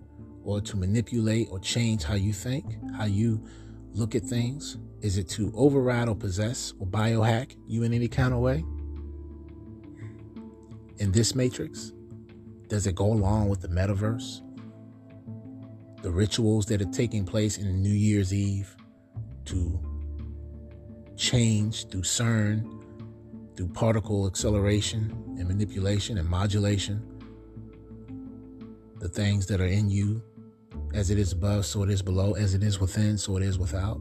[0.45, 2.65] or to manipulate or change how you think,
[2.97, 3.45] how you
[3.93, 4.79] look at things?
[5.01, 8.65] Is it to override or possess or biohack you in any kind of way?
[10.99, 11.93] In this matrix,
[12.69, 14.41] does it go along with the metaverse?
[16.03, 18.75] The rituals that are taking place in New Year's Eve
[19.47, 19.81] to
[21.17, 22.83] change through CERN
[23.57, 27.07] through particle acceleration and manipulation and modulation.
[28.99, 30.23] The things that are in you,
[30.95, 33.59] as it is above, so it is below, as it is within, so it is
[33.59, 34.01] without.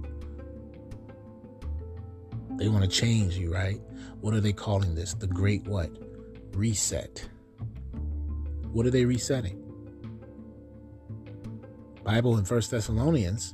[2.57, 3.81] They want to change you, right?
[4.21, 5.13] What are they calling this?
[5.13, 5.89] The great what?
[6.53, 7.27] Reset.
[8.71, 9.57] What are they resetting?
[12.03, 13.53] Bible in First Thessalonians,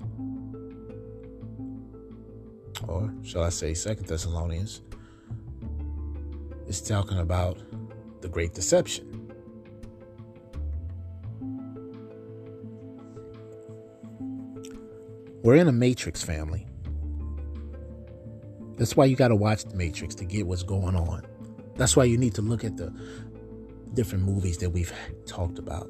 [2.88, 4.82] or shall I say Second Thessalonians,
[6.68, 7.60] is talking about
[8.22, 9.32] the Great Deception.
[15.44, 16.68] We're in a Matrix family.
[18.76, 21.26] That's why you got to watch the Matrix to get what's going on.
[21.78, 22.92] That's why you need to look at the
[23.94, 24.92] different movies that we've
[25.26, 25.90] talked about.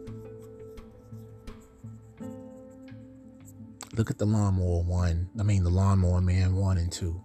[3.95, 7.22] Look at the Lawnmower 1, I mean, the Lawnmower Man 1 and 2.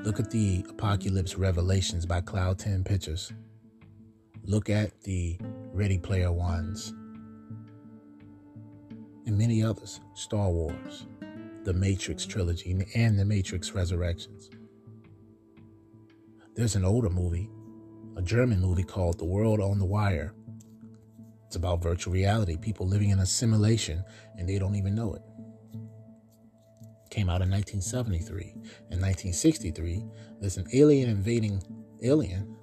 [0.00, 3.32] Look at the Apocalypse Revelations by Cloud 10 Pictures.
[4.44, 5.38] Look at the
[5.72, 6.92] Ready Player Ones.
[9.26, 10.00] And many others.
[10.14, 11.06] Star Wars,
[11.64, 14.50] the Matrix trilogy, and the Matrix Resurrections.
[16.54, 17.50] There's an older movie,
[18.16, 20.34] a German movie called The World on the Wire.
[21.46, 24.02] It's about virtual reality, people living in a simulation
[24.36, 25.22] and they don't even know it
[27.16, 28.44] came out in 1973.
[28.90, 30.04] In 1963,
[30.38, 31.62] there's an alien invading
[32.02, 32.54] alien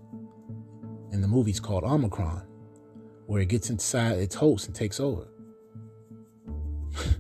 [1.12, 2.46] in the movies called Omicron,
[3.26, 5.28] where it gets inside its host and takes over.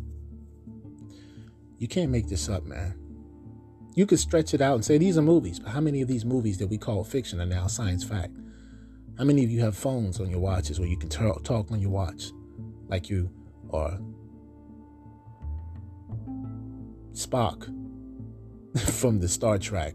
[1.79, 3.02] you can't make this up, man.
[3.95, 6.25] You could stretch it out and say these are movies, but how many of these
[6.25, 8.35] movies that we call fiction are now science fact?
[9.17, 11.79] How many of you have phones on your watches where you can talk, talk on
[11.79, 12.31] your watch
[12.87, 13.29] like you
[13.71, 13.99] are
[17.13, 17.65] Spock
[18.99, 19.93] from the Star Trek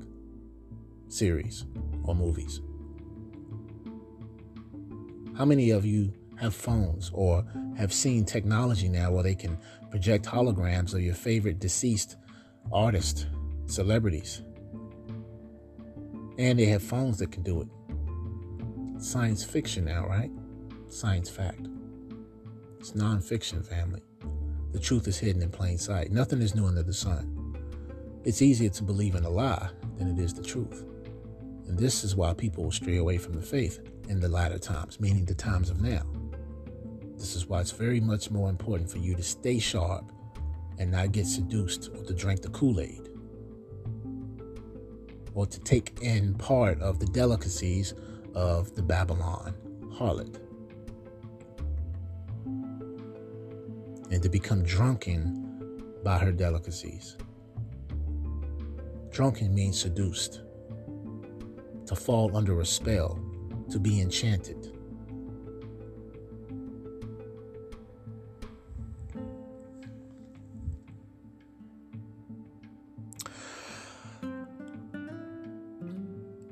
[1.08, 1.66] series
[2.04, 2.60] or movies?
[5.36, 7.44] How many of you have phones or
[7.76, 9.58] have seen technology now where they can
[9.90, 12.16] project holograms of your favorite deceased
[12.72, 13.26] artists,
[13.68, 14.42] celebrities?
[16.38, 17.68] And they have phones that can do it.
[19.02, 20.30] Science fiction now, right?
[20.88, 21.68] Science fact.
[22.80, 24.02] It's nonfiction, family.
[24.72, 26.10] The truth is hidden in plain sight.
[26.10, 27.56] Nothing is new under the sun.
[28.24, 30.84] It's easier to believe in a lie than it is the truth.
[31.66, 35.00] And this is why people will stray away from the faith in the latter times,
[35.00, 36.02] meaning the times of now.
[37.16, 40.12] This is why it's very much more important for you to stay sharp
[40.78, 43.07] and not get seduced or to drink the Kool Aid
[45.38, 47.94] or to take in part of the delicacies
[48.34, 49.54] of the Babylon
[49.94, 50.34] harlot
[54.10, 57.16] and to become drunken by her delicacies.
[59.10, 60.40] Drunken means seduced,
[61.86, 63.16] to fall under a spell,
[63.70, 64.76] to be enchanted.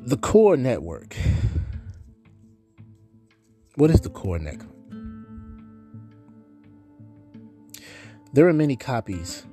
[0.07, 1.17] The core network.
[3.75, 4.71] What is the core network?
[8.33, 9.45] There are many copies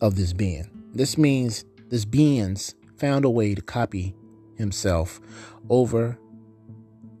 [0.00, 0.70] of this being.
[0.94, 4.16] This means this being's found a way to copy
[4.56, 5.20] himself
[5.68, 6.18] over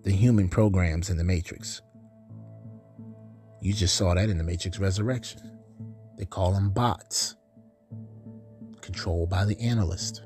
[0.04, 1.82] the human programs in the Matrix.
[3.60, 5.60] You just saw that in the Matrix Resurrection.
[6.16, 7.36] They call them bots,
[8.80, 10.22] controlled by the analyst.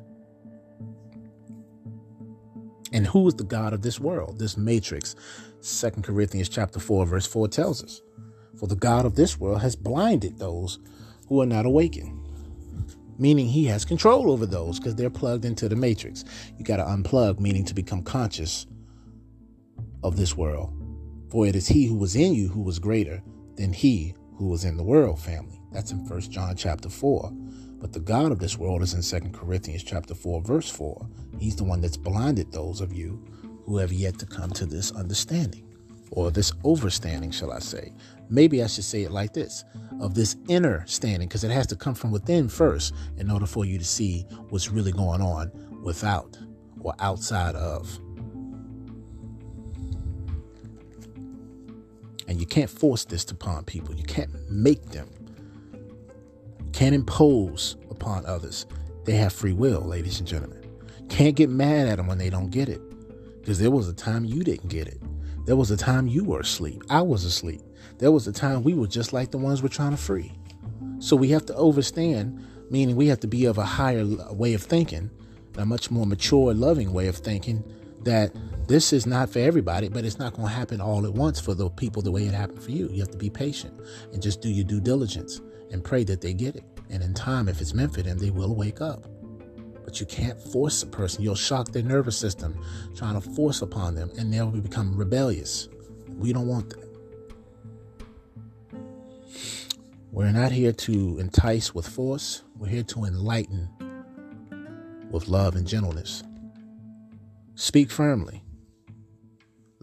[2.92, 5.16] And who is the God of this world, this matrix?
[5.60, 8.02] Second Corinthians chapter 4, verse 4 tells us.
[8.58, 10.78] For the God of this world has blinded those
[11.28, 12.18] who are not awakened.
[13.18, 16.24] Meaning he has control over those because they're plugged into the matrix.
[16.58, 18.66] You got to unplug, meaning to become conscious
[20.02, 20.72] of this world.
[21.30, 23.22] For it is he who was in you who was greater
[23.56, 25.60] than he who was in the world, family.
[25.72, 27.32] That's in First John chapter 4.
[27.82, 31.04] But the God of this world is in Second Corinthians chapter 4, verse 4.
[31.40, 33.20] He's the one that's blinded those of you
[33.64, 35.66] who have yet to come to this understanding,
[36.12, 37.92] or this overstanding, shall I say.
[38.30, 39.64] Maybe I should say it like this
[40.00, 43.64] of this inner standing, because it has to come from within first in order for
[43.64, 45.50] you to see what's really going on
[45.82, 46.38] without
[46.80, 47.98] or outside of.
[52.28, 53.92] And you can't force this upon people.
[53.96, 55.08] You can't make them
[56.72, 58.66] can't impose upon others.
[59.04, 60.62] They have free will, ladies and gentlemen.
[61.08, 62.80] Can't get mad at them when they don't get it.
[63.40, 65.00] Because there was a time you didn't get it.
[65.44, 66.82] There was a time you were asleep.
[66.88, 67.60] I was asleep.
[67.98, 70.32] There was a time we were just like the ones we're trying to free.
[71.00, 72.40] So we have to overstand,
[72.70, 75.10] meaning we have to be of a higher way of thinking,
[75.58, 77.64] a much more mature, loving way of thinking
[78.04, 78.32] that
[78.68, 81.54] this is not for everybody, but it's not going to happen all at once for
[81.54, 82.88] the people the way it happened for you.
[82.90, 83.78] You have to be patient
[84.12, 85.40] and just do your due diligence
[85.72, 86.64] and pray that they get it.
[86.90, 89.06] And in time, if it's meant for them, they will wake up.
[89.84, 91.24] But you can't force a person.
[91.24, 92.58] You'll shock their nervous system
[92.94, 95.68] trying to force upon them, and they'll become rebellious.
[96.08, 96.92] We don't want that.
[100.12, 103.68] We're not here to entice with force, we're here to enlighten
[105.10, 106.22] with love and gentleness.
[107.54, 108.42] Speak firmly.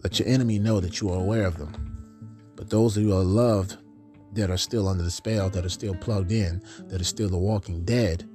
[0.04, 2.52] Let your enemy know that you are aware of them.
[2.54, 3.76] But those who are loved
[4.32, 7.38] that are still under the spell, that are still plugged in, that are still the
[7.38, 8.28] walking dead,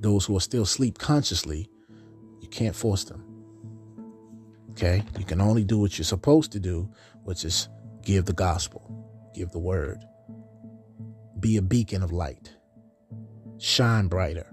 [0.00, 1.68] those who are still sleep consciously,
[2.40, 3.24] you can't force them.
[4.72, 5.02] Okay?
[5.18, 6.88] You can only do what you're supposed to do,
[7.22, 7.68] which is
[8.02, 8.90] give the gospel,
[9.34, 10.04] give the word,
[11.40, 12.52] be a beacon of light,
[13.58, 14.46] shine brighter.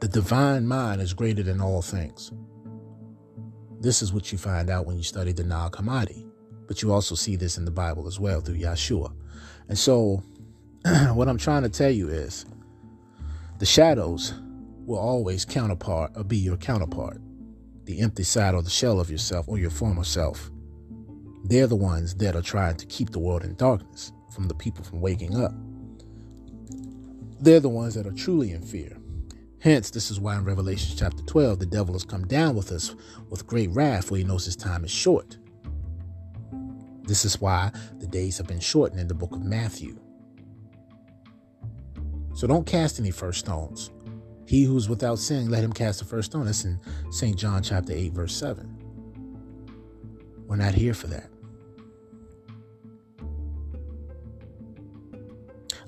[0.00, 2.30] The divine mind is greater than all things.
[3.80, 6.27] This is what you find out when you study the Nag Hammadi.
[6.68, 9.12] But you also see this in the Bible as well through Yeshua.
[9.68, 10.22] And so,
[11.14, 12.46] what I'm trying to tell you is
[13.58, 14.34] the shadows
[14.86, 17.20] will always counterpart or be your counterpart.
[17.84, 20.50] The empty side or the shell of yourself or your former self.
[21.44, 24.84] They're the ones that are trying to keep the world in darkness from the people
[24.84, 25.52] from waking up.
[27.40, 28.98] They're the ones that are truly in fear.
[29.60, 32.94] Hence, this is why in Revelation chapter 12, the devil has come down with us
[33.30, 35.37] with great wrath, for he knows his time is short.
[37.08, 39.98] This is why the days have been shortened in the book of Matthew.
[42.34, 43.90] So don't cast any first stones.
[44.46, 46.44] He who's without sin, let him cast the first stone.
[46.44, 46.78] That's in
[47.10, 47.36] St.
[47.36, 48.76] John chapter 8, verse 7.
[50.46, 51.30] We're not here for that.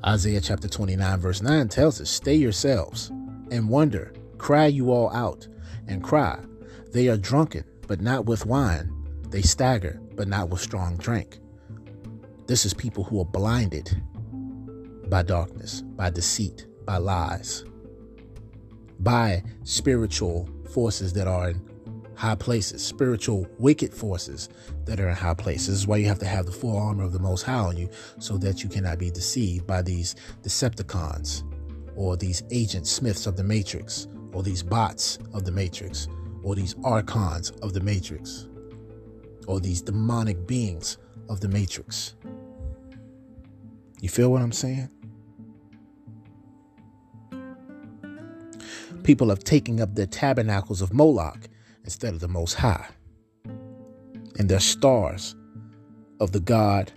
[0.04, 3.10] Isaiah chapter 29, verse 9 tells us, Stay yourselves
[3.50, 5.46] and wonder, cry you all out,
[5.86, 6.38] and cry.
[6.92, 8.90] They are drunken, but not with wine.
[9.28, 11.38] They stagger, but not with strong drink.
[12.46, 14.02] This is people who are blinded
[15.08, 17.64] by darkness, by deceit, by lies,
[18.98, 21.70] by spiritual forces that are in
[22.16, 24.50] high places, spiritual wicked forces
[24.84, 25.68] that are in high places.
[25.68, 27.78] This is why you have to have the full armor of the Most High on
[27.78, 27.88] you
[28.18, 31.44] so that you cannot be deceived by these Decepticons
[31.96, 36.08] or these agent Smiths of the Matrix or these bots of the Matrix
[36.42, 38.49] or these archons of the Matrix
[39.50, 40.96] or these demonic beings
[41.28, 42.14] of the Matrix.
[44.00, 44.88] You feel what I'm saying?
[49.02, 51.48] People have taken up the tabernacles of Moloch
[51.82, 52.86] instead of the Most High.
[54.38, 55.34] And they're stars
[56.20, 56.92] of the god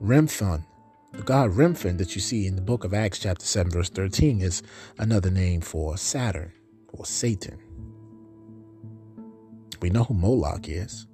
[0.00, 0.64] Remphan.
[1.12, 4.40] The god Remphan that you see in the book of Acts, chapter 7, verse 13,
[4.42, 4.62] is
[4.98, 6.52] another name for Saturn
[6.92, 7.58] or Satan.
[9.82, 11.08] We know who Moloch is.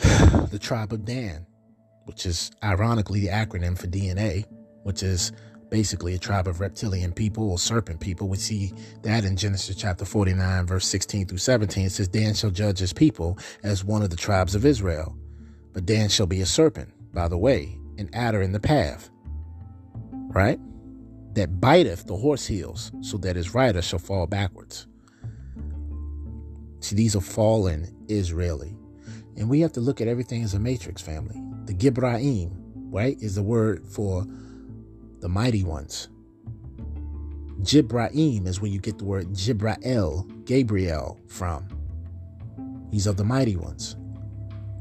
[0.50, 1.46] the tribe of Dan,
[2.04, 4.44] which is ironically the acronym for DNA,
[4.82, 5.32] which is
[5.70, 8.28] basically a tribe of reptilian people or serpent people.
[8.28, 8.72] We see
[9.02, 11.86] that in Genesis chapter 49, verse 16 through 17.
[11.86, 15.16] It says, Dan shall judge his people as one of the tribes of Israel.
[15.72, 19.10] But Dan shall be a serpent by the way, an adder in the path.
[20.28, 20.58] Right?
[21.34, 24.86] That biteth the horse heels, so that his rider shall fall backwards.
[26.80, 28.76] See, these are fallen Israeli.
[29.40, 31.42] And we have to look at everything as a matrix family.
[31.64, 32.50] The Gibraim,
[32.92, 34.26] right, is the word for
[35.20, 36.08] the mighty ones.
[37.62, 41.66] Jibraim is where you get the word Jibrael, Gabriel, from.
[42.90, 43.96] He's of the mighty ones.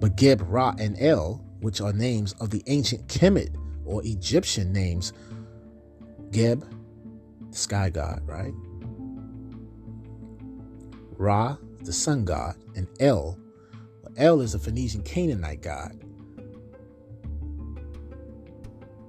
[0.02, 3.56] But Geb, Ra, and El, which are names of the ancient Kemet
[3.86, 5.14] or Egyptian names,
[6.32, 6.70] Geb,
[7.50, 8.54] the sky god, right?
[11.18, 13.38] Ra, the sun god, and El.
[14.20, 15.98] El is a Phoenician Canaanite god.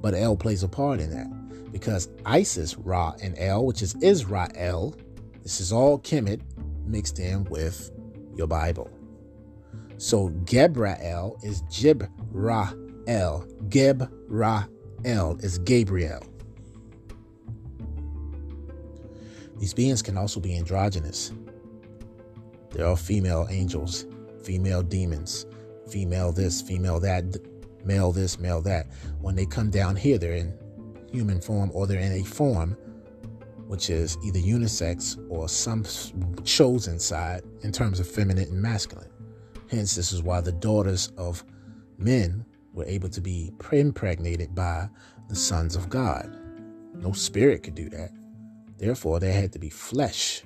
[0.00, 4.94] But El plays a part in that because Isis, Ra, and El, which is Israel,
[5.42, 6.40] this is all Kemet
[6.86, 7.90] mixed in with
[8.36, 8.88] your Bible.
[9.98, 12.08] So Gebrael is Jibrael.
[13.68, 16.22] Gebrael is Gabriel.
[19.58, 21.32] These beings can also be androgynous.
[22.70, 24.06] They're all female angels,
[24.42, 25.46] female demons,
[25.90, 27.24] female this, female that,
[27.84, 28.88] male this, male that.
[29.20, 30.56] When they come down here, they're in
[31.12, 32.76] human form or they're in a form
[33.66, 35.84] which is either unisex or some
[36.42, 39.08] chosen side in terms of feminine and masculine.
[39.70, 41.44] Hence, this is why the daughters of
[41.96, 44.88] men were able to be impregnated by
[45.28, 46.36] the sons of God.
[46.94, 48.10] No spirit could do that.
[48.76, 50.42] Therefore, there had to be flesh.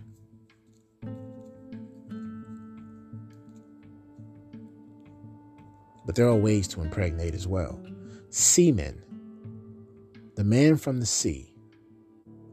[6.06, 7.80] But there are ways to impregnate as well.
[8.30, 9.02] Seamen,
[10.36, 11.54] the man from the sea.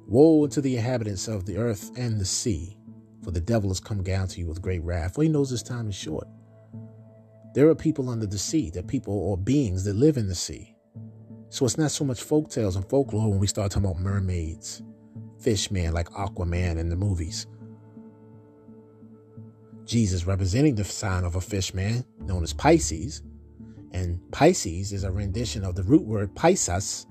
[0.07, 2.77] Woe unto the inhabitants of the earth and the sea,
[3.23, 5.63] for the devil has come down to you with great wrath, for he knows his
[5.63, 6.27] time is short.
[7.53, 10.35] There are people under the sea, there are people or beings that live in the
[10.35, 10.75] sea.
[11.49, 14.81] So it's not so much folk tales and folklore when we start talking about mermaids,
[15.39, 17.47] fishmen like Aquaman in the movies.
[19.85, 23.21] Jesus representing the sign of a fishman known as Pisces,
[23.93, 27.05] and Pisces is a rendition of the root word Pisces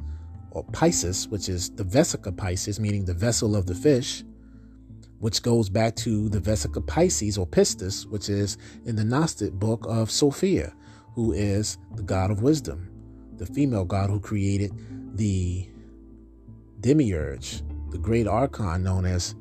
[0.51, 4.25] or Pisces, which is the Vesica Piscis, meaning the vessel of the fish,
[5.19, 9.87] which goes back to the Vesica Piscis or Pistis, which is in the Gnostic book
[9.89, 10.73] of Sophia,
[11.15, 12.91] who is the god of wisdom,
[13.37, 14.73] the female god who created
[15.17, 15.69] the
[16.81, 19.35] demiurge, the great archon known as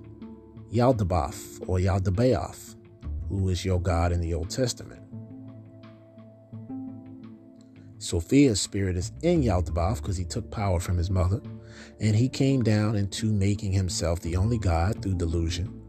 [0.72, 2.76] Yaldabaoth or Yaldabaoth,
[3.30, 5.02] who is your god in the Old Testament.
[8.00, 11.42] Sophia's spirit is in Yaldabaoth because he took power from his mother,
[12.00, 15.82] and he came down into making himself the only God through delusion.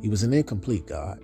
[0.00, 1.22] He was an incomplete God.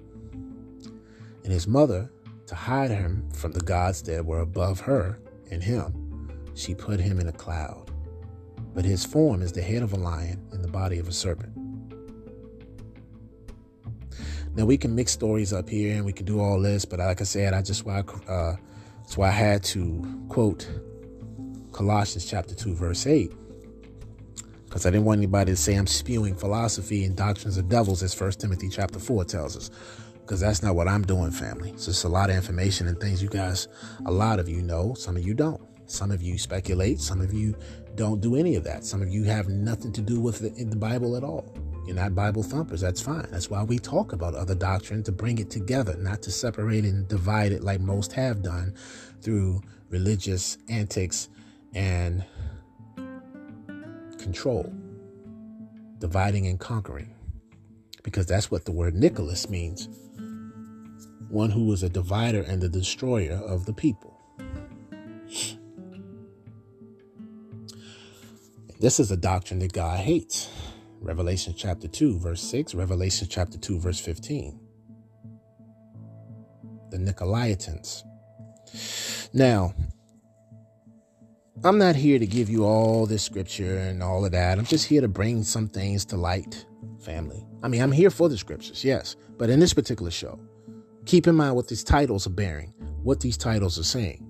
[1.43, 2.09] And his mother,
[2.47, 5.19] to hide him from the gods that were above her
[5.51, 7.91] and him, she put him in a cloud.
[8.75, 11.53] But his form is the head of a lion and the body of a serpent.
[14.55, 17.21] Now we can mix stories up here and we can do all this, but like
[17.21, 18.55] I said, I just want uh,
[19.17, 20.69] why I had to quote
[21.73, 23.33] Colossians chapter 2, verse 8.
[24.65, 28.19] Because I didn't want anybody to say I'm spewing philosophy and doctrines of devils, as
[28.19, 29.71] 1 Timothy chapter 4 tells us.
[30.21, 31.71] Because that's not what I'm doing, family.
[31.71, 33.67] It's just a lot of information and things you guys,
[34.05, 35.63] a lot of you know, some of you don't.
[35.87, 37.57] Some of you speculate, some of you
[37.95, 38.85] don't do any of that.
[38.85, 41.55] Some of you have nothing to do with the, the Bible at all.
[41.89, 42.83] You're not Bible thumpers.
[42.83, 43.27] That's fine.
[43.31, 47.09] That's why we talk about other doctrine to bring it together, not to separate and
[47.09, 48.75] divide it like most have done
[49.23, 51.31] through religious antics
[51.75, 52.27] and
[54.19, 54.71] control,
[55.99, 57.15] dividing and conquering.
[58.03, 59.89] because that's what the word Nicholas means
[61.29, 64.19] one who is a divider and the destroyer of the people.
[68.81, 70.49] This is a doctrine that God hates.
[71.01, 74.59] Revelation chapter 2, verse 6, Revelation chapter 2, verse 15.
[76.91, 78.03] The Nicolaitans.
[79.33, 79.75] Now,
[81.65, 84.59] I'm not here to give you all this scripture and all of that.
[84.59, 86.67] I'm just here to bring some things to light,
[87.01, 87.45] family.
[87.63, 90.39] I mean, I'm here for the scriptures, yes, but in this particular show,
[91.07, 92.73] keep in mind what these titles are bearing,
[93.03, 94.28] what these titles are saying.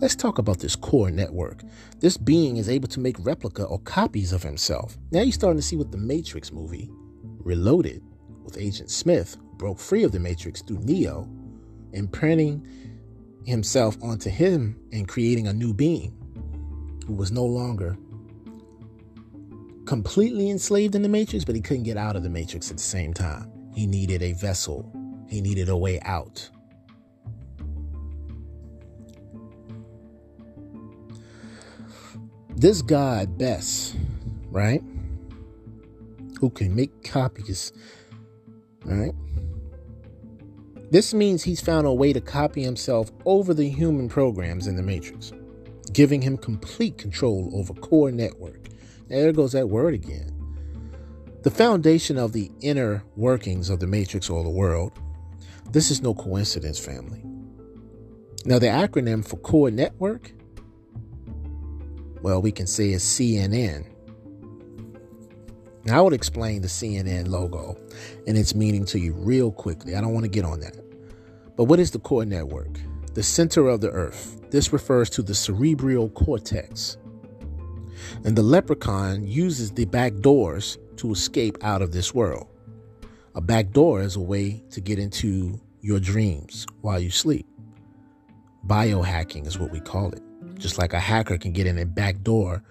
[0.00, 1.62] Let's talk about this core network.
[1.98, 4.96] This being is able to make replica or copies of himself.
[5.10, 6.90] Now you're starting to see what the Matrix movie,
[7.22, 8.02] Reloaded,
[8.42, 11.28] with Agent Smith, broke free of the Matrix through Neo,
[11.92, 12.66] imprinting
[13.44, 16.16] himself onto him and creating a new being
[17.06, 17.98] who was no longer
[19.84, 22.82] completely enslaved in the Matrix, but he couldn't get out of the Matrix at the
[22.82, 23.52] same time.
[23.74, 24.90] He needed a vessel,
[25.28, 26.48] he needed a way out.
[32.60, 33.96] This God, Bes,
[34.50, 34.82] right?
[36.40, 37.72] Who can make copies,
[38.84, 39.14] right?
[40.90, 44.82] This means he's found a way to copy himself over the human programs in the
[44.82, 45.32] Matrix,
[45.94, 48.68] giving him complete control over core network.
[49.08, 50.30] There goes that word again.
[51.40, 54.92] The foundation of the inner workings of the Matrix or the world.
[55.70, 57.22] This is no coincidence, family.
[58.44, 60.32] Now, the acronym for core network
[62.22, 63.86] well, we can say it's CNN.
[65.84, 67.76] Now, I would explain the CNN logo
[68.26, 69.96] and its meaning to you real quickly.
[69.96, 70.76] I don't want to get on that.
[71.56, 72.78] But what is the core network?
[73.14, 74.40] The center of the earth.
[74.50, 76.98] This refers to the cerebral cortex.
[78.24, 82.48] And the leprechaun uses the back doors to escape out of this world.
[83.34, 87.46] A back door is a way to get into your dreams while you sleep.
[88.66, 90.22] Biohacking is what we call it
[90.60, 92.62] just like a hacker can get in a back door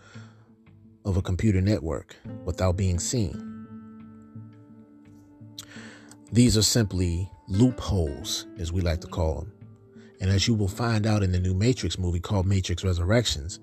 [1.05, 3.45] of a computer network without being seen.
[6.31, 9.51] These are simply loopholes, as we like to call them.
[10.21, 13.59] And as you will find out in the new Matrix movie called Matrix Resurrections,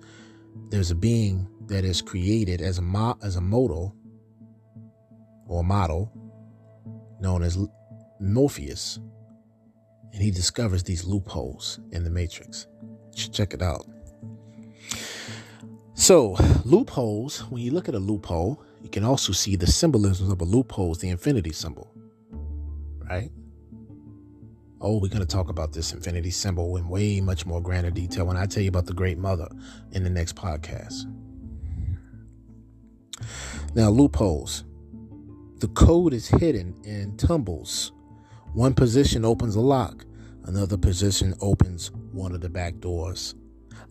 [0.70, 3.94] there's a being that is created as a mo- as a model
[5.46, 6.10] or model
[7.20, 7.58] known as
[8.20, 8.98] Morpheus,
[10.12, 12.66] and he discovers these loopholes in the Matrix.
[13.14, 13.86] Check it out.
[15.94, 20.40] So, loopholes, when you look at a loophole, you can also see the symbolism of
[20.40, 21.90] a loophole is the infinity symbol,
[23.08, 23.30] right?
[24.80, 28.26] Oh, we're going to talk about this infinity symbol in way much more grander detail
[28.26, 29.48] when I tell you about the Great Mother
[29.92, 31.10] in the next podcast.
[33.74, 34.64] Now, loopholes.
[35.58, 37.92] The code is hidden in tumbles.
[38.52, 40.04] One position opens a lock,
[40.44, 43.34] another position opens one of the back doors.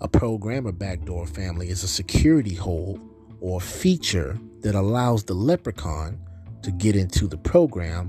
[0.01, 2.99] A programmer backdoor family is a security hole
[3.39, 6.19] or feature that allows the leprechaun
[6.63, 8.07] to get into the program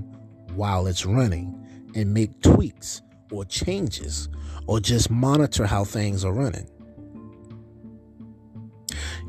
[0.53, 1.65] while it's running
[1.95, 3.01] and make tweaks
[3.31, 4.27] or changes
[4.67, 6.67] or just monitor how things are running.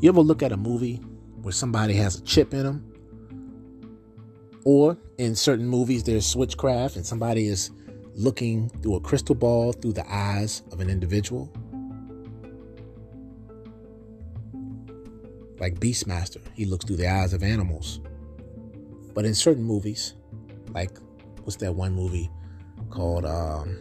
[0.01, 0.97] You ever look at a movie
[1.43, 2.93] where somebody has a chip in them?
[4.65, 7.71] Or in certain movies, there's switchcraft and somebody is
[8.15, 11.53] looking through a crystal ball through the eyes of an individual?
[15.61, 16.41] Like Beastmaster.
[16.55, 18.01] He looks through the eyes of animals.
[19.15, 20.15] But in certain movies,
[20.71, 20.99] like
[21.43, 22.31] what's that one movie
[22.91, 23.25] called?
[23.25, 23.79] Um,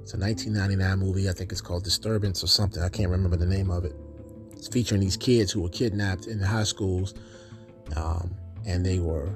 [0.00, 1.28] it's a 1999 movie.
[1.28, 2.82] I think it's called Disturbance or something.
[2.82, 3.96] I can't remember the name of it.
[4.52, 7.14] It's featuring these kids who were kidnapped in the high schools,
[7.96, 8.34] um,
[8.66, 9.28] and they were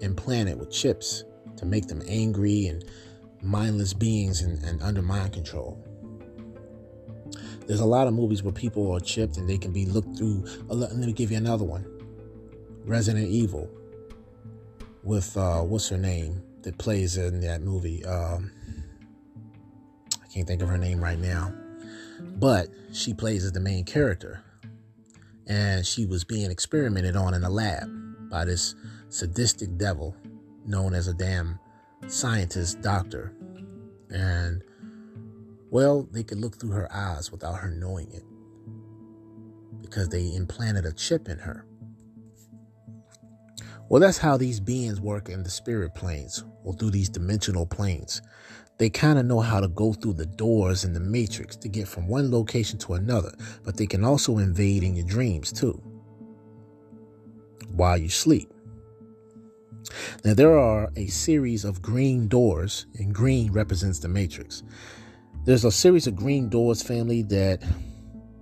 [0.00, 1.24] implanted with chips
[1.56, 2.84] to make them angry and
[3.42, 5.83] mindless beings and, and under mind control.
[7.66, 10.44] There's a lot of movies where people are chipped and they can be looked through.
[10.68, 11.86] Let me give you another one
[12.84, 13.70] Resident Evil
[15.02, 18.04] with, uh, what's her name that plays in that movie?
[18.04, 18.52] Um,
[20.22, 21.52] I can't think of her name right now.
[22.20, 24.42] But she plays as the main character.
[25.46, 27.88] And she was being experimented on in a lab
[28.30, 28.74] by this
[29.08, 30.16] sadistic devil
[30.66, 31.58] known as a damn
[32.08, 33.32] scientist doctor.
[34.10, 34.62] And
[35.74, 38.22] well, they could look through her eyes without her knowing it
[39.82, 41.66] because they implanted a chip in her.
[43.88, 48.22] Well, that's how these beings work in the spirit planes or through these dimensional planes.
[48.78, 51.88] They kind of know how to go through the doors in the matrix to get
[51.88, 53.32] from one location to another,
[53.64, 55.82] but they can also invade in your dreams too.
[57.72, 58.48] while you sleep.
[60.24, 64.62] Now, there are a series of green doors, and green represents the matrix.
[65.44, 67.62] There's a series of green doors, family, that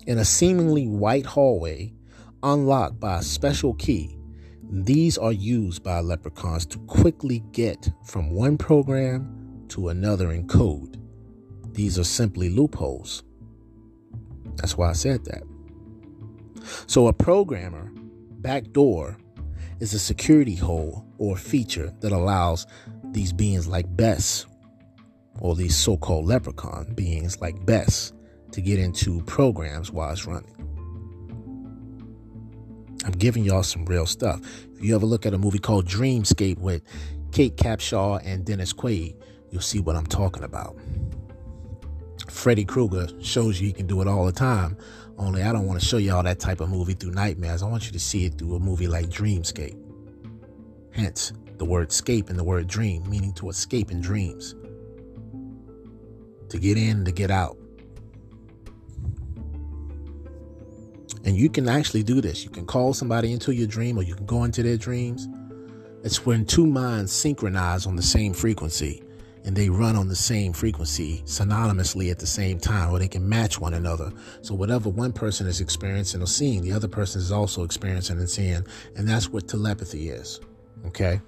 [0.06, 1.92] in a seemingly white hallway,
[2.44, 4.16] unlocked by a special key,
[4.70, 10.96] these are used by leprechauns to quickly get from one program to another in code.
[11.72, 13.24] These are simply loopholes.
[14.54, 15.42] That's why I said that.
[16.86, 17.90] So, a programmer
[18.38, 19.18] backdoor
[19.80, 22.64] is a security hole or feature that allows
[23.10, 24.46] these beings like Bes,
[25.42, 28.12] or these so called leprechaun beings like Bes,
[28.52, 30.54] to get into programs while it's running.
[33.04, 34.40] I'm giving y'all some real stuff.
[34.72, 36.82] If you ever look at a movie called Dreamscape with
[37.32, 39.16] Kate Capshaw and Dennis Quaid,
[39.50, 40.78] you'll see what I'm talking about.
[42.28, 44.76] Freddy Krueger shows you he can do it all the time.
[45.18, 47.64] Only I don't want to show y'all that type of movie through nightmares.
[47.64, 49.76] I want you to see it through a movie like Dreamscape.
[50.92, 54.54] Hence, the word scape and the word dream, meaning to escape in dreams.
[56.52, 57.56] To get in, to get out.
[61.24, 62.44] And you can actually do this.
[62.44, 65.28] You can call somebody into your dream or you can go into their dreams.
[66.04, 69.02] It's when two minds synchronize on the same frequency
[69.44, 73.26] and they run on the same frequency synonymously at the same time, or they can
[73.26, 74.12] match one another.
[74.42, 78.28] So whatever one person is experiencing or seeing, the other person is also experiencing and
[78.28, 78.66] seeing.
[78.96, 80.40] And that's what telepathy is.
[80.86, 81.20] Okay.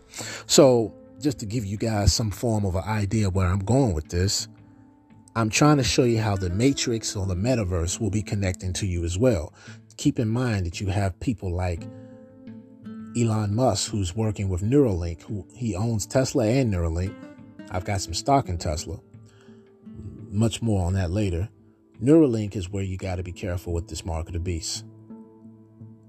[0.46, 4.08] So just to give you guys some form of an idea where I'm going with
[4.08, 4.48] this,
[5.36, 8.86] I'm trying to show you how the matrix or the metaverse will be connecting to
[8.86, 9.52] you as well.
[9.96, 11.82] Keep in mind that you have people like
[13.16, 17.14] Elon Musk, who's working with Neuralink, who he owns Tesla and Neuralink
[17.70, 19.00] I've got some stock in Tesla.
[20.30, 21.48] Much more on that later.
[22.00, 24.84] Neuralink is where you got to be careful with this mark of the beast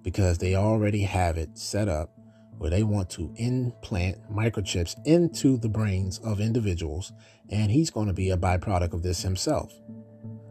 [0.04, 2.15] because they already have it set up
[2.58, 7.12] where they want to implant microchips into the brains of individuals,
[7.50, 9.74] and he's going to be a byproduct of this himself.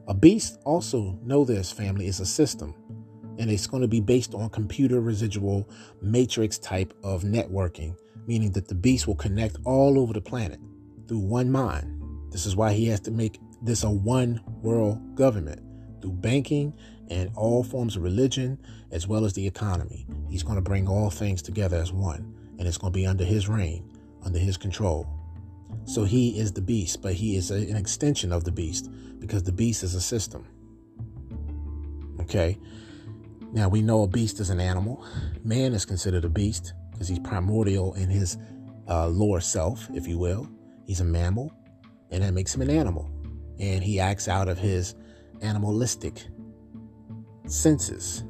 [0.07, 2.75] A beast, also know this, family, is a system,
[3.39, 5.69] and it's going to be based on computer residual
[6.03, 10.61] matrix type of networking, meaning that the beast will connect all over the planet
[11.09, 12.03] through one mind.
[12.31, 15.63] This is why he has to make this a one world government
[16.03, 16.75] through banking
[17.11, 18.59] and all forms of religion
[18.91, 20.07] as well as the economy.
[20.29, 23.25] He's going to bring all things together as one, and it's going to be under
[23.25, 23.91] his reign,
[24.25, 25.07] under his control.
[25.85, 29.53] So he is the beast, but he is an extension of the beast because the
[29.53, 30.47] beast is a system.
[32.21, 32.59] Okay.
[33.53, 35.05] Now we know a beast is an animal.
[35.45, 38.39] Man is considered a beast because he's primordial in his
[38.89, 40.49] uh, lower self, if you will.
[40.87, 41.53] He's a mammal,
[42.11, 43.11] and that makes him an animal.
[43.59, 44.95] And he acts out of his
[45.41, 46.27] animalistic
[47.47, 48.25] senses,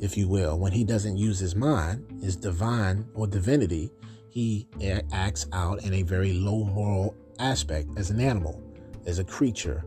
[0.00, 0.58] if you will.
[0.58, 3.90] When he doesn't use his mind, his divine or divinity,
[4.28, 4.68] he
[5.12, 8.62] acts out in a very low moral aspect as an animal,
[9.06, 9.84] as a creature.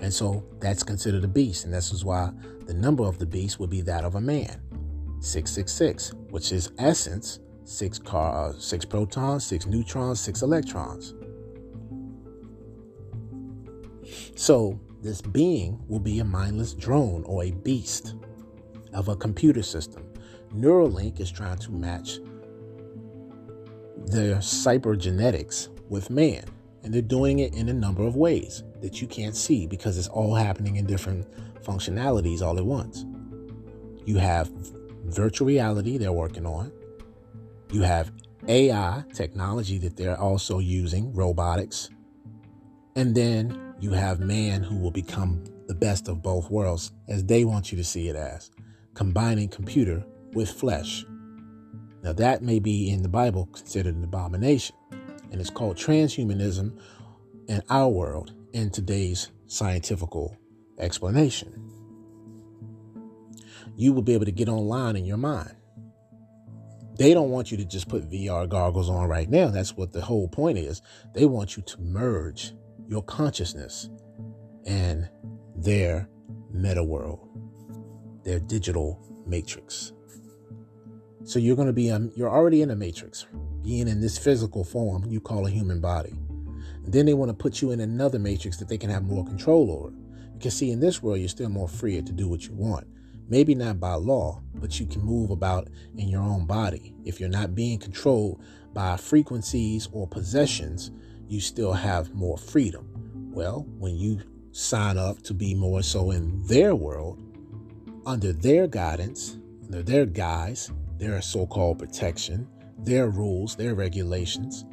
[0.00, 1.64] And so that's considered a beast.
[1.64, 2.30] And this is why
[2.66, 4.60] the number of the beast would be that of a man
[5.20, 11.14] 666, which is essence six car, uh, six protons, six neutrons, six electrons.
[14.36, 18.14] So this being will be a mindless drone or a beast
[18.92, 20.04] of a computer system.
[20.52, 22.18] Neuralink is trying to match
[24.06, 26.44] their cybergenetics with man.
[26.82, 30.08] And they're doing it in a number of ways that you can't see because it's
[30.08, 31.26] all happening in different
[31.62, 33.04] functionalities all at once.
[34.04, 34.48] You have
[35.04, 36.72] virtual reality they're working on.
[37.72, 38.12] You have
[38.46, 41.90] AI technology that they're also using, robotics.
[42.94, 47.44] And then you have man who will become the best of both worlds, as they
[47.44, 48.50] want you to see it as,
[48.94, 51.04] combining computer with flesh.
[52.02, 54.76] Now, that may be in the Bible considered an abomination,
[55.30, 56.78] and it's called transhumanism
[57.48, 60.10] in our world in today's scientific
[60.78, 61.52] explanation.
[63.76, 65.56] You will be able to get online in your mind
[66.98, 69.48] they don't want you to just put VR goggles on right now.
[69.48, 70.80] That's what the whole point is.
[71.14, 72.52] They want you to merge
[72.88, 73.88] your consciousness
[74.64, 75.08] and
[75.56, 76.08] their
[76.50, 77.28] meta world,
[78.24, 79.92] their digital matrix.
[81.24, 83.26] So you're going to be, um, you're already in a matrix,
[83.62, 86.14] being in this physical form you call a human body.
[86.84, 89.24] And then they want to put you in another matrix that they can have more
[89.24, 89.92] control over.
[90.34, 92.86] Because see, in this world, you're still more free to do what you want.
[93.28, 96.94] Maybe not by law, but you can move about in your own body.
[97.04, 98.40] If you're not being controlled
[98.72, 100.92] by frequencies or possessions,
[101.28, 102.88] you still have more freedom.
[103.32, 104.20] Well, when you
[104.52, 107.22] sign up to be more so in their world,
[108.06, 112.48] under their guidance, under their guise, their so called protection,
[112.78, 114.64] their rules, their regulations.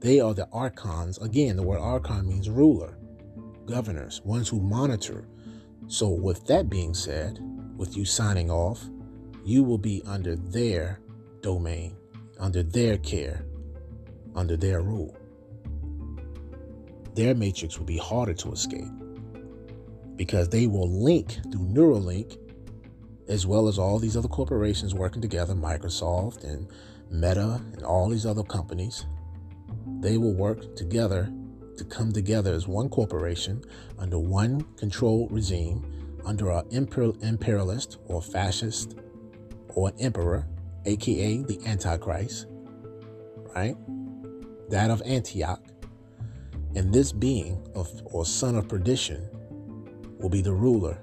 [0.00, 1.18] They are the archons.
[1.18, 2.96] Again, the word archon means ruler,
[3.66, 5.26] governors, ones who monitor.
[5.88, 7.40] So, with that being said,
[7.76, 8.84] with you signing off,
[9.44, 11.00] you will be under their
[11.40, 11.96] domain,
[12.38, 13.46] under their care,
[14.34, 15.17] under their rule.
[17.18, 18.92] Their matrix will be harder to escape
[20.14, 22.38] because they will link through Neuralink
[23.26, 26.68] as well as all these other corporations working together, Microsoft and
[27.10, 29.04] Meta and all these other companies.
[29.98, 31.28] They will work together
[31.76, 33.64] to come together as one corporation
[33.98, 38.94] under one control regime, under an imperialist or fascist
[39.70, 40.46] or an emperor,
[40.86, 42.46] aka the Antichrist,
[43.56, 43.76] right?
[44.70, 45.67] That of Antioch.
[46.74, 49.28] And this being of or son of perdition
[50.18, 50.98] will be the ruler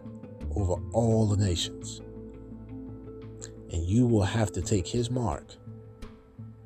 [0.55, 2.01] over all the nations.
[3.71, 5.55] And you will have to take his mark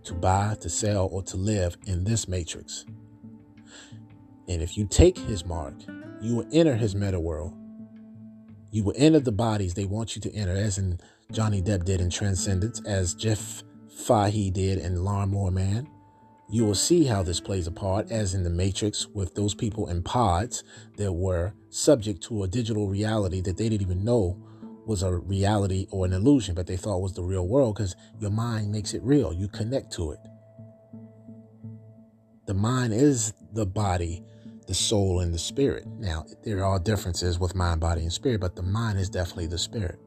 [0.04, 2.86] to buy, to sell, or to live in this matrix.
[4.48, 5.76] And if you take his mark,
[6.22, 7.54] you will enter his meta world.
[8.72, 11.00] You will enter the bodies they want you to enter, as in
[11.32, 15.88] Johnny Depp did in Transcendence, as Jeff Fahey did in Lawnmower Man.
[16.52, 19.88] You will see how this plays a part, as in the Matrix, with those people
[19.88, 20.64] in pods
[20.98, 24.42] that were subject to a digital reality that they didn't even know
[24.88, 28.32] was a reality or an illusion, but they thought was the real world because your
[28.32, 29.32] mind makes it real.
[29.32, 30.20] You connect to it.
[32.48, 34.24] The mind is the body,
[34.66, 35.86] the soul, and the spirit.
[36.00, 39.60] Now, there are differences with mind, body, and spirit, but the mind is definitely the
[39.60, 40.00] spirit.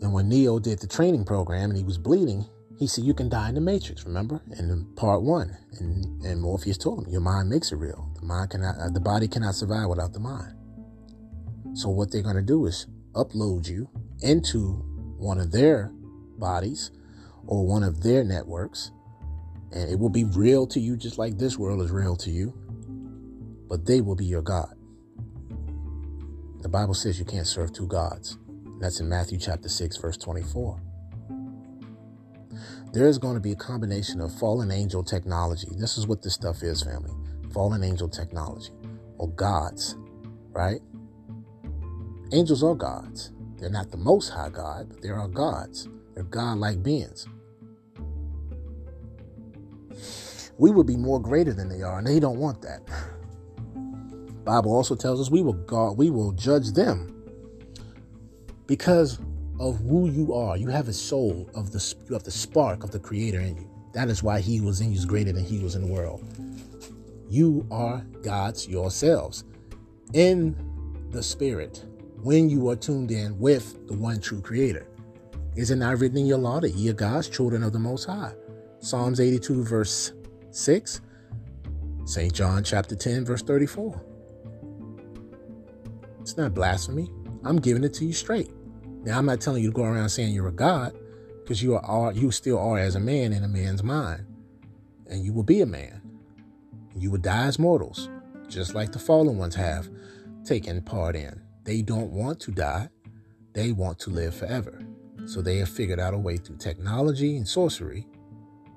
[0.00, 2.46] And when Neo did the training program and he was bleeding,
[2.78, 4.40] he said, You can die in the matrix, remember?
[4.58, 5.56] In part one.
[5.78, 8.10] And, and Morpheus told him, Your mind makes it real.
[8.20, 10.54] The mind cannot uh, the body cannot survive without the mind.
[11.74, 13.88] So what they're gonna do is upload you
[14.20, 14.74] into
[15.18, 15.90] one of their
[16.38, 16.90] bodies
[17.46, 18.90] or one of their networks,
[19.72, 22.54] and it will be real to you just like this world is real to you.
[23.68, 24.74] But they will be your God.
[26.60, 28.38] The Bible says you can't serve two gods.
[28.80, 30.80] That's in Matthew chapter 6, verse 24.
[32.96, 35.68] There is going to be a combination of fallen angel technology.
[35.76, 37.12] This is what this stuff is, family.
[37.52, 38.70] Fallen angel technology
[39.18, 39.96] or gods,
[40.52, 40.80] right?
[42.32, 43.32] Angels are gods.
[43.58, 45.90] They're not the most high God, but they are gods.
[46.14, 47.26] They're God-like beings.
[50.56, 52.80] We would be more greater than they are, and they don't want that.
[54.42, 57.12] Bible also tells us we will God, we will judge them
[58.66, 59.18] because
[59.58, 60.56] of who you are.
[60.56, 63.70] You have a soul of the you have the spark of the creator in you.
[63.92, 66.24] That is why he was in you is greater than he was in the world.
[67.28, 69.44] You are God's yourselves
[70.12, 70.56] in
[71.10, 71.84] the spirit
[72.22, 74.86] when you are tuned in with the one true creator.
[75.56, 78.04] Is it not written in your law that ye are God's children of the Most
[78.04, 78.34] High?
[78.80, 80.12] Psalms 82, verse
[80.50, 81.00] 6.
[82.04, 82.32] St.
[82.32, 84.00] John chapter 10, verse 34.
[86.20, 87.10] It's not blasphemy.
[87.44, 88.50] I'm giving it to you straight.
[89.06, 90.92] Now, I'm not telling you to go around saying you're a God,
[91.40, 94.26] because you are you still are as a man in a man's mind,
[95.06, 96.02] and you will be a man.
[96.92, 98.10] You will die as mortals,
[98.48, 99.88] just like the fallen ones have
[100.44, 101.40] taken part in.
[101.62, 102.88] They don't want to die;
[103.52, 104.84] they want to live forever.
[105.26, 108.08] So they have figured out a way through technology and sorcery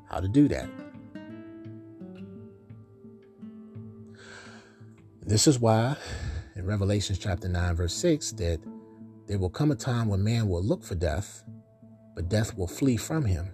[0.10, 0.69] how to do that.
[5.26, 5.95] This is why
[6.56, 8.60] in Revelation chapter 9, verse 6, that
[9.30, 11.43] there will come a time when man will look for death,
[12.15, 13.47] but death will flee from him.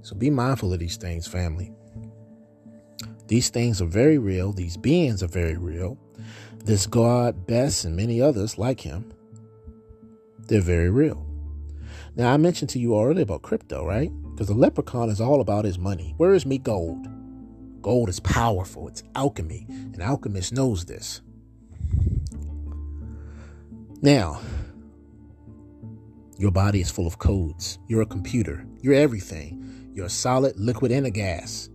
[0.00, 1.74] So be mindful of these things, family.
[3.26, 4.52] These things are very real.
[4.52, 5.98] These beings are very real.
[6.64, 9.12] This God, Bes, and many others like him,
[10.48, 11.22] they're very real.
[12.14, 14.10] Now, I mentioned to you already about crypto, right?
[14.30, 16.14] Because the leprechaun is all about his money.
[16.16, 17.06] Where is me gold?
[17.82, 21.20] Gold is powerful, it's alchemy, and alchemist knows this.
[24.02, 24.40] Now,
[26.38, 27.78] your body is full of codes.
[27.88, 28.66] You're a computer.
[28.82, 29.90] You're everything.
[29.94, 31.70] You're a solid, liquid, and a gas.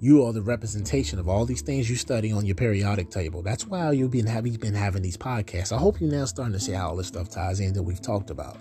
[0.00, 3.40] You are the representation of all these things you study on your periodic table.
[3.40, 5.72] That's why you've been having, been having these podcasts.
[5.72, 8.02] I hope you're now starting to see how all this stuff ties in that we've
[8.02, 8.58] talked about.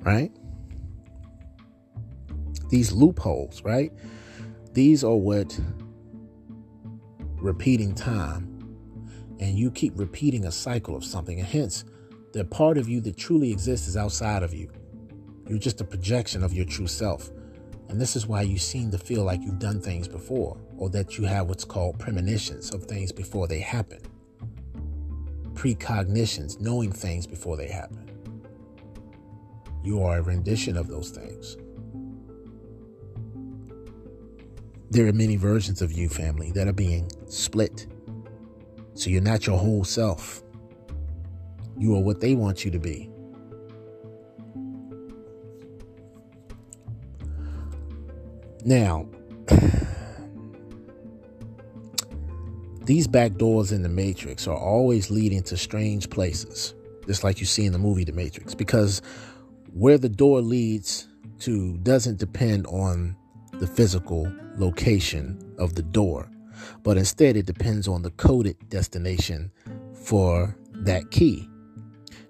[0.00, 0.30] Right?
[2.68, 3.90] These loopholes, right?
[4.74, 5.58] These are what
[7.40, 8.57] repeating time
[9.40, 11.38] and you keep repeating a cycle of something.
[11.38, 11.84] And hence,
[12.32, 14.70] the part of you that truly exists is outside of you.
[15.48, 17.30] You're just a projection of your true self.
[17.88, 21.16] And this is why you seem to feel like you've done things before, or that
[21.16, 24.00] you have what's called premonitions of things before they happen.
[25.58, 28.08] precognitions, knowing things before they happen.
[29.82, 31.56] You are a rendition of those things.
[34.90, 37.86] There are many versions of you, family, that are being split.
[38.98, 40.42] So you're not your whole self.
[41.78, 43.08] You are what they want you to be.
[48.64, 49.08] Now,
[52.86, 56.74] these back doors in the Matrix are always leading to strange places,
[57.06, 59.00] just like you see in the movie The Matrix, because
[59.72, 61.06] where the door leads
[61.38, 63.14] to doesn't depend on
[63.60, 66.28] the physical location of the door,
[66.88, 69.52] but instead it depends on the coded destination
[69.92, 71.46] for that key.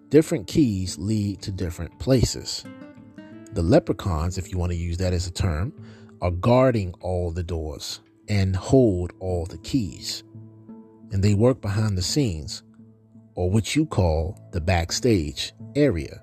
[0.09, 2.65] Different keys lead to different places.
[3.53, 5.73] The leprechauns, if you want to use that as a term,
[6.21, 10.25] are guarding all the doors and hold all the keys.
[11.13, 12.65] And they work behind the scenes,
[13.37, 16.21] or what you call the backstage area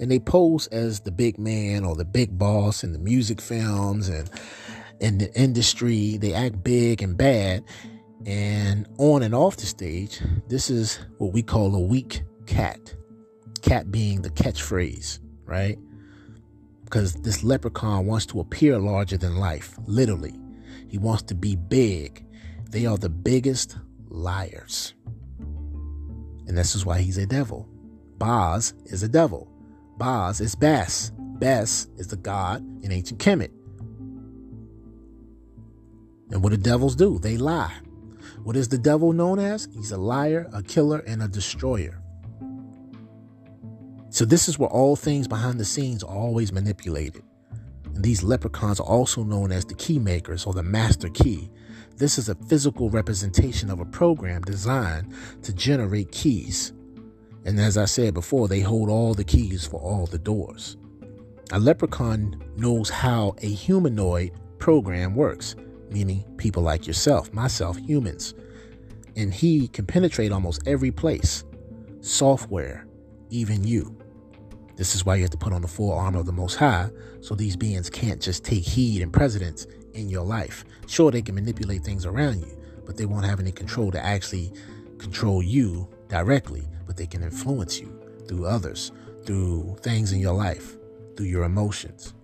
[0.00, 4.08] and they pose as the big man or the big boss in the music films
[4.08, 4.30] and
[5.00, 6.16] in the industry.
[6.16, 7.64] They act big and bad.
[8.26, 12.94] And on and off the stage, this is what we call a weak cat.
[13.62, 15.78] Cat being the catchphrase, right?
[16.84, 20.38] Because this leprechaun wants to appear larger than life, literally.
[20.88, 22.24] He wants to be big.
[22.70, 23.76] They are the biggest
[24.08, 24.94] liars.
[26.46, 27.68] And this is why he's a devil.
[28.18, 29.48] Boz is a devil.
[29.98, 31.12] Baz is Bes.
[31.38, 33.50] Bes is the god in ancient Kemet.
[36.30, 37.18] And what do devils do?
[37.18, 37.74] They lie.
[38.42, 39.68] What is the devil known as?
[39.72, 42.00] He's a liar, a killer, and a destroyer.
[44.10, 47.22] So, this is where all things behind the scenes are always manipulated.
[47.94, 51.50] And these leprechauns are also known as the key makers or the master key.
[51.96, 55.12] This is a physical representation of a program designed
[55.42, 56.72] to generate keys.
[57.44, 60.76] And as I said before, they hold all the keys for all the doors.
[61.52, 65.56] A leprechaun knows how a humanoid program works,
[65.90, 68.34] meaning people like yourself, myself, humans.
[69.16, 71.44] And he can penetrate almost every place
[72.00, 72.86] software,
[73.28, 73.96] even you.
[74.76, 76.88] This is why you have to put on the full armor of the Most High,
[77.20, 80.64] so these beings can't just take heed and precedence in your life.
[80.86, 84.52] Sure, they can manipulate things around you, but they won't have any control to actually
[84.98, 87.88] control you directly but they can influence you
[88.26, 88.90] through others,
[89.24, 90.76] through things in your life,
[91.16, 92.14] through your emotions.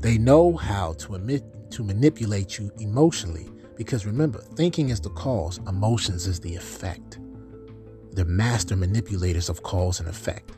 [0.00, 5.58] They know how to emit, to manipulate you emotionally because remember, thinking is the cause,
[5.66, 7.18] emotions is the effect.
[8.12, 10.52] They're master manipulators of cause and effect.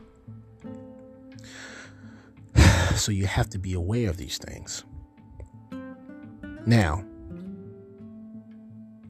[2.95, 4.83] So you have to be aware of these things.
[6.65, 7.03] Now,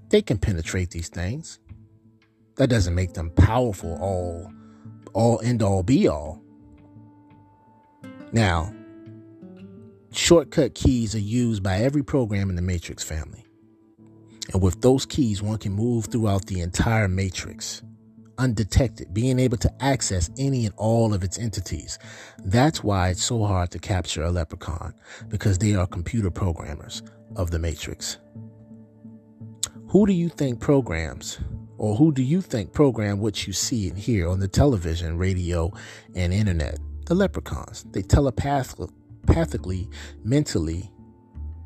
[0.09, 1.59] they can penetrate these things
[2.55, 4.51] that doesn't make them powerful all
[5.13, 6.39] all end all be all
[8.31, 8.71] now
[10.13, 13.45] shortcut keys are used by every program in the matrix family
[14.53, 17.81] and with those keys one can move throughout the entire matrix
[18.37, 21.99] undetected being able to access any and all of its entities
[22.45, 24.93] that's why it's so hard to capture a leprechaun
[25.29, 27.03] because they are computer programmers
[27.35, 28.17] of the matrix
[29.87, 31.39] who do you think programs
[31.77, 35.71] or who do you think program what you see and hear on the television, radio,
[36.15, 36.79] and internet?
[37.05, 37.83] The leprechauns.
[37.91, 38.01] They
[39.25, 39.89] telepathically,
[40.23, 40.91] mentally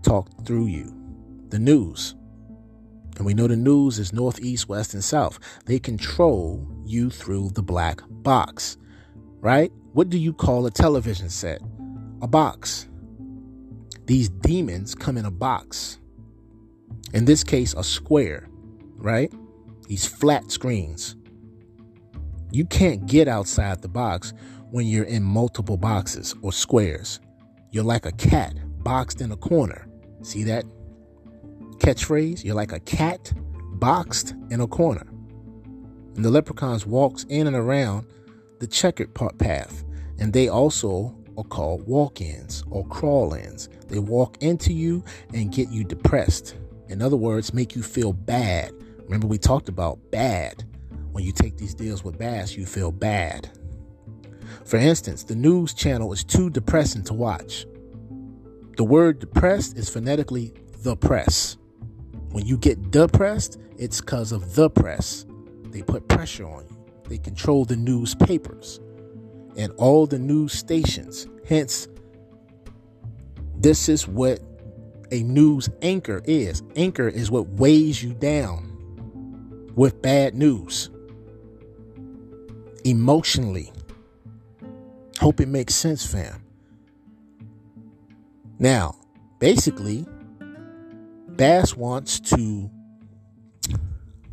[0.03, 0.93] talk through you.
[1.49, 2.15] The news.
[3.17, 5.39] And we know the news is north, east, west, and south.
[5.65, 8.77] They control you through the black box,
[9.39, 9.71] right?
[9.93, 11.61] What do you call a television set?
[12.21, 12.87] A box.
[14.05, 15.99] These demons come in a box.
[17.13, 18.47] In this case, a square,
[18.97, 19.31] right?
[19.87, 21.15] these flat screens.
[22.51, 24.33] You can't get outside the box
[24.71, 27.19] when you're in multiple boxes or squares.
[27.77, 29.87] You're like a cat boxed in a corner.
[30.23, 30.65] See that
[31.77, 32.43] catchphrase?
[32.43, 33.31] You're like a cat
[33.73, 35.05] boxed in a corner.
[36.15, 38.07] And the leprechauns walks in and around
[38.57, 39.83] the checkered path,
[40.17, 43.69] and they also are called walk-ins or crawl-ins.
[43.89, 45.03] They walk into you
[45.35, 46.55] and get you depressed.
[46.89, 48.73] In other words, make you feel bad
[49.07, 50.65] Remember, we talked about bad.
[51.11, 53.56] When you take these deals with Bass, you feel bad.
[54.65, 57.65] For instance, the news channel is too depressing to watch.
[58.77, 60.53] The word depressed is phonetically
[60.83, 61.57] the press.
[62.31, 65.25] When you get depressed, it's because of the press.
[65.65, 66.77] They put pressure on you,
[67.09, 68.79] they control the newspapers
[69.57, 71.27] and all the news stations.
[71.47, 71.87] Hence,
[73.57, 74.41] this is what
[75.11, 76.63] a news anchor is.
[76.75, 78.87] Anchor is what weighs you down
[79.75, 80.89] with bad news.
[82.85, 83.71] emotionally.
[85.19, 86.43] Hope it makes sense, fam.
[88.59, 88.95] Now,
[89.39, 90.05] basically,
[91.29, 92.69] Bass wants to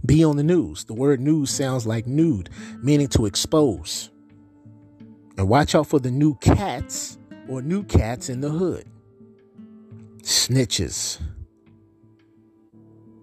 [0.05, 0.85] be on the news.
[0.85, 2.51] The word news sounds like nude,
[2.83, 4.11] meaning to expose.
[5.37, 8.87] And watch out for the new cats or new cats in the hood.
[10.23, 11.21] Snitches.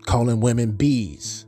[0.04, 1.46] Calling women bees.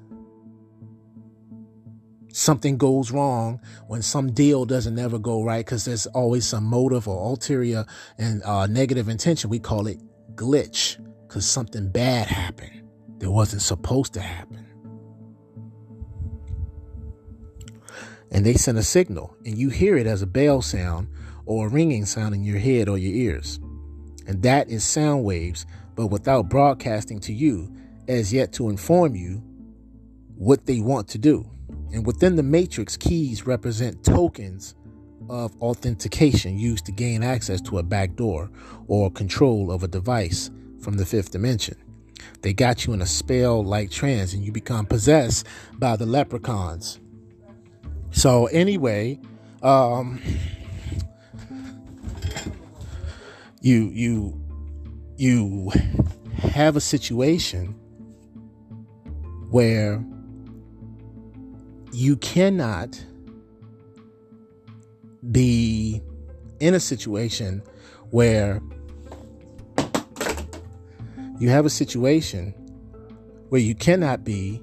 [2.33, 7.07] Something goes wrong when some deal doesn't ever go right because there's always some motive
[7.07, 7.85] or ulterior
[8.17, 9.49] and uh, negative intention.
[9.49, 9.99] We call it
[10.35, 10.97] glitch
[11.27, 12.83] because something bad happened
[13.19, 14.63] that wasn't supposed to happen.
[18.33, 21.07] and they send a signal, and you hear it as a bell sound
[21.45, 23.59] or a ringing sound in your head or your ears.
[24.25, 27.71] And that is sound waves, but without broadcasting to you
[28.07, 29.43] as yet to inform you
[30.35, 31.47] what they want to do.
[31.93, 34.75] And within the matrix, keys represent tokens
[35.29, 38.51] of authentication used to gain access to a back door
[38.87, 40.51] or control of a device
[40.81, 41.77] from the fifth dimension.
[42.41, 45.47] They got you in a spell like trance and you become possessed
[45.79, 46.99] by the leprechauns
[48.13, 49.19] so anyway,
[49.63, 50.21] um,
[53.61, 54.39] you you
[55.17, 55.71] you
[56.37, 57.75] have a situation
[59.49, 60.03] where
[61.93, 62.99] you cannot
[65.31, 66.01] be
[66.59, 67.61] in a situation
[68.09, 68.59] where
[71.39, 72.53] you have a situation
[73.49, 74.59] where you cannot be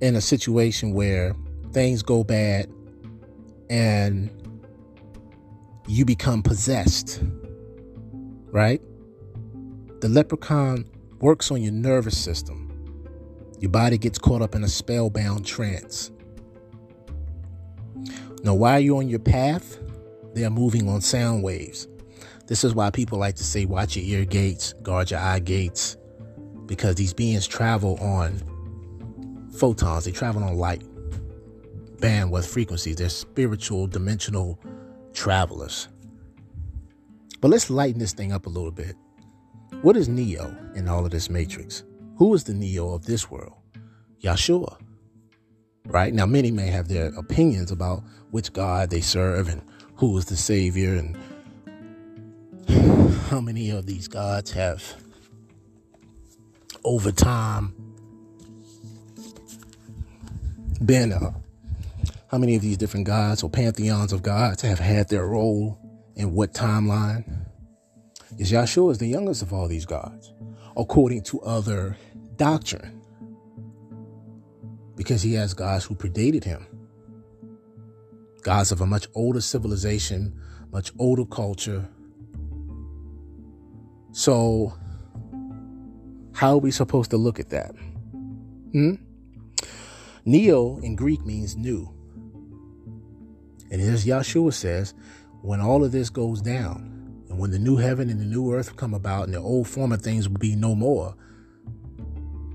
[0.00, 1.34] in a situation where
[1.72, 2.68] things go bad
[3.70, 4.28] and
[5.86, 7.22] you become possessed,
[8.50, 8.82] right?
[10.00, 10.86] The leprechaun
[11.20, 12.64] works on your nervous system.
[13.60, 16.10] Your body gets caught up in a spellbound trance.
[18.42, 19.78] Now, while you're on your path,
[20.34, 21.88] they are moving on sound waves.
[22.46, 25.96] This is why people like to say, watch your ear gates, guard your eye gates,
[26.66, 28.40] because these beings travel on
[29.58, 30.82] photons, they travel on light
[31.96, 32.96] bandwidth frequencies.
[32.96, 34.60] They're spiritual, dimensional
[35.12, 35.88] travelers.
[37.40, 38.96] But let's lighten this thing up a little bit.
[39.82, 41.84] What is Neo in all of this matrix?
[42.16, 43.54] Who is the Neo of this world?
[44.22, 44.78] Yeshua.
[45.86, 46.12] Right?
[46.12, 49.62] Now, many may have their opinions about which God they serve and
[49.96, 51.16] who is the Savior and
[53.28, 54.82] how many of these gods have
[56.84, 57.74] over time
[60.84, 61.32] been uh,
[62.28, 65.78] how many of these different gods or pantheons of gods have had their role
[66.16, 67.24] in what timeline?
[68.38, 70.32] Is Yahshua is the youngest of all these gods,
[70.76, 71.96] according to other
[72.36, 72.95] doctrine,
[74.96, 76.66] because he has gods who predated him,
[78.42, 80.34] gods of a much older civilization,
[80.72, 81.86] much older culture.
[84.12, 84.72] So,
[86.32, 87.74] how are we supposed to look at that?
[88.72, 88.94] Hmm?
[90.24, 91.92] Neo in Greek means new.
[93.70, 94.94] And as Yahshua says,
[95.42, 98.76] when all of this goes down, and when the new heaven and the new earth
[98.76, 101.14] come about, and the old form of things will be no more,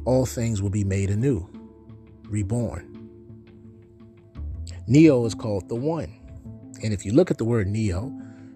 [0.05, 1.47] all things will be made anew,
[2.31, 2.87] reborn.
[4.87, 6.17] Neo is called the One.
[6.83, 8.11] And if you look at the word Neo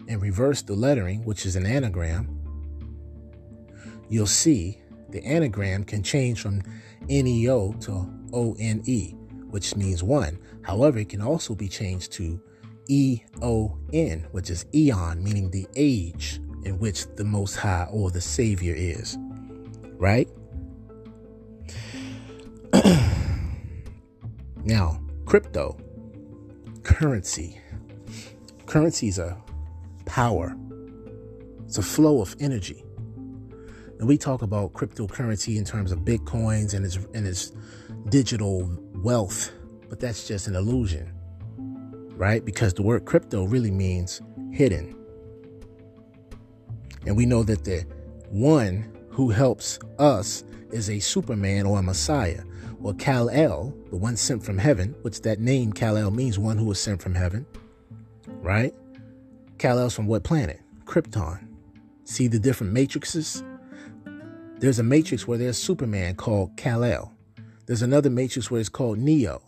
[0.08, 2.28] and reverse the lettering, which is an anagram,
[4.10, 4.80] you'll see
[5.10, 6.64] the anagram can change from
[7.08, 7.92] NEO to
[8.32, 10.40] ONE, which means one.
[10.64, 12.42] However, it can also be changed to
[12.88, 18.12] E O N, which is eon, meaning the age in which the Most High or
[18.12, 19.18] the Savior is.
[19.98, 20.28] Right?
[24.66, 25.78] now, crypto,
[26.84, 27.60] currency.
[28.66, 29.42] Currency is a
[30.06, 30.56] power,
[31.66, 32.84] it's a flow of energy.
[34.00, 37.54] And we talk about cryptocurrency in terms of bitcoins and its, and its
[38.10, 39.52] digital wealth
[39.90, 41.14] but that's just an illusion,
[42.18, 42.44] right?
[42.44, 44.22] Because the word crypto really means
[44.52, 44.96] hidden.
[47.06, 47.86] And we know that the
[48.30, 52.44] one who helps us is a Superman or a Messiah,
[52.86, 56.56] or Kal El, the one sent from heaven, which that name Kal El means one
[56.56, 57.44] who was sent from heaven,
[58.42, 58.76] right?
[59.58, 60.62] Kal El's from what planet?
[60.84, 61.40] Krypton.
[62.04, 63.44] See the different matrices?
[64.60, 67.12] There's a matrix where there's Superman called Kal El.
[67.66, 69.42] There's another matrix where it's called Neo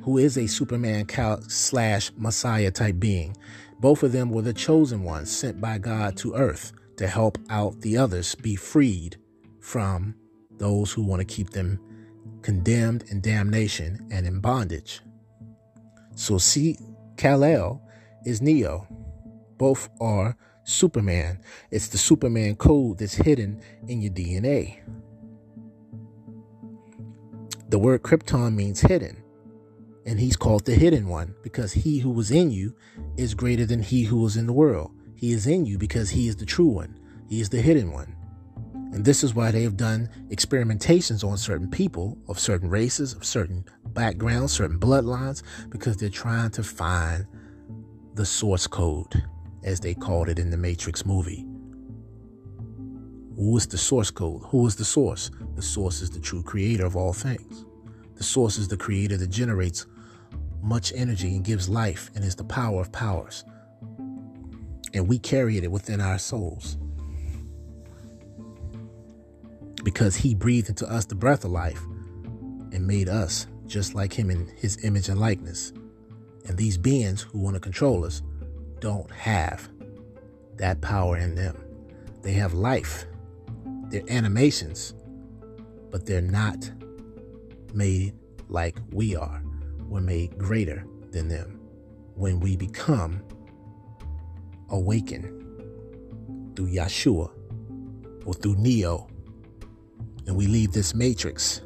[0.00, 1.06] who is a Superman
[1.48, 3.36] slash Messiah type being.
[3.78, 7.82] Both of them were the chosen ones sent by God to earth to help out
[7.82, 9.18] the others be freed
[9.60, 10.14] from
[10.56, 11.78] those who want to keep them
[12.44, 15.00] condemned in damnation and in bondage.
[16.14, 16.78] So see,
[17.16, 17.82] Kal-El
[18.26, 18.86] is Neo.
[19.56, 21.40] Both are Superman.
[21.70, 24.80] It's the Superman code that's hidden in your DNA.
[27.70, 29.22] The word Krypton means hidden.
[30.04, 32.76] And he's called the hidden one because he who was in you
[33.16, 34.90] is greater than he who was in the world.
[35.16, 37.00] He is in you because he is the true one.
[37.26, 38.13] He is the hidden one.
[38.94, 43.24] And this is why they have done experimentations on certain people of certain races, of
[43.24, 47.26] certain backgrounds, certain bloodlines, because they're trying to find
[48.14, 49.24] the source code,
[49.64, 51.44] as they called it in the Matrix movie.
[53.34, 54.42] Who is the source code?
[54.44, 55.32] Who is the source?
[55.56, 57.64] The source is the true creator of all things.
[58.14, 59.86] The source is the creator that generates
[60.62, 63.44] much energy and gives life and is the power of powers.
[64.94, 66.76] And we carry it within our souls
[69.84, 71.80] because he breathed into us the breath of life
[72.72, 75.72] and made us just like him in his image and likeness.
[76.46, 78.22] And these beings who want to control us
[78.80, 79.68] don't have
[80.56, 81.56] that power in them.
[82.22, 83.06] They have life,
[83.88, 84.94] they're animations,
[85.90, 86.70] but they're not
[87.72, 88.14] made
[88.48, 89.42] like we are.
[89.88, 91.60] We're made greater than them
[92.14, 93.22] when we become
[94.70, 95.42] awakened
[96.56, 97.30] through Yeshua
[98.24, 99.08] or through Neo
[100.26, 101.60] and we leave this matrix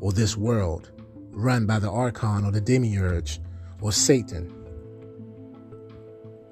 [0.00, 0.90] or this world
[1.30, 3.38] run by the Archon or the Demiurge
[3.80, 4.52] or Satan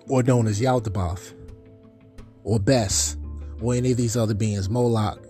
[0.09, 1.35] or known as Yaldabaoth
[2.45, 3.17] or Bes
[3.61, 5.27] or any of these other beings, Moloch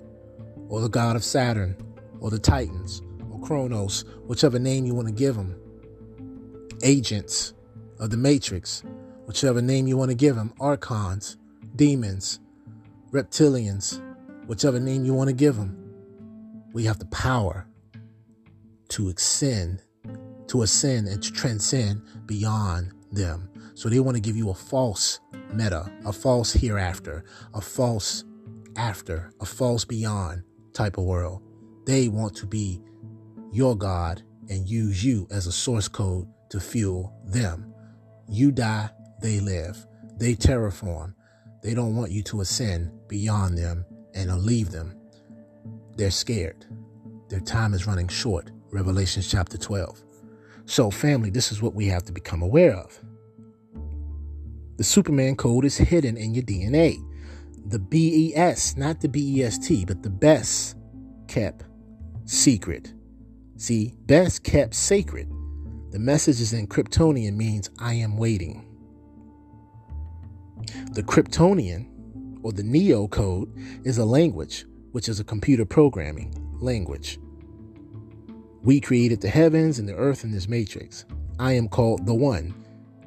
[0.69, 1.77] or the god of Saturn
[2.21, 5.59] or the Titans or Kronos, whichever name you want to give them,
[6.83, 7.55] agents
[7.99, 8.83] of the Matrix,
[9.27, 11.37] whichever name you want to give them, archons,
[11.75, 12.41] demons,
[13.11, 14.03] reptilians,
[14.47, 15.78] whichever name you want to give them
[16.73, 17.67] we have the power
[18.91, 19.83] to ascend,
[20.49, 23.51] to ascend and to transcend beyond them.
[23.75, 25.21] So they want to give you a false
[25.53, 27.25] meta, a false hereafter,
[27.55, 28.25] a false
[28.77, 31.43] after, a false beyond type of world.
[31.87, 32.83] They want to be
[33.53, 37.73] your God and use you as a source code to fuel them.
[38.29, 38.91] You die,
[39.23, 39.87] they live.
[40.19, 41.15] They terraform.
[41.63, 44.98] They don't want you to ascend beyond them and leave them
[45.99, 46.65] they're scared.
[47.29, 48.51] Their time is running short.
[48.71, 50.03] Revelation chapter 12.
[50.65, 52.99] So, family, this is what we have to become aware of.
[54.77, 56.97] The Superman code is hidden in your DNA.
[57.67, 60.77] The BES, not the BEST, but the best
[61.27, 61.65] kept
[62.27, 62.93] secret.
[63.57, 65.29] See, best kept sacred.
[65.91, 68.65] The message is in Kryptonian means I am waiting.
[70.93, 71.89] The Kryptonian
[72.43, 73.53] or the Neo code
[73.85, 74.65] is a language
[74.99, 77.21] which is a computer programming language.
[78.65, 81.05] We created the heavens and the earth in this matrix.
[81.39, 82.53] I am called the One.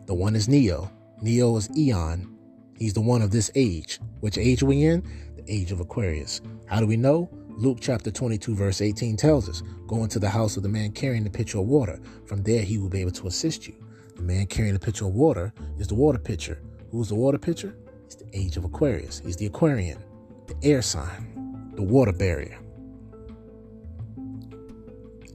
[0.06, 0.90] The One is Neo.
[1.22, 2.34] Neo is Eon.
[2.78, 4.00] He's the one of this age.
[4.22, 5.04] Which age are we in?
[5.36, 6.40] The age of Aquarius.
[6.66, 7.30] How do we know?
[7.58, 11.26] Luke chapter 22, verse 18 tells us Go into the house of the man carrying
[11.26, 12.00] the pitcher of water.
[12.26, 13.76] From there, he will be able to assist you.
[14.16, 16.62] The man carrying the pitcher of water is the water pitcher.
[16.90, 17.76] Who's the water pitcher?
[18.06, 19.20] It's the age of Aquarius.
[19.20, 20.02] He's the Aquarian,
[20.48, 21.41] the air sign
[21.74, 22.58] the water barrier.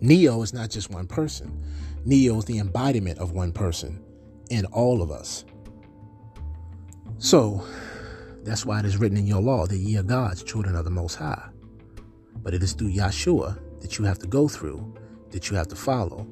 [0.01, 1.63] Neo is not just one person.
[2.05, 4.03] Neo is the embodiment of one person
[4.51, 5.45] in all of us.
[7.19, 7.65] So,
[8.43, 10.91] that's why it is written in your law that ye are God's children of the
[10.91, 11.49] Most High.
[12.43, 14.95] But it is through Yeshua that you have to go through,
[15.31, 16.27] that you have to follow,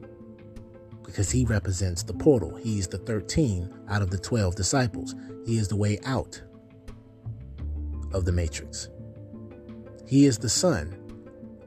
[1.04, 2.54] because he represents the portal.
[2.56, 5.14] He's the 13 out of the 12 disciples.
[5.46, 6.40] He is the way out
[8.12, 8.88] of the matrix.
[10.06, 10.94] He is the Son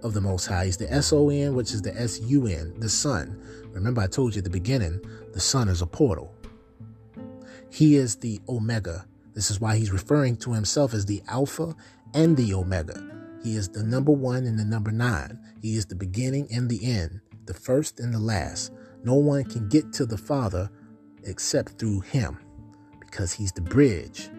[0.04, 0.66] of the Most High.
[0.66, 3.42] He's the S O N, which is the S U N, the Son.
[3.72, 5.02] Remember, I told you at the beginning,
[5.34, 6.34] the Son is a portal.
[7.72, 9.06] He is the Omega.
[9.34, 11.76] This is why he's referring to himself as the Alpha
[12.14, 13.04] and the Omega.
[13.44, 15.40] He is the number one and the number nine.
[15.62, 18.72] He is the beginning and the end, the first and the last.
[19.04, 20.70] No one can get to the Father
[21.24, 22.40] except through him
[23.00, 24.30] because he's the bridge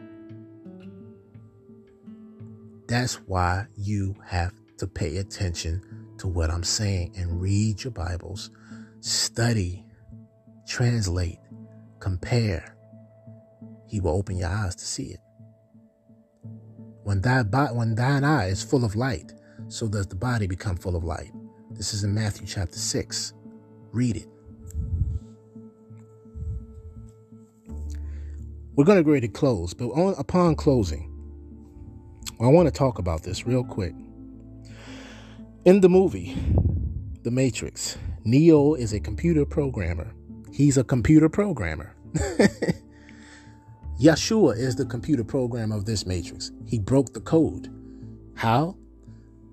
[2.89, 5.83] that's why you have to pay attention
[6.19, 8.51] to what I'm saying and read your Bibles,
[9.01, 9.85] study,
[10.67, 11.39] translate,
[12.01, 12.75] compare.
[13.89, 15.21] He will open your eyes to see it.
[17.05, 19.33] When, thy, when thine eye is full of light,
[19.69, 21.31] so does the body become full of light.
[21.71, 23.35] This is in Matthew chapter 6.
[23.93, 24.27] Read it.
[28.75, 31.08] We're going to go to close, but on, upon closing,
[32.41, 33.95] I want to talk about this real quick.
[35.65, 36.37] In the movie,
[37.23, 40.15] The Matrix, Neo is a computer programmer.
[40.53, 41.97] He's a computer programmer.
[44.01, 46.53] Yeshua is the computer programmer of this matrix.
[46.65, 47.73] He broke the code.
[48.37, 48.77] How?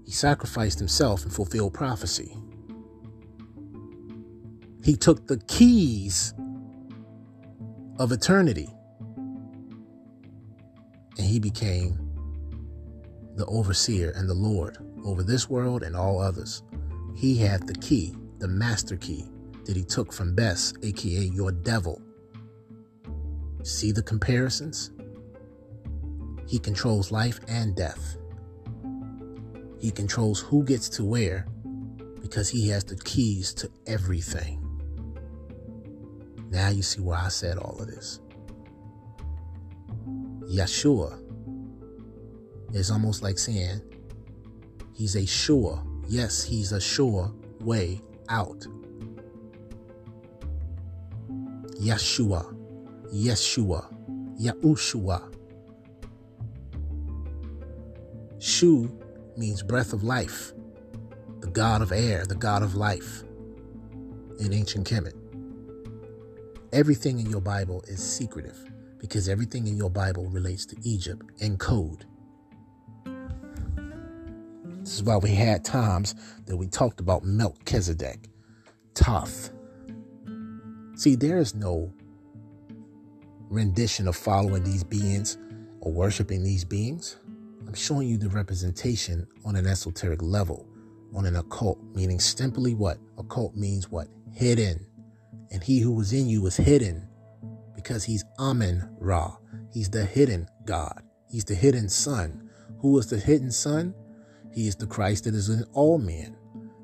[0.06, 2.38] He sacrificed himself and fulfilled prophecy.
[4.84, 6.36] He took the keys
[7.98, 8.70] of eternity
[11.18, 12.05] and he became
[13.36, 16.64] the overseer and the Lord over this world and all others.
[17.16, 19.30] He had the key, the master key
[19.66, 22.02] that he took from Bes, aka your devil.
[23.64, 24.92] See the comparisons?
[26.48, 28.18] He controls life and death.
[29.80, 31.48] He controls who gets to where
[32.22, 34.62] because he has the keys to everything.
[36.50, 38.20] Now you see why I said all of this.
[40.48, 41.20] Yeshua
[42.76, 43.82] is almost like saying
[44.94, 48.66] he's a sure, yes, he's a sure way out.
[51.80, 52.56] Yeshua,
[53.14, 53.88] Yeshua,
[54.40, 55.34] Yahushua.
[58.40, 58.92] Shu
[59.38, 60.54] means breath of life,
[61.40, 63.24] the god of air, the god of life
[64.40, 65.14] in ancient Kemet.
[66.74, 68.58] Everything in your Bible is secretive
[69.00, 72.06] because everything in your Bible relates to Egypt in code.
[74.86, 76.14] This is why we had times
[76.46, 78.30] that we talked about Melchizedek,
[78.94, 79.50] Thoth.
[80.94, 81.92] See, there is no
[83.50, 85.40] rendition of following these beings
[85.82, 87.18] or worshiping these beings.
[87.68, 90.68] I'm showing you the representation on an esoteric level,
[91.16, 93.00] on an occult, meaning simply what?
[93.18, 94.08] Occult means what?
[94.34, 94.86] Hidden.
[95.50, 97.10] And he who was in you was hidden
[97.76, 99.36] because he's Amen Ra.
[99.74, 101.02] He's the hidden God.
[101.28, 102.52] He's the hidden Son.
[102.82, 103.96] Who is the hidden Son?
[104.56, 106.36] He is the Christ that is in all men.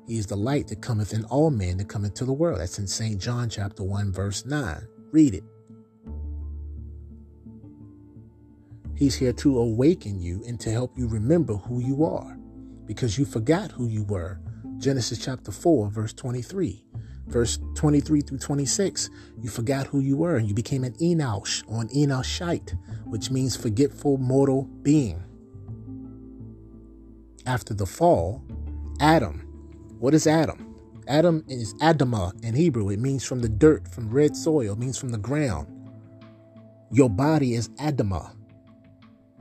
[0.06, 2.60] He is the light that cometh in all men that come into the world.
[2.60, 3.18] That's in St.
[3.18, 4.86] John chapter 1, verse 9.
[5.10, 5.44] Read it.
[8.94, 12.38] He's here to awaken you and to help you remember who you are
[12.84, 14.38] because you forgot who you were.
[14.76, 16.84] Genesis chapter 4, verse 23
[17.32, 19.10] verse 23 through 26,
[19.40, 22.76] you forgot who you were and you became an Enosh or Enoshite,
[23.06, 25.22] which means forgetful mortal being.
[27.46, 28.42] After the fall,
[29.00, 29.40] Adam.
[29.98, 30.76] What is Adam?
[31.08, 32.90] Adam is Adama in Hebrew.
[32.90, 35.66] It means from the dirt, from red soil, it means from the ground.
[36.92, 38.32] Your body is Adama,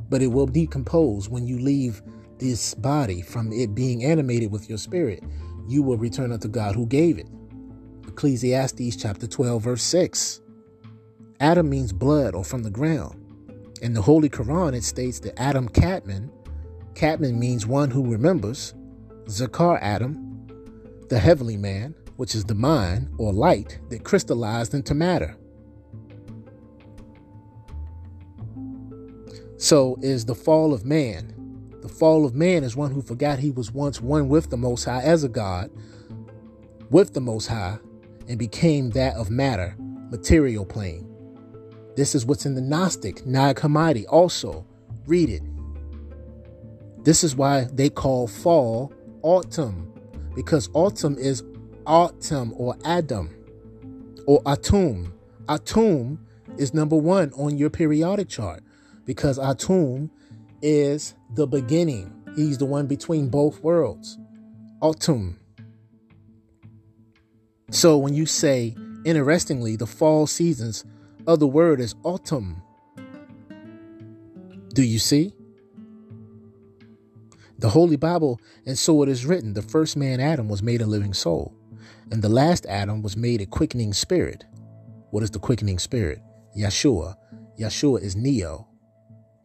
[0.09, 2.01] but it will decompose when you leave
[2.39, 5.23] this body from it being animated with your spirit.
[5.67, 7.27] You will return unto God who gave it.
[8.07, 10.41] Ecclesiastes chapter 12, verse 6.
[11.39, 13.17] Adam means blood or from the ground.
[13.81, 16.29] In the Holy Quran, it states that Adam Kadmon,
[16.93, 18.73] Kadmon means one who remembers,
[19.25, 20.47] Zakar Adam,
[21.09, 25.35] the heavenly man, which is the mind or light that crystallized into matter.
[29.57, 31.35] So is the fall of man.
[31.81, 34.85] The fall of man is one who forgot he was once one with the Most
[34.85, 35.71] High as a God,
[36.89, 37.77] with the Most High,
[38.27, 39.75] and became that of matter,
[40.09, 41.07] material plane.
[41.95, 44.05] This is what's in the Gnostic Nag Hammadi.
[44.09, 44.65] Also,
[45.05, 45.43] read it.
[47.03, 49.91] This is why they call fall autumn,
[50.35, 51.43] because autumn is
[51.87, 53.29] autumn or Adam
[54.27, 55.11] or Atum.
[55.47, 56.19] Atum
[56.57, 58.63] is number one on your periodic chart
[59.05, 60.09] because Atum
[60.61, 62.13] is the beginning.
[62.35, 64.17] He's the one between both worlds.
[64.79, 65.39] Autumn.
[67.71, 70.85] So when you say, interestingly, the fall seasons
[71.25, 72.61] of the word is autumn,
[74.73, 75.33] do you see?
[77.61, 80.85] The Holy Bible, and so it is written, the first man Adam was made a
[80.85, 81.55] living soul,
[82.11, 84.43] and the last Adam was made a quickening spirit.
[85.11, 86.19] What is the quickening spirit?
[86.57, 87.15] Yeshua.
[87.59, 88.67] Yeshua is Neo.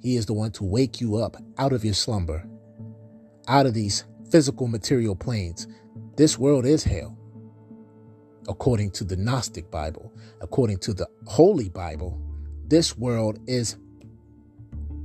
[0.01, 2.49] He is the one to wake you up out of your slumber,
[3.49, 5.67] out of these physical material planes.
[6.17, 7.17] This world is hell
[8.49, 12.20] according to the Gnostic Bible, according to the Holy Bible,
[12.69, 13.77] this world is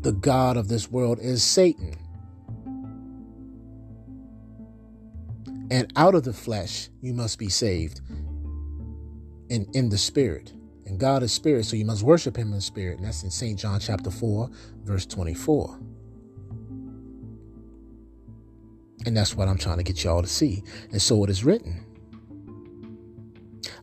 [0.02, 2.01] the God of this world is Satan.
[5.72, 8.02] And out of the flesh, you must be saved
[9.50, 10.52] and in the spirit.
[10.86, 12.98] And God is spirit, so you must worship him in spirit.
[12.98, 13.58] And that's in St.
[13.58, 14.50] John chapter 4,
[14.84, 15.80] verse 24.
[19.06, 20.62] And that's what I'm trying to get y'all to see.
[20.92, 21.86] And so it is written.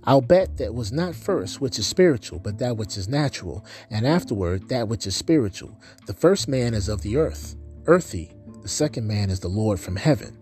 [0.05, 4.07] I'll bet that was not first which is spiritual, but that which is natural, and
[4.07, 5.79] afterward that which is spiritual.
[6.07, 8.33] The first man is of the earth, earthy.
[8.63, 10.38] The second man is the Lord from heaven.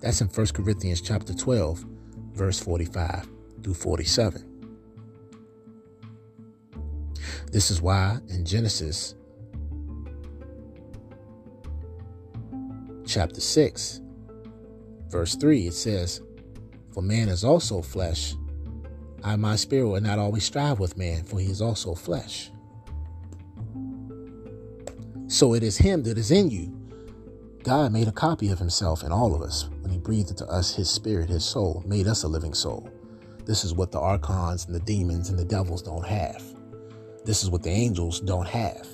[0.00, 1.84] That's in 1 Corinthians chapter 12,
[2.32, 3.28] verse 45
[3.62, 4.56] through 47.
[7.50, 9.14] This is why in Genesis
[13.06, 14.00] chapter 6,
[15.08, 16.20] verse 3, it says,
[16.92, 18.34] For man is also flesh.
[19.24, 22.50] I, my spirit, will not always strive with man, for he is also flesh.
[25.28, 26.72] So it is him that is in you.
[27.62, 29.68] God made a copy of himself in all of us
[30.06, 32.88] breathed into us his spirit, his soul, made us a living soul.
[33.44, 36.44] This is what the archons and the demons and the devils don't have.
[37.24, 38.86] This is what the angels don't have.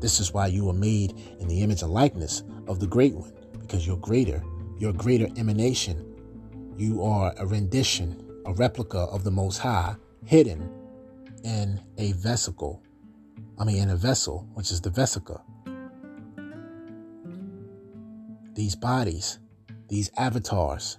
[0.00, 3.32] This is why you were made in the image and likeness of the great one,
[3.60, 4.42] because you're greater,
[4.80, 6.04] you're greater emanation.
[6.76, 9.94] You are a rendition, a replica of the Most High,
[10.24, 10.68] hidden
[11.44, 12.82] in a vesicle.
[13.60, 15.40] I mean, in a vessel, which is the vesica.
[18.58, 19.38] These bodies,
[19.86, 20.98] these avatars,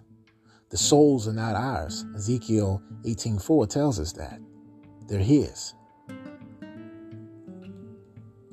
[0.70, 2.06] the souls are not ours.
[2.16, 4.40] Ezekiel 18:4 tells us that.
[5.10, 5.74] They're his.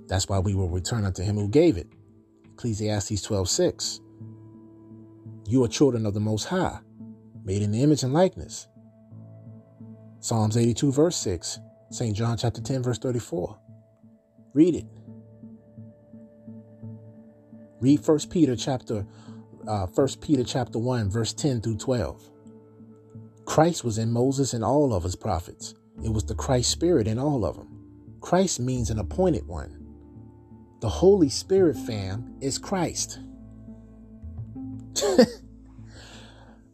[0.09, 1.87] That's why we will return unto him who gave it.
[2.55, 4.01] Ecclesiastes 12:6.
[5.47, 6.81] You are children of the Most High,
[7.45, 8.67] made in the image and likeness.
[10.19, 11.61] Psalms 82, verse 6.
[11.91, 12.17] St.
[12.17, 13.57] John chapter 10, verse 34.
[14.53, 14.96] Read it.
[17.87, 19.07] Read 1 Peter chapter
[19.69, 22.21] uh, 1 Peter chapter 1, verse 10 through 12.
[23.45, 25.73] Christ was in Moses and all of his prophets.
[26.03, 27.69] It was the Christ Spirit in all of them.
[28.21, 29.87] Christ means an appointed one.
[30.81, 33.21] The Holy Spirit, fam, is Christ.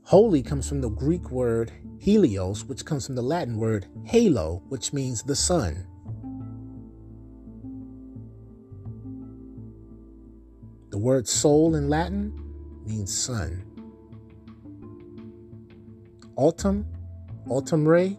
[0.05, 4.94] Holy comes from the Greek word helios, which comes from the Latin word halo, which
[4.94, 5.86] means the sun.
[10.92, 12.38] The word soul in Latin
[12.84, 13.64] means sun.
[16.36, 16.86] Autumn,
[17.48, 18.18] autumn ray,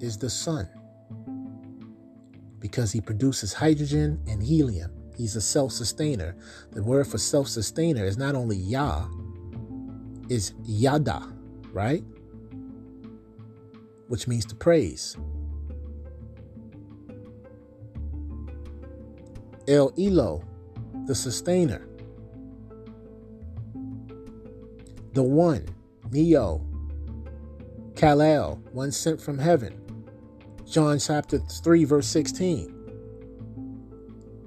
[0.00, 0.68] is the sun
[2.58, 4.90] because he produces hydrogen and helium.
[5.16, 6.34] He's a self sustainer.
[6.72, 9.06] The word for self sustainer is not only Yah,
[10.28, 11.32] is Yada,
[11.72, 12.02] right?
[14.08, 15.16] Which means to praise.
[19.68, 20.44] El Elo,
[21.06, 21.86] the sustainer.
[25.12, 25.66] The one,
[26.10, 26.64] Neo,
[27.94, 29.80] Kal-El, one sent from heaven.
[30.66, 32.70] John chapter 3, verse 16.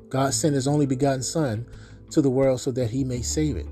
[0.09, 1.65] God sent his only begotten Son
[2.11, 3.67] to the world so that he may save it.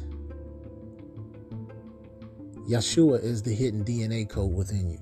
[2.69, 4.99] Yeshua is the hidden DNA code within you.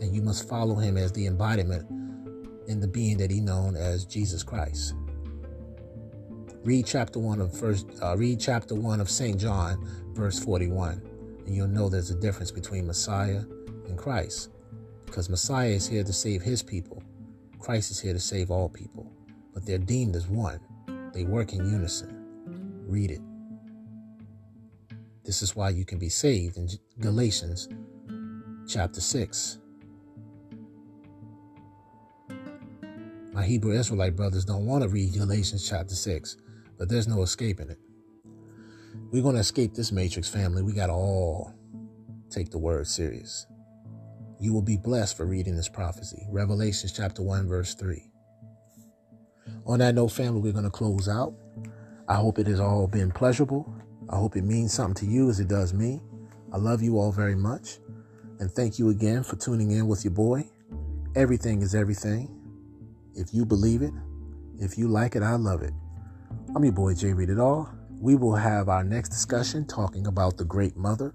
[0.00, 1.88] And you must follow him as the embodiment
[2.68, 4.94] in the being that he known as Jesus Christ.
[6.66, 9.38] Read chapter one of first uh, read chapter one of St.
[9.38, 11.00] John, verse 41,
[11.46, 13.44] and you'll know there's a difference between Messiah
[13.86, 14.50] and Christ
[15.04, 17.00] because Messiah is here to save his people.
[17.60, 19.08] Christ is here to save all people,
[19.54, 20.58] but they're deemed as one.
[21.14, 22.82] They work in unison.
[22.88, 23.20] Read it.
[25.22, 27.68] This is why you can be saved in Galatians
[28.68, 29.58] chapter 6.
[33.32, 36.38] My Hebrew Israelite brothers don't want to read Galatians chapter 6,
[36.78, 37.78] but there's no escaping it.
[39.12, 40.62] We're going to escape this matrix family.
[40.62, 41.54] We got to all
[42.30, 43.46] take the word serious.
[44.40, 46.26] You will be blessed for reading this prophecy.
[46.30, 48.02] Revelations chapter 1, verse 3.
[49.66, 51.34] On that note, family, we're going to close out.
[52.08, 53.74] I hope it has all been pleasurable.
[54.10, 56.02] I hope it means something to you as it does me.
[56.52, 57.78] I love you all very much.
[58.38, 60.48] And thank you again for tuning in with your boy.
[61.14, 62.28] Everything is everything.
[63.14, 63.92] If you believe it,
[64.58, 65.72] if you like it, I love it.
[66.56, 67.70] I'm your boy, J Rated R.
[68.00, 71.14] We will have our next discussion talking about the Great Mother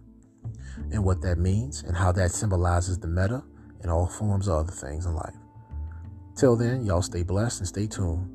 [0.92, 3.44] and what that means and how that symbolizes the meta
[3.82, 5.34] and all forms of other things in life.
[6.36, 8.30] Till then, y'all stay blessed and stay tuned.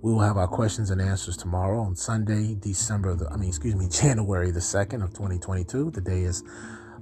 [0.00, 3.74] We will have our questions and answers tomorrow on Sunday, December, the, I mean, excuse
[3.74, 5.90] me, January the 2nd of 2022.
[5.90, 6.44] The day is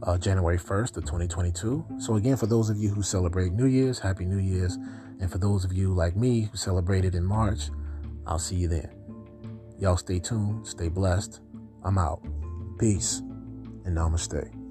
[0.03, 1.85] uh, January 1st of 2022.
[1.99, 4.79] So again, for those of you who celebrate New Year's, Happy New Year's.
[5.21, 7.69] And for those of you like me who celebrated in March,
[8.27, 9.02] I'll see you then.
[9.83, 11.41] Y'all stay tuned, stay blessed.
[11.83, 12.23] I'm out.
[12.79, 13.19] Peace
[13.85, 14.62] and namaste.